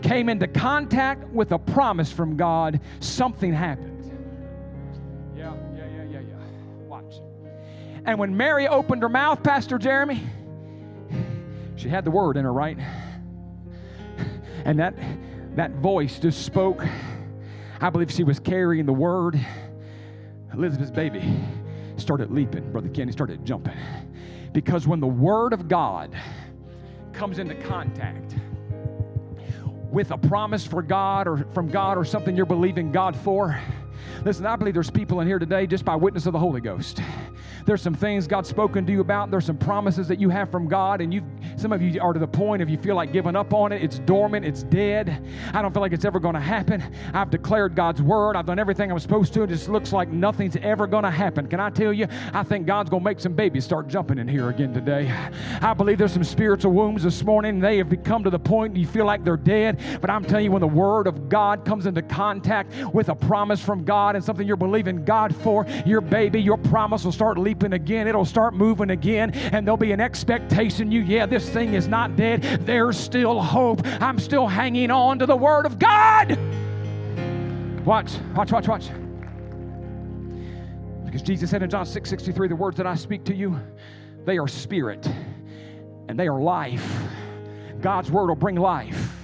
came 0.02 0.28
into 0.28 0.46
contact 0.46 1.26
with 1.30 1.50
a 1.50 1.58
promise 1.58 2.12
from 2.12 2.36
God, 2.36 2.78
something 3.00 3.52
happened. 3.52 4.04
Yeah, 5.36 5.54
yeah, 5.74 5.86
yeah, 5.86 6.04
yeah, 6.04 6.20
yeah. 6.20 6.36
Watch. 6.86 7.16
And 8.04 8.16
when 8.16 8.36
Mary 8.36 8.68
opened 8.68 9.02
her 9.02 9.08
mouth, 9.08 9.42
Pastor 9.42 9.76
Jeremy, 9.76 10.22
she 11.74 11.88
had 11.88 12.04
the 12.04 12.12
Word 12.12 12.36
in 12.36 12.44
her, 12.44 12.52
right? 12.52 12.78
And 14.64 14.78
that, 14.78 14.94
that 15.56 15.72
voice 15.76 16.18
just 16.18 16.44
spoke. 16.44 16.84
I 17.80 17.90
believe 17.90 18.10
she 18.10 18.24
was 18.24 18.38
carrying 18.38 18.86
the 18.86 18.92
Word. 18.92 19.40
Elizabeth's 20.52 20.90
baby 20.90 21.38
started 21.96 22.30
leaping. 22.30 22.70
Brother 22.72 22.88
Kenny 22.90 23.10
started 23.10 23.44
jumping. 23.44 23.76
Because 24.52 24.86
when 24.86 25.00
the 25.00 25.06
Word 25.06 25.52
of 25.52 25.66
God 25.66 26.16
comes 27.12 27.38
into 27.38 27.54
contact 27.54 28.36
with 29.90 30.10
a 30.10 30.18
promise 30.18 30.66
for 30.66 30.82
God 30.82 31.26
or 31.26 31.46
from 31.54 31.68
God 31.68 31.96
or 31.96 32.04
something 32.04 32.36
you're 32.36 32.44
believing 32.44 32.92
God 32.92 33.16
for, 33.16 33.58
listen, 34.24 34.46
I 34.46 34.56
believe 34.56 34.74
there's 34.74 34.90
people 34.90 35.20
in 35.20 35.26
here 35.26 35.38
today 35.38 35.66
just 35.66 35.84
by 35.84 35.96
witness 35.96 36.26
of 36.26 36.32
the 36.32 36.38
Holy 36.38 36.60
Ghost 36.60 37.00
there's 37.66 37.82
some 37.82 37.94
things 37.94 38.26
God's 38.28 38.48
spoken 38.48 38.86
to 38.86 38.92
you 38.92 39.00
about. 39.00 39.30
There's 39.30 39.44
some 39.44 39.58
promises 39.58 40.06
that 40.08 40.20
you 40.20 40.30
have 40.30 40.50
from 40.50 40.68
God, 40.68 41.00
and 41.00 41.12
you 41.12 41.22
some 41.56 41.72
of 41.72 41.82
you 41.82 42.00
are 42.00 42.12
to 42.12 42.18
the 42.18 42.26
point 42.26 42.62
of 42.62 42.70
you 42.70 42.78
feel 42.78 42.94
like 42.94 43.12
giving 43.12 43.34
up 43.34 43.52
on 43.52 43.72
it. 43.72 43.82
It's 43.82 43.98
dormant, 43.98 44.46
it's 44.46 44.62
dead. 44.62 45.22
I 45.52 45.62
don't 45.62 45.72
feel 45.72 45.82
like 45.82 45.92
it's 45.92 46.04
ever 46.04 46.20
going 46.20 46.34
to 46.34 46.40
happen. 46.40 46.82
I've 47.12 47.30
declared 47.30 47.74
God's 47.74 48.00
word. 48.00 48.36
I've 48.36 48.46
done 48.46 48.60
everything 48.60 48.92
I'm 48.92 48.98
supposed 49.00 49.34
to. 49.34 49.42
It 49.42 49.48
just 49.48 49.68
looks 49.68 49.92
like 49.92 50.08
nothing's 50.08 50.56
ever 50.56 50.86
going 50.86 51.02
to 51.02 51.10
happen. 51.10 51.48
Can 51.48 51.58
I 51.58 51.70
tell 51.70 51.92
you? 51.92 52.06
I 52.32 52.44
think 52.44 52.66
God's 52.66 52.88
going 52.88 53.02
to 53.02 53.04
make 53.04 53.18
some 53.18 53.34
babies 53.34 53.64
start 53.64 53.88
jumping 53.88 54.18
in 54.18 54.28
here 54.28 54.48
again 54.48 54.72
today. 54.72 55.12
I 55.60 55.74
believe 55.74 55.98
there's 55.98 56.12
some 56.12 56.24
spiritual 56.24 56.72
wombs 56.72 57.02
this 57.02 57.24
morning. 57.24 57.58
They 57.58 57.78
have 57.78 57.92
come 58.04 58.22
to 58.22 58.30
the 58.30 58.38
point 58.38 58.76
you 58.76 58.86
feel 58.86 59.06
like 59.06 59.24
they're 59.24 59.36
dead. 59.36 59.80
But 60.00 60.10
I'm 60.10 60.24
telling 60.24 60.44
you, 60.44 60.52
when 60.52 60.60
the 60.60 60.68
word 60.68 61.08
of 61.08 61.28
God 61.28 61.64
comes 61.64 61.86
into 61.86 62.02
contact 62.02 62.72
with 62.94 63.08
a 63.08 63.14
promise 63.14 63.60
from 63.60 63.84
God 63.86 64.16
and 64.16 64.24
something 64.24 64.46
you're 64.46 64.56
believing 64.56 65.04
God 65.04 65.34
for, 65.36 65.66
your 65.86 66.02
baby, 66.02 66.42
your 66.42 66.58
promise 66.58 67.04
will 67.04 67.12
start 67.12 67.38
leaping 67.38 67.72
again. 67.72 68.06
It'll 68.06 68.24
start 68.24 68.52
moving 68.52 68.90
again, 68.90 69.30
and 69.30 69.66
there'll 69.66 69.78
be 69.78 69.92
an 69.92 70.00
expectation 70.00 70.92
you, 70.92 71.00
yeah, 71.00 71.24
this 71.24 71.48
thing 71.48 71.74
is 71.74 71.88
not 71.88 72.16
dead. 72.16 72.42
There's 72.66 72.98
still 72.98 73.40
hope. 73.40 73.80
I'm 74.02 74.18
still 74.18 74.46
hanging 74.46 74.90
on 74.90 75.18
to 75.20 75.26
the 75.26 75.36
Word 75.36 75.64
of 75.64 75.78
God. 75.78 76.38
Watch, 77.86 78.18
watch, 78.34 78.52
watch, 78.52 78.68
watch. 78.68 78.90
Because 81.04 81.22
Jesus 81.22 81.50
said 81.50 81.62
in 81.62 81.70
John 81.70 81.86
6 81.86 82.10
63, 82.10 82.48
the 82.48 82.56
words 82.56 82.76
that 82.76 82.86
I 82.86 82.96
speak 82.96 83.24
to 83.24 83.34
you, 83.34 83.58
they 84.24 84.38
are 84.38 84.48
spirit 84.48 85.08
and 86.08 86.18
they 86.18 86.26
are 86.26 86.40
life. 86.40 86.84
God's 87.80 88.10
word 88.10 88.28
will 88.28 88.36
bring 88.36 88.56
life. 88.56 89.15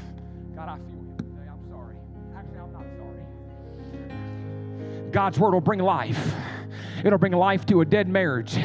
God's 5.12 5.38
word 5.38 5.52
will 5.52 5.60
bring 5.60 5.80
life. 5.80 6.34
It'll 7.04 7.18
bring 7.18 7.32
life 7.32 7.66
to 7.66 7.80
a 7.80 7.84
dead 7.84 8.08
marriage. 8.08 8.56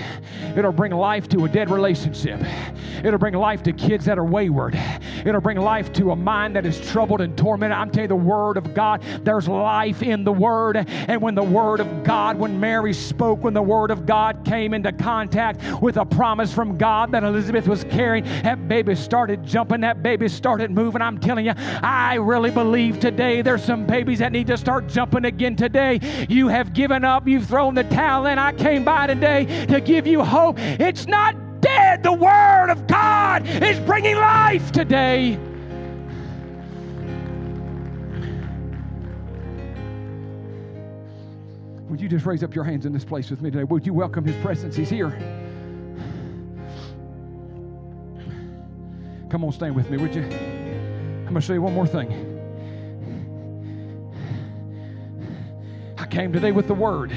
It'll 0.55 0.71
bring 0.71 0.91
life 0.91 1.27
to 1.29 1.45
a 1.45 1.49
dead 1.49 1.69
relationship. 1.69 2.41
It'll 3.03 3.17
bring 3.17 3.33
life 3.33 3.63
to 3.63 3.73
kids 3.73 4.05
that 4.05 4.17
are 4.17 4.23
wayward. 4.23 4.79
It'll 5.25 5.41
bring 5.41 5.57
life 5.57 5.91
to 5.93 6.11
a 6.11 6.15
mind 6.15 6.55
that 6.55 6.65
is 6.65 6.79
troubled 6.89 7.21
and 7.21 7.37
tormented. 7.37 7.77
I'm 7.77 7.89
telling 7.89 8.03
you, 8.03 8.07
the 8.09 8.15
Word 8.15 8.57
of 8.57 8.73
God, 8.73 9.01
there's 9.23 9.47
life 9.47 10.03
in 10.03 10.23
the 10.23 10.31
Word. 10.31 10.77
And 10.77 11.21
when 11.21 11.35
the 11.35 11.43
Word 11.43 11.79
of 11.79 12.03
God, 12.03 12.37
when 12.37 12.59
Mary 12.59 12.93
spoke, 12.93 13.43
when 13.43 13.53
the 13.53 13.61
Word 13.61 13.91
of 13.91 14.05
God 14.05 14.45
came 14.45 14.73
into 14.73 14.91
contact 14.91 15.81
with 15.81 15.97
a 15.97 16.05
promise 16.05 16.53
from 16.53 16.77
God 16.77 17.11
that 17.11 17.23
Elizabeth 17.23 17.67
was 17.67 17.83
carrying, 17.85 18.23
that 18.43 18.67
baby 18.67 18.95
started 18.95 19.43
jumping, 19.43 19.81
that 19.81 20.03
baby 20.03 20.27
started 20.27 20.71
moving. 20.71 21.01
I'm 21.01 21.19
telling 21.19 21.45
you, 21.45 21.53
I 21.55 22.15
really 22.15 22.51
believe 22.51 22.99
today 22.99 23.41
there's 23.41 23.63
some 23.63 23.85
babies 23.85 24.19
that 24.19 24.31
need 24.31 24.47
to 24.47 24.57
start 24.57 24.87
jumping 24.87 25.25
again 25.25 25.55
today. 25.55 25.99
You 26.29 26.47
have 26.49 26.73
given 26.73 27.03
up, 27.03 27.27
you've 27.27 27.47
thrown 27.47 27.73
the 27.73 27.83
towel 27.83 28.26
in. 28.27 28.37
I 28.37 28.53
came 28.53 28.83
by 28.83 29.07
today 29.07 29.65
to 29.67 29.81
give 29.81 30.05
you 30.07 30.23
hope. 30.23 30.57
It's 30.59 31.07
not 31.07 31.61
dead. 31.61 32.03
The 32.03 32.13
Word 32.13 32.69
of 32.69 32.87
God 32.87 33.47
is 33.47 33.79
bringing 33.81 34.15
life 34.15 34.71
today. 34.71 35.39
Would 41.89 42.01
you 42.01 42.09
just 42.09 42.25
raise 42.25 42.43
up 42.43 42.53
your 42.53 42.63
hands 42.63 42.85
in 42.85 42.93
this 42.93 43.05
place 43.05 43.29
with 43.29 43.41
me 43.41 43.49
today? 43.49 43.63
Would 43.63 43.85
you 43.85 43.93
welcome 43.93 44.23
His 44.23 44.35
presence? 44.43 44.75
He's 44.75 44.89
here. 44.89 45.09
Come 49.29 49.43
on, 49.43 49.51
stand 49.51 49.75
with 49.75 49.89
me, 49.89 49.97
would 49.97 50.15
you? 50.15 50.23
I'm 50.23 51.23
going 51.23 51.35
to 51.35 51.41
show 51.41 51.53
you 51.53 51.61
one 51.61 51.73
more 51.73 51.87
thing. 51.87 52.35
I 55.97 56.05
came 56.05 56.31
today 56.31 56.51
with 56.51 56.67
the 56.67 56.73
Word. 56.73 57.11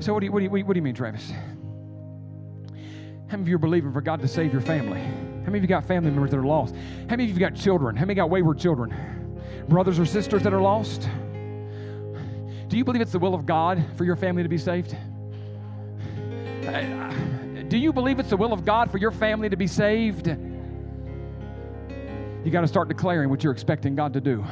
So, 0.00 0.14
what 0.14 0.20
do 0.20 0.26
you, 0.26 0.32
what 0.32 0.38
do 0.38 0.44
you, 0.46 0.50
what 0.50 0.72
do 0.72 0.78
you 0.78 0.82
mean, 0.82 0.94
Travis? 0.94 1.30
How 3.28 3.36
many 3.36 3.42
of 3.42 3.48
you 3.48 3.56
are 3.56 3.58
believing 3.58 3.92
for 3.92 4.00
God 4.00 4.20
to 4.22 4.28
save 4.28 4.50
your 4.50 4.62
family? 4.62 5.00
How 5.00 5.46
many 5.46 5.58
of 5.58 5.62
you 5.62 5.68
got 5.68 5.84
family 5.84 6.10
members 6.10 6.30
that 6.30 6.38
are 6.38 6.44
lost? 6.44 6.74
How 6.74 7.16
many 7.16 7.24
of 7.24 7.30
you 7.30 7.38
got 7.38 7.54
children? 7.54 7.96
How 7.96 8.06
many 8.06 8.14
got 8.14 8.30
wayward 8.30 8.58
children? 8.58 8.94
Brothers 9.68 9.98
or 9.98 10.06
sisters 10.06 10.42
that 10.42 10.54
are 10.54 10.60
lost? 10.60 11.08
Do 12.68 12.78
you 12.78 12.84
believe 12.84 13.02
it's 13.02 13.12
the 13.12 13.18
will 13.18 13.34
of 13.34 13.44
God 13.44 13.84
for 13.96 14.04
your 14.04 14.16
family 14.16 14.42
to 14.42 14.48
be 14.48 14.58
saved? 14.58 14.96
Do 17.68 17.76
you 17.76 17.92
believe 17.92 18.18
it's 18.18 18.30
the 18.30 18.36
will 18.36 18.52
of 18.52 18.64
God 18.64 18.90
for 18.90 18.98
your 18.98 19.10
family 19.10 19.50
to 19.50 19.56
be 19.56 19.66
saved? 19.66 20.28
You 22.44 22.50
got 22.50 22.62
to 22.62 22.68
start 22.68 22.88
declaring 22.88 23.28
what 23.28 23.44
you're 23.44 23.52
expecting 23.52 23.94
God 23.94 24.14
to 24.14 24.20
do. 24.20 24.44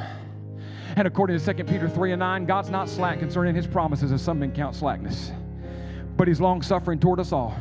And 0.95 1.07
according 1.07 1.39
to 1.39 1.53
2 1.53 1.63
Peter 1.63 1.87
3 1.87 2.11
and 2.13 2.19
9, 2.19 2.45
God's 2.45 2.69
not 2.69 2.89
slack 2.89 3.19
concerning 3.19 3.55
his 3.55 3.67
promises, 3.67 4.11
as 4.11 4.21
some 4.21 4.39
men 4.39 4.51
count 4.51 4.75
slackness, 4.75 5.31
but 6.19 6.27
he's 6.27 6.41
long 6.41 6.61
suffering 6.61 6.99
toward 6.99 7.17
us 7.17 7.31
all. 7.31 7.57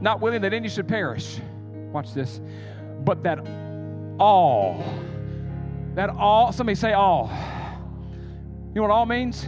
Not 0.00 0.22
willing 0.22 0.40
that 0.40 0.54
any 0.54 0.66
should 0.70 0.88
perish. 0.88 1.38
Watch 1.92 2.14
this. 2.14 2.40
But 3.04 3.22
that 3.24 3.46
all, 4.18 4.82
that 5.94 6.08
all, 6.08 6.52
somebody 6.52 6.74
say 6.74 6.94
all. 6.94 7.30
You 8.70 8.76
know 8.76 8.82
what 8.82 8.90
all 8.90 9.04
means? 9.04 9.44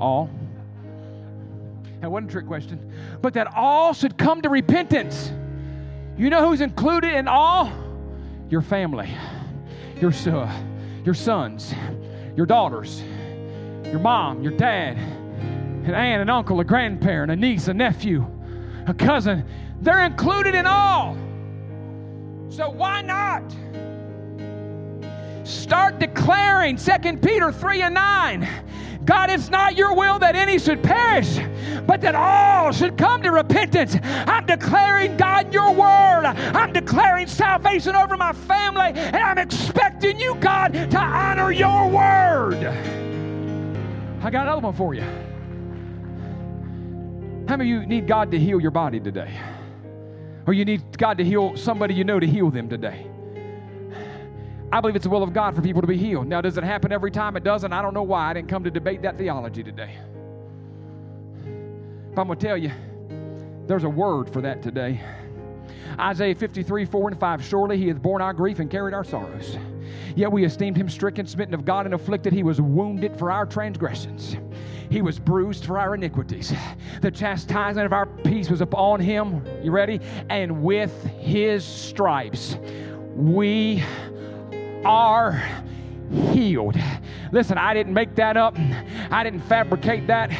All. 0.00 0.28
That 2.00 2.10
wasn't 2.10 2.30
a 2.30 2.32
trick 2.32 2.48
question. 2.48 2.92
But 3.22 3.32
that 3.34 3.46
all 3.54 3.94
should 3.94 4.18
come 4.18 4.42
to 4.42 4.48
repentance. 4.48 5.30
You 6.18 6.28
know 6.28 6.48
who's 6.48 6.60
included 6.60 7.14
in 7.14 7.28
all? 7.28 7.70
Your 8.50 8.62
family, 8.62 9.14
your 10.00 10.10
son 10.10 10.34
uh, 10.34 10.62
your 11.04 11.14
sons, 11.14 11.72
your 12.34 12.46
daughters, 12.46 13.00
your 13.84 14.00
mom, 14.00 14.42
your 14.42 14.56
dad, 14.56 14.98
an 15.86 15.94
aunt, 15.94 16.22
an 16.22 16.30
uncle, 16.30 16.60
a 16.60 16.64
grandparent, 16.64 17.30
a 17.30 17.36
niece, 17.36 17.68
a 17.68 17.74
nephew, 17.74 18.26
a 18.86 18.94
cousin. 18.94 19.44
They're 19.80 20.04
included 20.04 20.54
in 20.54 20.66
all. 20.66 21.16
So 22.48 22.70
why 22.70 23.02
not? 23.02 23.42
Start 25.46 25.98
declaring 25.98 26.76
2 26.76 27.18
Peter 27.18 27.52
3 27.52 27.82
and 27.82 27.94
9 27.94 28.48
God, 29.06 29.30
it's 29.30 29.50
not 29.50 29.76
your 29.76 29.94
will 29.94 30.18
that 30.18 30.34
any 30.34 30.58
should 30.58 30.82
perish, 30.82 31.38
but 31.86 32.00
that 32.00 32.16
all 32.16 32.72
should 32.72 32.98
come 32.98 33.22
to 33.22 33.30
repentance. 33.30 33.96
I'm 34.02 34.44
declaring, 34.46 35.16
God, 35.16 35.54
your 35.54 35.72
word. 35.72 36.24
I'm 36.26 36.72
declaring 36.72 37.28
salvation 37.28 37.94
over 37.94 38.16
my 38.16 38.32
family, 38.32 38.90
and 38.94 39.16
I'm 39.16 39.38
expecting 39.38 40.18
you, 40.18 40.34
God, 40.40 40.72
to 40.72 40.98
honor 40.98 41.52
your 41.52 41.88
word. 41.88 42.64
I 44.22 44.30
got 44.30 44.42
another 44.42 44.62
one 44.62 44.74
for 44.74 44.92
you. 44.92 45.04
How 47.48 47.56
many 47.56 47.72
of 47.72 47.82
you 47.82 47.86
need 47.86 48.08
God 48.08 48.32
to 48.32 48.38
heal 48.38 48.60
your 48.60 48.72
body 48.72 48.98
today? 48.98 49.38
Or 50.46 50.52
you 50.52 50.64
need 50.64 50.98
God 50.98 51.18
to 51.18 51.24
heal 51.24 51.56
somebody 51.56 51.94
you 51.94 52.02
know 52.02 52.18
to 52.18 52.26
heal 52.26 52.50
them 52.50 52.68
today? 52.68 53.06
I 54.72 54.80
believe 54.80 54.96
it's 54.96 55.04
the 55.04 55.10
will 55.10 55.22
of 55.22 55.32
God 55.32 55.54
for 55.54 55.62
people 55.62 55.80
to 55.80 55.86
be 55.86 55.96
healed. 55.96 56.26
Now, 56.26 56.40
does 56.40 56.58
it 56.58 56.64
happen 56.64 56.90
every 56.90 57.12
time? 57.12 57.36
It 57.36 57.44
doesn't. 57.44 57.72
I 57.72 57.82
don't 57.82 57.94
know 57.94 58.02
why. 58.02 58.30
I 58.30 58.32
didn't 58.34 58.48
come 58.48 58.64
to 58.64 58.70
debate 58.70 59.02
that 59.02 59.16
theology 59.16 59.62
today. 59.62 59.96
But 62.14 62.22
I'm 62.22 62.26
going 62.26 62.38
to 62.38 62.46
tell 62.46 62.56
you, 62.56 62.72
there's 63.68 63.84
a 63.84 63.88
word 63.88 64.32
for 64.32 64.40
that 64.40 64.60
today. 64.60 65.00
Isaiah 66.00 66.34
53, 66.34 66.84
4 66.84 67.10
and 67.10 67.20
5. 67.20 67.44
Surely 67.44 67.78
he 67.78 67.86
hath 67.88 68.02
borne 68.02 68.22
our 68.22 68.32
grief 68.32 68.58
and 68.58 68.68
carried 68.68 68.92
our 68.92 69.04
sorrows. 69.04 69.56
Yet 70.14 70.30
we 70.30 70.44
esteemed 70.44 70.76
him 70.76 70.88
stricken, 70.88 71.26
smitten 71.26 71.54
of 71.54 71.64
God, 71.64 71.86
and 71.86 71.94
afflicted. 71.94 72.32
He 72.32 72.42
was 72.42 72.60
wounded 72.60 73.18
for 73.18 73.30
our 73.30 73.46
transgressions. 73.46 74.36
He 74.90 75.02
was 75.02 75.18
bruised 75.18 75.64
for 75.64 75.78
our 75.78 75.94
iniquities. 75.94 76.52
The 77.00 77.10
chastisement 77.10 77.86
of 77.86 77.92
our 77.92 78.06
peace 78.06 78.48
was 78.48 78.60
upon 78.60 79.00
him. 79.00 79.44
You 79.62 79.70
ready? 79.70 80.00
And 80.30 80.62
with 80.62 81.04
his 81.18 81.64
stripes, 81.64 82.56
we 83.14 83.82
are 84.84 85.42
healed. 86.32 86.76
Listen, 87.32 87.58
I 87.58 87.74
didn't 87.74 87.94
make 87.94 88.14
that 88.16 88.36
up, 88.36 88.56
I 89.10 89.24
didn't 89.24 89.40
fabricate 89.42 90.06
that. 90.06 90.30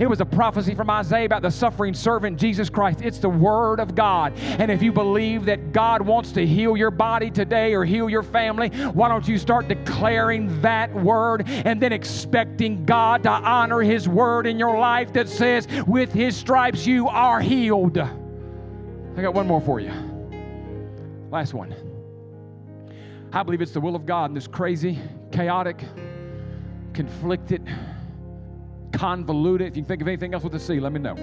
It 0.00 0.08
was 0.08 0.20
a 0.20 0.24
prophecy 0.24 0.76
from 0.76 0.90
Isaiah 0.90 1.24
about 1.24 1.42
the 1.42 1.50
suffering 1.50 1.92
servant 1.92 2.38
Jesus 2.38 2.70
Christ. 2.70 3.00
It's 3.02 3.18
the 3.18 3.28
Word 3.28 3.80
of 3.80 3.96
God. 3.96 4.32
And 4.38 4.70
if 4.70 4.80
you 4.80 4.92
believe 4.92 5.44
that 5.46 5.72
God 5.72 6.02
wants 6.02 6.30
to 6.32 6.46
heal 6.46 6.76
your 6.76 6.92
body 6.92 7.30
today 7.32 7.74
or 7.74 7.84
heal 7.84 8.08
your 8.08 8.22
family, 8.22 8.68
why 8.68 9.08
don't 9.08 9.26
you 9.26 9.38
start 9.38 9.66
declaring 9.66 10.60
that 10.62 10.94
Word 10.94 11.48
and 11.48 11.82
then 11.82 11.92
expecting 11.92 12.84
God 12.84 13.24
to 13.24 13.30
honor 13.30 13.80
His 13.80 14.08
Word 14.08 14.46
in 14.46 14.56
your 14.56 14.78
life 14.78 15.12
that 15.14 15.28
says, 15.28 15.66
with 15.86 16.12
His 16.12 16.36
stripes 16.36 16.86
you 16.86 17.08
are 17.08 17.40
healed? 17.40 17.98
I 17.98 19.22
got 19.22 19.34
one 19.34 19.48
more 19.48 19.60
for 19.60 19.80
you. 19.80 19.92
Last 21.30 21.54
one. 21.54 21.74
I 23.32 23.42
believe 23.42 23.60
it's 23.60 23.72
the 23.72 23.80
will 23.80 23.94
of 23.94 24.06
God 24.06 24.30
in 24.30 24.34
this 24.34 24.46
crazy, 24.46 24.98
chaotic, 25.32 25.82
conflicted, 26.94 27.68
convoluted. 28.92 29.68
If 29.68 29.76
you 29.76 29.84
think 29.84 30.00
of 30.00 30.08
anything 30.08 30.34
else 30.34 30.42
with 30.42 30.52
the 30.52 30.60
C, 30.60 30.80
let 30.80 30.92
me 30.92 31.00
know. 31.00 31.14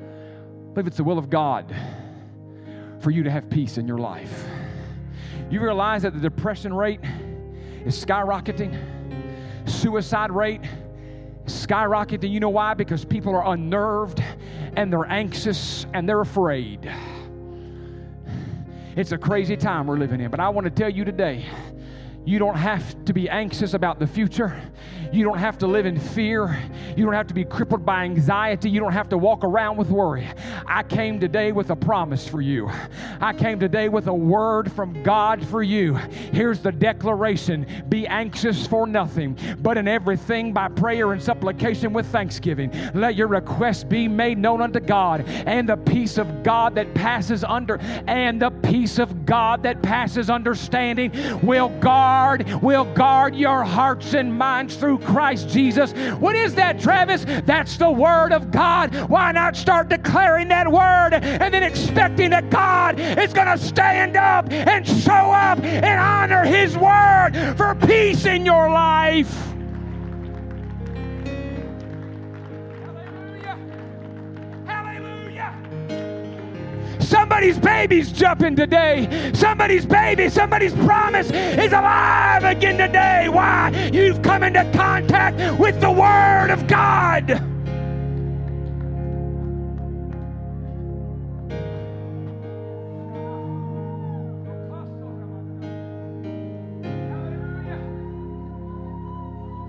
I 0.00 0.74
believe 0.74 0.86
it's 0.86 0.96
the 0.98 1.04
will 1.04 1.18
of 1.18 1.28
God 1.30 1.74
for 3.00 3.10
you 3.10 3.22
to 3.24 3.30
have 3.30 3.50
peace 3.50 3.78
in 3.78 3.88
your 3.88 3.98
life. 3.98 4.44
You 5.50 5.60
realize 5.60 6.02
that 6.02 6.14
the 6.14 6.20
depression 6.20 6.72
rate 6.72 7.00
is 7.84 8.04
skyrocketing, 8.04 8.78
suicide 9.68 10.30
rate 10.30 10.62
skyrocketing. 11.48 12.30
You 12.30 12.40
know 12.40 12.48
why? 12.48 12.74
Because 12.74 13.04
people 13.04 13.34
are 13.34 13.52
unnerved 13.52 14.22
and 14.76 14.92
they're 14.92 15.10
anxious 15.10 15.86
and 15.94 16.08
they're 16.08 16.20
afraid. 16.20 16.90
It's 18.98 19.12
a 19.12 19.16
crazy 19.16 19.56
time 19.56 19.86
we're 19.86 19.96
living 19.96 20.20
in, 20.20 20.28
but 20.28 20.40
I 20.40 20.48
want 20.48 20.64
to 20.64 20.72
tell 20.72 20.90
you 20.90 21.04
today 21.04 21.46
you 22.24 22.40
don't 22.40 22.56
have 22.56 23.04
to 23.04 23.12
be 23.12 23.30
anxious 23.30 23.72
about 23.74 24.00
the 24.00 24.08
future. 24.08 24.60
You 25.12 25.24
don't 25.24 25.38
have 25.38 25.58
to 25.58 25.66
live 25.66 25.86
in 25.86 25.98
fear. 25.98 26.58
You 26.96 27.04
don't 27.04 27.14
have 27.14 27.26
to 27.28 27.34
be 27.34 27.44
crippled 27.44 27.84
by 27.84 28.04
anxiety. 28.04 28.68
You 28.68 28.80
don't 28.80 28.92
have 28.92 29.08
to 29.10 29.18
walk 29.18 29.44
around 29.44 29.76
with 29.76 29.88
worry. 29.88 30.28
I 30.66 30.82
came 30.82 31.18
today 31.18 31.52
with 31.52 31.70
a 31.70 31.76
promise 31.76 32.28
for 32.28 32.40
you. 32.40 32.70
I 33.20 33.32
came 33.32 33.58
today 33.58 33.88
with 33.88 34.06
a 34.08 34.14
word 34.14 34.70
from 34.72 35.02
God 35.02 35.46
for 35.46 35.62
you. 35.62 35.94
Here's 35.94 36.60
the 36.60 36.72
declaration 36.72 37.66
Be 37.88 38.06
anxious 38.06 38.66
for 38.66 38.86
nothing, 38.86 39.38
but 39.60 39.78
in 39.78 39.88
everything 39.88 40.52
by 40.52 40.68
prayer 40.68 41.12
and 41.12 41.22
supplication 41.22 41.92
with 41.92 42.06
thanksgiving. 42.06 42.70
Let 42.94 43.14
your 43.14 43.28
requests 43.28 43.84
be 43.84 44.08
made 44.08 44.38
known 44.38 44.60
unto 44.60 44.80
God, 44.80 45.24
and 45.26 45.68
the 45.68 45.76
peace 45.76 46.18
of 46.18 46.42
God 46.42 46.74
that 46.74 46.92
passes 46.94 47.44
under, 47.44 47.78
and 48.06 48.42
the 48.42 48.50
peace 48.50 48.98
of 48.98 49.24
God 49.24 49.62
that 49.62 49.82
passes 49.82 50.28
understanding 50.28 51.12
will 51.42 51.68
guard 51.80 52.46
will 52.62 52.84
guard 52.94 53.34
your 53.34 53.64
hearts 53.64 54.14
and 54.14 54.36
minds 54.36 54.76
through 54.76 54.97
Christ 55.04 55.48
Jesus. 55.48 55.92
What 56.18 56.36
is 56.36 56.54
that, 56.54 56.80
Travis? 56.80 57.24
That's 57.44 57.76
the 57.76 57.90
Word 57.90 58.32
of 58.32 58.50
God. 58.50 58.94
Why 59.08 59.32
not 59.32 59.56
start 59.56 59.88
declaring 59.88 60.48
that 60.48 60.70
Word 60.70 61.14
and 61.14 61.52
then 61.52 61.62
expecting 61.62 62.30
that 62.30 62.50
God 62.50 62.98
is 62.98 63.32
going 63.32 63.46
to 63.46 63.58
stand 63.58 64.16
up 64.16 64.50
and 64.50 64.86
show 64.86 65.12
up 65.12 65.60
and 65.60 66.00
honor 66.00 66.44
His 66.44 66.76
Word 66.76 67.32
for 67.56 67.74
peace 67.86 68.26
in 68.26 68.44
your 68.44 68.70
life? 68.70 69.57
Somebody's 77.08 77.58
baby's 77.58 78.12
jumping 78.12 78.54
today. 78.54 79.32
Somebody's 79.32 79.86
baby, 79.86 80.28
somebody's 80.28 80.74
promise 80.74 81.30
is 81.30 81.72
alive 81.72 82.44
again 82.44 82.76
today. 82.76 83.30
Why? 83.30 83.90
You've 83.90 84.20
come 84.20 84.42
into 84.42 84.70
contact 84.74 85.58
with 85.58 85.80
the 85.80 85.90
Word 85.90 86.50
of 86.50 86.66
God. 86.66 87.30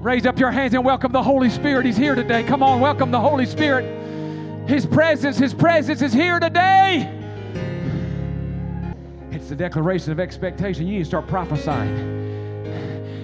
Raise 0.01 0.25
up 0.25 0.39
your 0.39 0.51
hands 0.51 0.73
and 0.73 0.83
welcome 0.83 1.13
the 1.13 1.23
Holy 1.23 1.49
Spirit. 1.49 1.85
He's 1.85 1.95
here 1.95 2.15
today. 2.15 2.43
Come 2.43 2.61
on, 2.61 2.81
welcome 2.81 3.11
the 3.11 3.19
Holy 3.21 3.45
Spirit. 3.45 4.67
His 4.67 4.85
presence, 4.85 5.37
His 5.37 5.53
presence 5.53 6.01
is 6.01 6.11
here 6.11 6.41
today. 6.41 7.15
It's 9.31 9.49
the 9.49 9.55
declaration 9.55 10.11
of 10.11 10.19
expectation. 10.19 10.87
You 10.87 10.93
need 10.93 10.99
to 10.99 11.05
start 11.05 11.27
prophesying. 11.27 12.19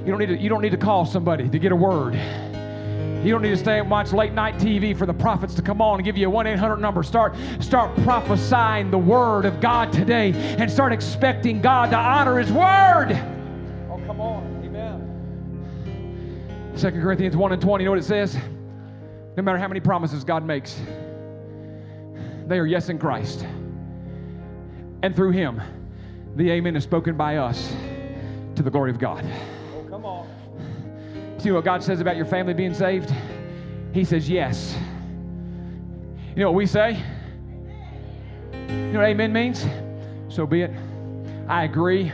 You 0.06 0.12
don't 0.12 0.20
need 0.20 0.28
to, 0.28 0.38
you 0.38 0.50
don't 0.50 0.62
need 0.62 0.72
to 0.72 0.78
call 0.78 1.06
somebody 1.06 1.50
to 1.50 1.60
get 1.60 1.72
a 1.72 1.76
word. 1.76 2.14
You 3.26 3.32
don't 3.32 3.42
need 3.42 3.50
to 3.50 3.58
stay 3.58 3.80
and 3.80 3.90
watch 3.90 4.14
late 4.14 4.34
night 4.34 4.58
TV 4.58 4.96
for 4.96 5.08
the 5.08 5.14
prophets 5.14 5.56
to 5.56 5.64
come 5.64 5.82
on 5.82 5.98
and 5.98 6.06
give 6.06 6.16
you 6.16 6.28
a 6.28 6.30
1 6.30 6.46
800 6.46 6.78
number. 6.78 7.02
Start, 7.02 7.36
start 7.60 7.96
prophesying 8.04 8.92
the 8.92 9.00
word 9.00 9.46
of 9.46 9.60
God 9.60 9.92
today 9.92 10.32
and 10.60 10.70
start 10.70 10.94
expecting 10.94 11.60
God 11.60 11.90
to 11.90 11.98
honor 11.98 12.38
His 12.38 12.52
word. 12.52 13.14
Oh, 13.90 14.00
come 14.06 14.22
on. 14.22 14.44
Amen. 14.64 15.02
2 16.78 16.92
Corinthians 17.02 17.36
1 17.36 17.52
and 17.52 17.60
20, 17.60 17.84
you 17.84 17.86
know 17.86 17.92
what 17.94 18.00
it 18.00 18.04
says? 18.04 18.38
No 19.36 19.42
matter 19.42 19.58
how 19.58 19.68
many 19.68 19.80
promises 19.80 20.24
God 20.24 20.46
makes, 20.46 20.80
they 22.46 22.60
are 22.60 22.68
yes 22.68 22.90
in 22.90 23.00
Christ. 23.00 23.44
And 25.02 25.16
through 25.16 25.32
Him, 25.32 25.60
the 26.36 26.52
amen 26.52 26.76
is 26.76 26.84
spoken 26.84 27.16
by 27.16 27.38
us 27.38 27.74
to 28.56 28.64
the 28.64 28.70
glory 28.70 28.92
of 28.92 29.00
God. 29.00 29.26
Oh, 29.74 29.86
come 29.90 30.06
on. 30.06 30.28
See 31.38 31.52
what 31.52 31.64
God 31.64 31.84
says 31.84 32.02
about 32.02 32.18
your 32.18 32.26
family 32.26 32.54
being 32.54 32.74
saved? 32.74 33.14
He 33.94 34.04
says 34.04 34.30
yes. 34.30 34.76
You 36.36 36.42
know 36.42 36.52
what 36.52 36.58
we 36.58 36.66
say? 36.66 37.02
You 38.52 38.92
know 38.92 39.00
what 39.00 39.08
amen 39.08 39.32
means? 39.32 39.66
So 40.28 40.46
be 40.46 40.64
it. 40.64 40.72
I 41.48 41.64
agree. 41.64 42.12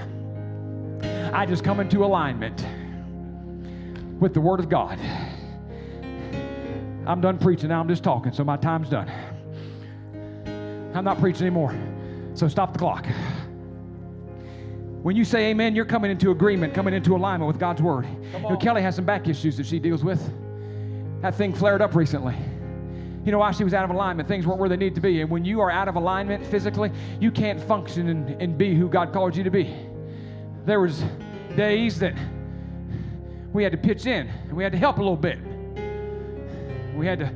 I 1.33 1.45
just 1.47 1.63
come 1.63 1.79
into 1.79 2.05
alignment 2.05 2.65
with 4.19 4.33
the 4.35 4.41
Word 4.41 4.59
of 4.59 4.69
God. 4.69 4.99
I'm 7.07 7.21
done 7.21 7.39
preaching 7.39 7.69
now. 7.69 7.79
I'm 7.79 7.87
just 7.87 8.03
talking, 8.03 8.31
so 8.31 8.43
my 8.43 8.57
time's 8.57 8.89
done. 8.89 9.09
I'm 10.93 11.03
not 11.03 11.19
preaching 11.19 11.47
anymore. 11.47 11.75
So 12.35 12.47
stop 12.47 12.73
the 12.73 12.79
clock. 12.79 13.07
When 15.01 15.15
you 15.15 15.25
say 15.25 15.49
amen, 15.49 15.75
you're 15.75 15.85
coming 15.85 16.11
into 16.11 16.29
agreement, 16.29 16.75
coming 16.75 16.93
into 16.93 17.15
alignment 17.15 17.47
with 17.47 17.59
God's 17.59 17.81
word. 17.81 18.07
You 18.33 18.41
know, 18.41 18.57
Kelly 18.57 18.83
has 18.83 18.95
some 18.95 19.05
back 19.05 19.27
issues 19.27 19.57
that 19.57 19.65
she 19.65 19.79
deals 19.79 20.03
with. 20.03 20.21
That 21.23 21.33
thing 21.33 21.53
flared 21.53 21.81
up 21.81 21.95
recently. 21.95 22.35
You 23.25 23.31
know 23.31 23.39
why 23.39 23.51
she 23.51 23.63
was 23.63 23.73
out 23.73 23.83
of 23.83 23.89
alignment? 23.89 24.27
Things 24.27 24.45
weren't 24.45 24.59
where 24.59 24.69
they 24.69 24.77
need 24.77 24.93
to 24.95 25.01
be. 25.01 25.21
And 25.21 25.29
when 25.29 25.43
you 25.43 25.59
are 25.59 25.71
out 25.71 25.87
of 25.87 25.95
alignment 25.95 26.45
physically, 26.45 26.91
you 27.19 27.31
can't 27.31 27.59
function 27.59 28.09
and, 28.09 28.41
and 28.41 28.57
be 28.57 28.75
who 28.75 28.87
God 28.89 29.11
called 29.11 29.35
you 29.35 29.43
to 29.43 29.49
be. 29.49 29.75
There 30.65 30.79
was 30.79 31.03
days 31.55 31.97
that 31.99 32.13
we 33.53 33.63
had 33.63 33.71
to 33.71 33.77
pitch 33.79 34.05
in 34.05 34.27
and 34.27 34.53
we 34.53 34.63
had 34.63 34.71
to 34.71 34.77
help 34.77 34.97
a 34.97 35.01
little 35.01 35.17
bit. 35.17 35.39
We 36.95 37.07
had 37.07 37.19
to 37.19 37.33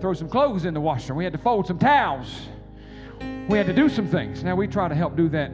throw 0.00 0.14
some 0.14 0.28
clothes 0.28 0.64
in 0.64 0.74
the 0.74 0.80
washer. 0.80 1.14
We 1.14 1.24
had 1.24 1.32
to 1.32 1.38
fold 1.40 1.66
some 1.66 1.78
towels. 1.78 2.28
We 3.48 3.58
had 3.58 3.66
to 3.66 3.72
do 3.72 3.88
some 3.88 4.06
things. 4.06 4.44
Now 4.44 4.54
we 4.54 4.68
try 4.68 4.88
to 4.88 4.94
help 4.94 5.16
do 5.16 5.28
that 5.30 5.50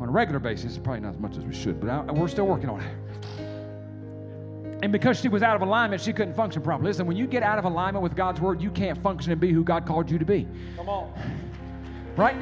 on 0.00 0.08
a 0.08 0.12
regular 0.12 0.38
basis. 0.38 0.78
Probably 0.78 1.00
not 1.00 1.14
as 1.14 1.20
much 1.20 1.36
as 1.36 1.44
we 1.44 1.54
should, 1.54 1.80
but 1.80 1.88
I, 1.88 2.00
we're 2.12 2.28
still 2.28 2.46
working 2.46 2.68
on 2.68 2.80
it. 2.80 3.14
And 4.82 4.92
because 4.92 5.18
she 5.18 5.28
was 5.28 5.42
out 5.42 5.56
of 5.56 5.62
alignment, 5.62 6.02
she 6.02 6.12
couldn't 6.12 6.34
function 6.34 6.60
properly. 6.60 6.90
Listen, 6.90 7.06
when 7.06 7.16
you 7.16 7.26
get 7.26 7.42
out 7.42 7.58
of 7.58 7.64
alignment 7.64 8.02
with 8.02 8.14
God's 8.14 8.40
word, 8.40 8.60
you 8.60 8.70
can't 8.70 9.02
function 9.02 9.32
and 9.32 9.40
be 9.40 9.50
who 9.50 9.64
God 9.64 9.86
called 9.86 10.10
you 10.10 10.18
to 10.18 10.24
be. 10.24 10.46
Come 10.76 10.88
on. 10.88 11.12
Right? 12.16 12.38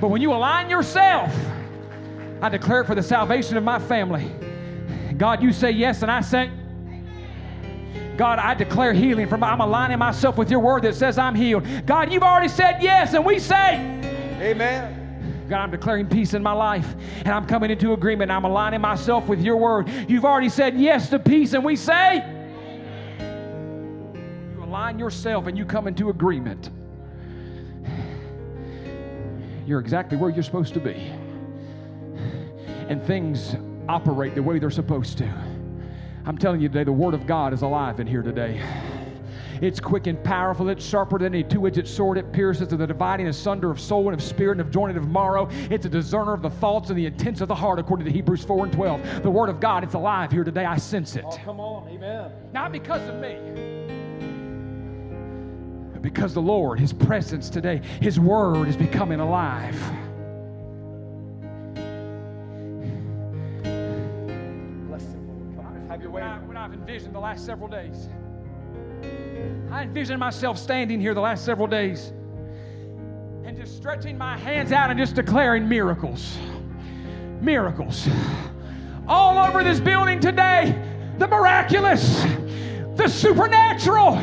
But 0.00 0.08
when 0.08 0.22
you 0.22 0.32
align 0.32 0.70
yourself, 0.70 1.34
I 2.40 2.48
declare 2.48 2.84
for 2.84 2.94
the 2.94 3.02
salvation 3.02 3.56
of 3.56 3.64
my 3.64 3.80
family. 3.80 4.30
God, 5.16 5.42
you 5.42 5.52
say 5.52 5.72
yes, 5.72 6.02
and 6.02 6.10
I 6.10 6.20
say, 6.20 6.50
God, 8.16 8.38
I 8.38 8.54
declare 8.54 8.92
healing 8.92 9.28
from 9.28 9.42
I'm 9.42 9.60
aligning 9.60 9.98
myself 9.98 10.36
with 10.36 10.50
your 10.50 10.60
word 10.60 10.82
that 10.82 10.94
says 10.94 11.18
I'm 11.18 11.34
healed. 11.34 11.66
God, 11.86 12.12
you've 12.12 12.22
already 12.22 12.48
said 12.48 12.78
yes, 12.80 13.14
and 13.14 13.24
we 13.24 13.38
say, 13.38 13.74
Amen. 14.40 14.97
God, 15.48 15.62
I'm 15.62 15.70
declaring 15.70 16.06
peace 16.06 16.34
in 16.34 16.42
my 16.42 16.52
life 16.52 16.94
and 17.20 17.28
I'm 17.28 17.46
coming 17.46 17.70
into 17.70 17.92
agreement. 17.92 18.30
I'm 18.30 18.44
aligning 18.44 18.80
myself 18.80 19.26
with 19.26 19.40
your 19.40 19.56
word. 19.56 19.88
You've 20.08 20.24
already 20.24 20.48
said 20.48 20.78
yes 20.78 21.08
to 21.10 21.18
peace, 21.18 21.54
and 21.54 21.64
we 21.64 21.76
say, 21.76 22.24
You 24.54 24.62
align 24.62 24.98
yourself 24.98 25.46
and 25.46 25.56
you 25.56 25.64
come 25.64 25.86
into 25.86 26.10
agreement, 26.10 26.70
you're 29.66 29.80
exactly 29.80 30.16
where 30.16 30.30
you're 30.30 30.42
supposed 30.42 30.74
to 30.74 30.80
be. 30.80 31.12
And 32.88 33.02
things 33.02 33.56
operate 33.88 34.34
the 34.34 34.42
way 34.42 34.58
they're 34.58 34.70
supposed 34.70 35.18
to. 35.18 35.58
I'm 36.24 36.36
telling 36.36 36.60
you 36.60 36.68
today, 36.68 36.84
the 36.84 36.92
Word 36.92 37.14
of 37.14 37.26
God 37.26 37.54
is 37.54 37.62
alive 37.62 38.00
in 38.00 38.06
here 38.06 38.22
today. 38.22 38.62
It's 39.60 39.80
quick 39.80 40.06
and 40.06 40.22
powerful. 40.22 40.68
It's 40.68 40.84
sharper 40.84 41.18
than 41.18 41.34
a 41.34 41.42
two 41.42 41.66
edged 41.66 41.86
sword. 41.88 42.18
It 42.18 42.32
pierces 42.32 42.68
to 42.68 42.76
the 42.76 42.86
dividing 42.86 43.28
asunder 43.28 43.70
of 43.70 43.80
soul 43.80 44.06
and 44.08 44.14
of 44.14 44.22
spirit 44.22 44.52
and 44.52 44.60
of 44.60 44.70
joint 44.70 44.96
and 44.96 44.98
of 45.04 45.10
marrow. 45.10 45.48
It's 45.70 45.86
a 45.86 45.88
discerner 45.88 46.32
of 46.32 46.42
the 46.42 46.50
thoughts 46.50 46.90
and 46.90 46.98
the 46.98 47.06
intents 47.06 47.40
of 47.40 47.48
the 47.48 47.54
heart, 47.54 47.78
according 47.78 48.06
to 48.06 48.12
Hebrews 48.12 48.44
4 48.44 48.66
and 48.66 48.72
12. 48.72 49.22
The 49.22 49.30
Word 49.30 49.48
of 49.48 49.60
God, 49.60 49.84
it's 49.84 49.94
alive 49.94 50.30
here 50.30 50.44
today. 50.44 50.64
I 50.64 50.76
sense 50.76 51.16
it. 51.16 51.24
Oh, 51.26 51.36
come 51.44 51.60
on. 51.60 51.88
Amen. 51.88 52.30
Not 52.52 52.72
because 52.72 53.06
of 53.08 53.16
me, 53.16 53.36
but 55.92 56.02
because 56.02 56.34
the 56.34 56.42
Lord, 56.42 56.78
His 56.78 56.92
presence 56.92 57.50
today, 57.50 57.80
His 58.00 58.20
Word 58.20 58.68
is 58.68 58.76
becoming 58.76 59.20
alive. 59.20 59.78
Bless 64.88 65.02
him, 65.02 65.56
Lord. 65.56 65.90
Have 65.90 66.00
your 66.02 66.10
way. 66.10 66.22
When, 66.22 66.30
I, 66.30 66.38
when 66.38 66.56
I've 66.56 66.72
envisioned 66.72 67.14
the 67.14 67.20
last 67.20 67.44
several 67.44 67.68
days, 67.68 68.08
I 69.70 69.82
envisioned 69.82 70.18
myself 70.18 70.58
standing 70.58 70.98
here 70.98 71.12
the 71.12 71.20
last 71.20 71.44
several 71.44 71.66
days 71.66 72.12
and 73.44 73.54
just 73.54 73.76
stretching 73.76 74.16
my 74.16 74.36
hands 74.38 74.72
out 74.72 74.90
and 74.90 74.98
just 74.98 75.14
declaring 75.14 75.68
miracles. 75.68 76.38
Miracles. 77.42 78.08
All 79.06 79.38
over 79.38 79.62
this 79.62 79.78
building 79.78 80.20
today, 80.20 80.74
the 81.18 81.28
miraculous, 81.28 82.22
the 82.96 83.08
supernatural. 83.08 84.18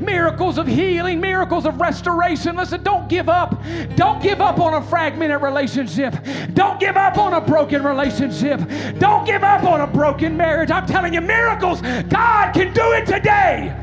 Miracles 0.00 0.56
of 0.56 0.66
healing, 0.66 1.20
miracles 1.20 1.66
of 1.66 1.80
restoration. 1.80 2.56
Listen, 2.56 2.82
don't 2.82 3.08
give 3.08 3.28
up. 3.28 3.62
Don't 3.96 4.22
give 4.22 4.40
up 4.40 4.58
on 4.58 4.74
a 4.74 4.86
fragmented 4.86 5.42
relationship. 5.42 6.14
Don't 6.54 6.80
give 6.80 6.96
up 6.96 7.18
on 7.18 7.34
a 7.34 7.40
broken 7.40 7.84
relationship. 7.84 8.60
Don't 8.98 9.26
give 9.26 9.44
up 9.44 9.64
on 9.64 9.82
a 9.82 9.86
broken 9.86 10.36
marriage. 10.36 10.70
I'm 10.70 10.86
telling 10.86 11.12
you, 11.12 11.20
miracles, 11.20 11.82
God 11.82 12.52
can 12.52 12.72
do 12.72 12.92
it 12.92 13.04
today. 13.04 13.76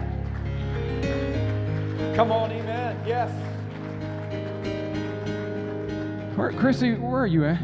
Come 2.17 2.31
on. 2.31 2.51
Amen. 2.51 2.99
Yes. 3.05 3.29
Where, 6.35 6.51
Chrissy, 6.51 6.95
where 6.95 7.21
are 7.21 7.27
you 7.27 7.45
at? 7.45 7.59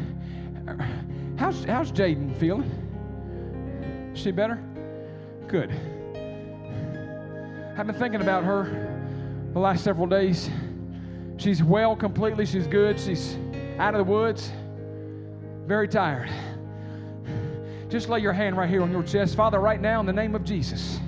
How's, 1.38 1.64
how's 1.64 1.92
Jaden 1.92 2.38
feeling? 2.38 2.70
Is 4.14 4.22
she 4.22 4.30
better? 4.30 4.64
Good. 5.48 5.72
I've 7.76 7.88
been 7.88 7.96
thinking 7.96 8.22
about 8.22 8.44
her 8.44 9.50
the 9.54 9.60
last 9.60 9.84
several 9.84 10.06
days. 10.06 10.52
She's 11.38 11.64
well 11.64 11.96
completely. 11.96 12.46
She's 12.46 12.68
good. 12.68 13.00
She's 13.00 13.40
out 13.80 13.96
of 13.96 14.06
the 14.06 14.12
woods. 14.12 14.52
Very 15.66 15.88
tired. 15.88 16.30
Just 17.90 18.08
lay 18.08 18.20
your 18.20 18.34
hand 18.34 18.56
right 18.56 18.70
here 18.70 18.84
on 18.84 18.92
your 18.92 19.02
chest. 19.02 19.36
Father, 19.36 19.60
right 19.60 19.82
now, 19.82 20.00
in 20.00 20.06
the 20.06 20.14
name 20.14 20.36
of 20.36 20.44
Jesus. 20.44 21.00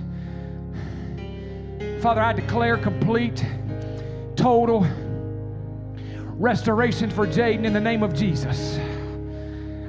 Father, 2.05 2.21
I 2.21 2.33
declare 2.33 2.77
complete, 2.77 3.43
total 4.35 4.85
restoration 6.37 7.09
for 7.09 7.25
Jaden 7.25 7.65
in 7.65 7.73
the 7.73 7.81
name 7.81 8.03
of 8.03 8.13
Jesus. 8.13 8.77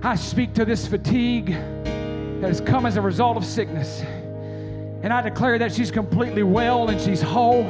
I 0.02 0.16
speak 0.16 0.54
to 0.54 0.64
this 0.64 0.86
fatigue 0.86 1.48
that 1.48 2.48
has 2.48 2.62
come 2.62 2.86
as 2.86 2.96
a 2.96 3.02
result 3.02 3.36
of 3.36 3.44
sickness. 3.44 4.00
And 4.00 5.12
I 5.12 5.20
declare 5.20 5.58
that 5.58 5.74
she's 5.74 5.90
completely 5.90 6.42
well 6.42 6.88
and 6.88 6.98
she's 6.98 7.20
whole. 7.20 7.64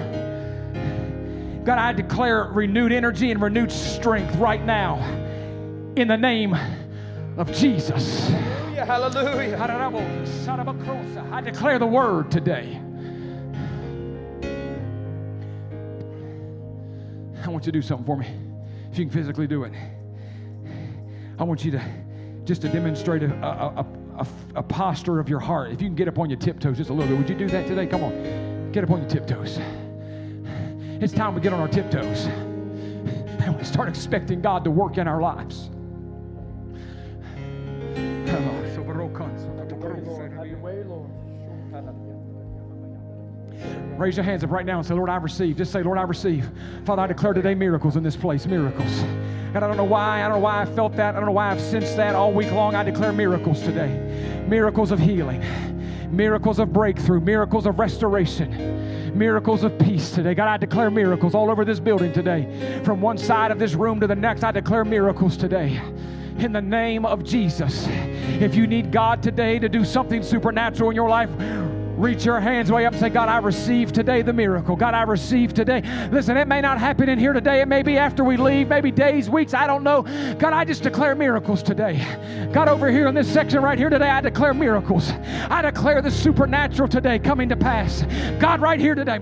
God, 1.64 1.78
I 1.80 1.92
declare 1.92 2.44
renewed 2.44 2.92
energy 2.92 3.32
and 3.32 3.42
renewed 3.42 3.72
strength 3.72 4.36
right 4.36 4.64
now 4.64 5.00
in 5.96 6.06
the 6.06 6.16
name 6.16 6.54
of 7.36 7.52
Jesus. 7.52 8.28
Hallelujah. 8.28 9.56
Hallelujah. 9.56 11.28
I 11.32 11.40
declare 11.40 11.80
the 11.80 11.86
word 11.86 12.30
today. 12.30 12.80
I 17.46 17.50
want 17.50 17.64
you 17.64 17.72
to 17.72 17.78
do 17.78 17.82
something 17.82 18.04
for 18.04 18.16
me. 18.16 18.26
If 18.90 18.98
you 18.98 19.04
can 19.04 19.12
physically 19.12 19.46
do 19.46 19.64
it, 19.64 19.72
I 21.38 21.44
want 21.44 21.64
you 21.64 21.70
to 21.72 21.82
just 22.44 22.62
to 22.62 22.68
demonstrate 22.68 23.22
a, 23.22 23.34
a, 23.44 23.86
a, 24.18 24.26
a, 24.56 24.62
posture 24.62 25.18
of 25.18 25.28
your 25.28 25.40
heart. 25.40 25.72
If 25.72 25.82
you 25.82 25.88
can 25.88 25.96
get 25.96 26.06
up 26.08 26.18
on 26.18 26.30
your 26.30 26.38
tiptoes 26.38 26.76
just 26.76 26.90
a 26.90 26.92
little 26.92 27.08
bit, 27.08 27.18
would 27.18 27.28
you 27.28 27.34
do 27.34 27.48
that 27.48 27.66
today? 27.66 27.86
Come 27.86 28.04
on, 28.04 28.72
get 28.72 28.84
up 28.84 28.90
on 28.90 29.00
your 29.00 29.08
tiptoes. 29.08 29.58
It's 31.02 31.12
time 31.12 31.34
we 31.34 31.40
get 31.40 31.52
on 31.52 31.60
our 31.60 31.68
tiptoes 31.68 32.26
and 32.26 33.56
we 33.56 33.64
start 33.64 33.88
expecting 33.88 34.40
God 34.40 34.64
to 34.64 34.70
work 34.70 34.96
in 34.96 35.06
our 35.06 35.20
lives. 35.20 35.70
Raise 43.98 44.16
your 44.16 44.24
hands 44.24 44.44
up 44.44 44.50
right 44.50 44.66
now 44.66 44.78
and 44.78 44.86
say, 44.86 44.94
Lord, 44.94 45.08
I 45.08 45.16
receive. 45.16 45.56
Just 45.56 45.72
say, 45.72 45.82
Lord, 45.82 45.98
I 45.98 46.02
receive. 46.02 46.48
Father, 46.84 47.02
I 47.02 47.06
declare 47.06 47.32
today 47.32 47.54
miracles 47.54 47.96
in 47.96 48.02
this 48.02 48.16
place. 48.16 48.46
Miracles. 48.46 48.92
And 49.54 49.58
I 49.58 49.60
don't 49.60 49.76
know 49.78 49.84
why. 49.84 50.22
I 50.22 50.28
don't 50.28 50.38
know 50.38 50.44
why 50.44 50.60
I 50.60 50.66
felt 50.66 50.94
that. 50.96 51.14
I 51.14 51.18
don't 51.18 51.26
know 51.26 51.32
why 51.32 51.50
I've 51.50 51.60
sensed 51.60 51.96
that 51.96 52.14
all 52.14 52.32
week 52.32 52.52
long. 52.52 52.74
I 52.74 52.84
declare 52.84 53.12
miracles 53.12 53.62
today. 53.62 54.44
Miracles 54.46 54.90
of 54.90 54.98
healing. 54.98 55.42
Miracles 56.10 56.58
of 56.58 56.74
breakthrough. 56.74 57.20
Miracles 57.20 57.64
of 57.64 57.78
restoration. 57.78 59.16
Miracles 59.16 59.64
of 59.64 59.78
peace 59.78 60.10
today. 60.10 60.34
God, 60.34 60.48
I 60.48 60.58
declare 60.58 60.90
miracles 60.90 61.34
all 61.34 61.50
over 61.50 61.64
this 61.64 61.80
building 61.80 62.12
today. 62.12 62.82
From 62.84 63.00
one 63.00 63.16
side 63.16 63.50
of 63.50 63.58
this 63.58 63.72
room 63.74 63.98
to 64.00 64.06
the 64.06 64.14
next, 64.14 64.44
I 64.44 64.52
declare 64.52 64.84
miracles 64.84 65.38
today 65.38 65.80
in 66.38 66.52
the 66.52 66.60
name 66.60 67.06
of 67.06 67.24
Jesus. 67.24 67.86
If 67.88 68.54
you 68.54 68.66
need 68.66 68.92
God 68.92 69.22
today 69.22 69.58
to 69.58 69.70
do 69.70 69.86
something 69.86 70.22
supernatural 70.22 70.90
in 70.90 70.96
your 70.96 71.08
life, 71.08 71.30
reach 71.96 72.24
your 72.24 72.40
hands 72.40 72.70
way 72.70 72.86
up 72.86 72.92
and 72.92 73.00
say, 73.00 73.08
God, 73.08 73.28
I 73.28 73.38
receive 73.38 73.92
today 73.92 74.22
the 74.22 74.32
miracle. 74.32 74.76
God, 74.76 74.94
I 74.94 75.02
receive 75.02 75.54
today. 75.54 75.82
Listen, 76.10 76.36
it 76.36 76.48
may 76.48 76.60
not 76.60 76.78
happen 76.78 77.08
in 77.08 77.18
here 77.18 77.32
today. 77.32 77.60
It 77.60 77.68
may 77.68 77.82
be 77.82 77.96
after 77.98 78.24
we 78.24 78.36
leave, 78.36 78.68
maybe 78.68 78.90
days, 78.90 79.28
weeks. 79.30 79.54
I 79.54 79.66
don't 79.66 79.82
know. 79.82 80.02
God, 80.38 80.52
I 80.52 80.64
just 80.64 80.82
declare 80.82 81.14
miracles 81.14 81.62
today. 81.62 82.04
God, 82.52 82.68
over 82.68 82.90
here 82.90 83.06
in 83.06 83.14
this 83.14 83.32
section 83.32 83.62
right 83.62 83.78
here 83.78 83.90
today, 83.90 84.10
I 84.10 84.20
declare 84.20 84.54
miracles. 84.54 85.10
I 85.50 85.62
declare 85.62 86.02
the 86.02 86.10
supernatural 86.10 86.88
today 86.88 87.18
coming 87.18 87.48
to 87.48 87.56
pass. 87.56 88.04
God, 88.38 88.60
right 88.60 88.80
here 88.80 88.94
today. 88.94 89.18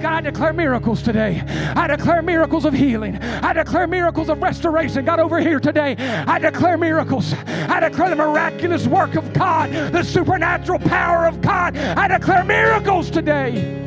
God, 0.00 0.12
I 0.12 0.20
declare 0.20 0.52
miracles 0.52 1.02
today. 1.02 1.42
I 1.74 1.86
declare 1.86 2.22
miracles 2.22 2.64
of 2.64 2.74
healing. 2.74 3.16
I 3.16 3.52
declare 3.52 3.86
miracles 3.86 4.28
of 4.28 4.42
restoration. 4.42 5.04
God, 5.04 5.18
over 5.18 5.40
here 5.40 5.58
today, 5.58 5.96
I 5.96 6.38
declare 6.38 6.76
miracles. 6.76 7.32
I 7.46 7.80
declare 7.80 8.10
the 8.10 8.16
miraculous 8.16 8.86
work 8.86 9.14
of 9.14 9.32
God, 9.32 9.70
the 9.92 10.02
supernatural 10.02 10.78
power 10.78 11.26
of 11.26 11.40
God. 11.40 11.76
I 11.76 12.06
declare 12.06 12.44
miracles 12.44 13.10
today. 13.10 13.80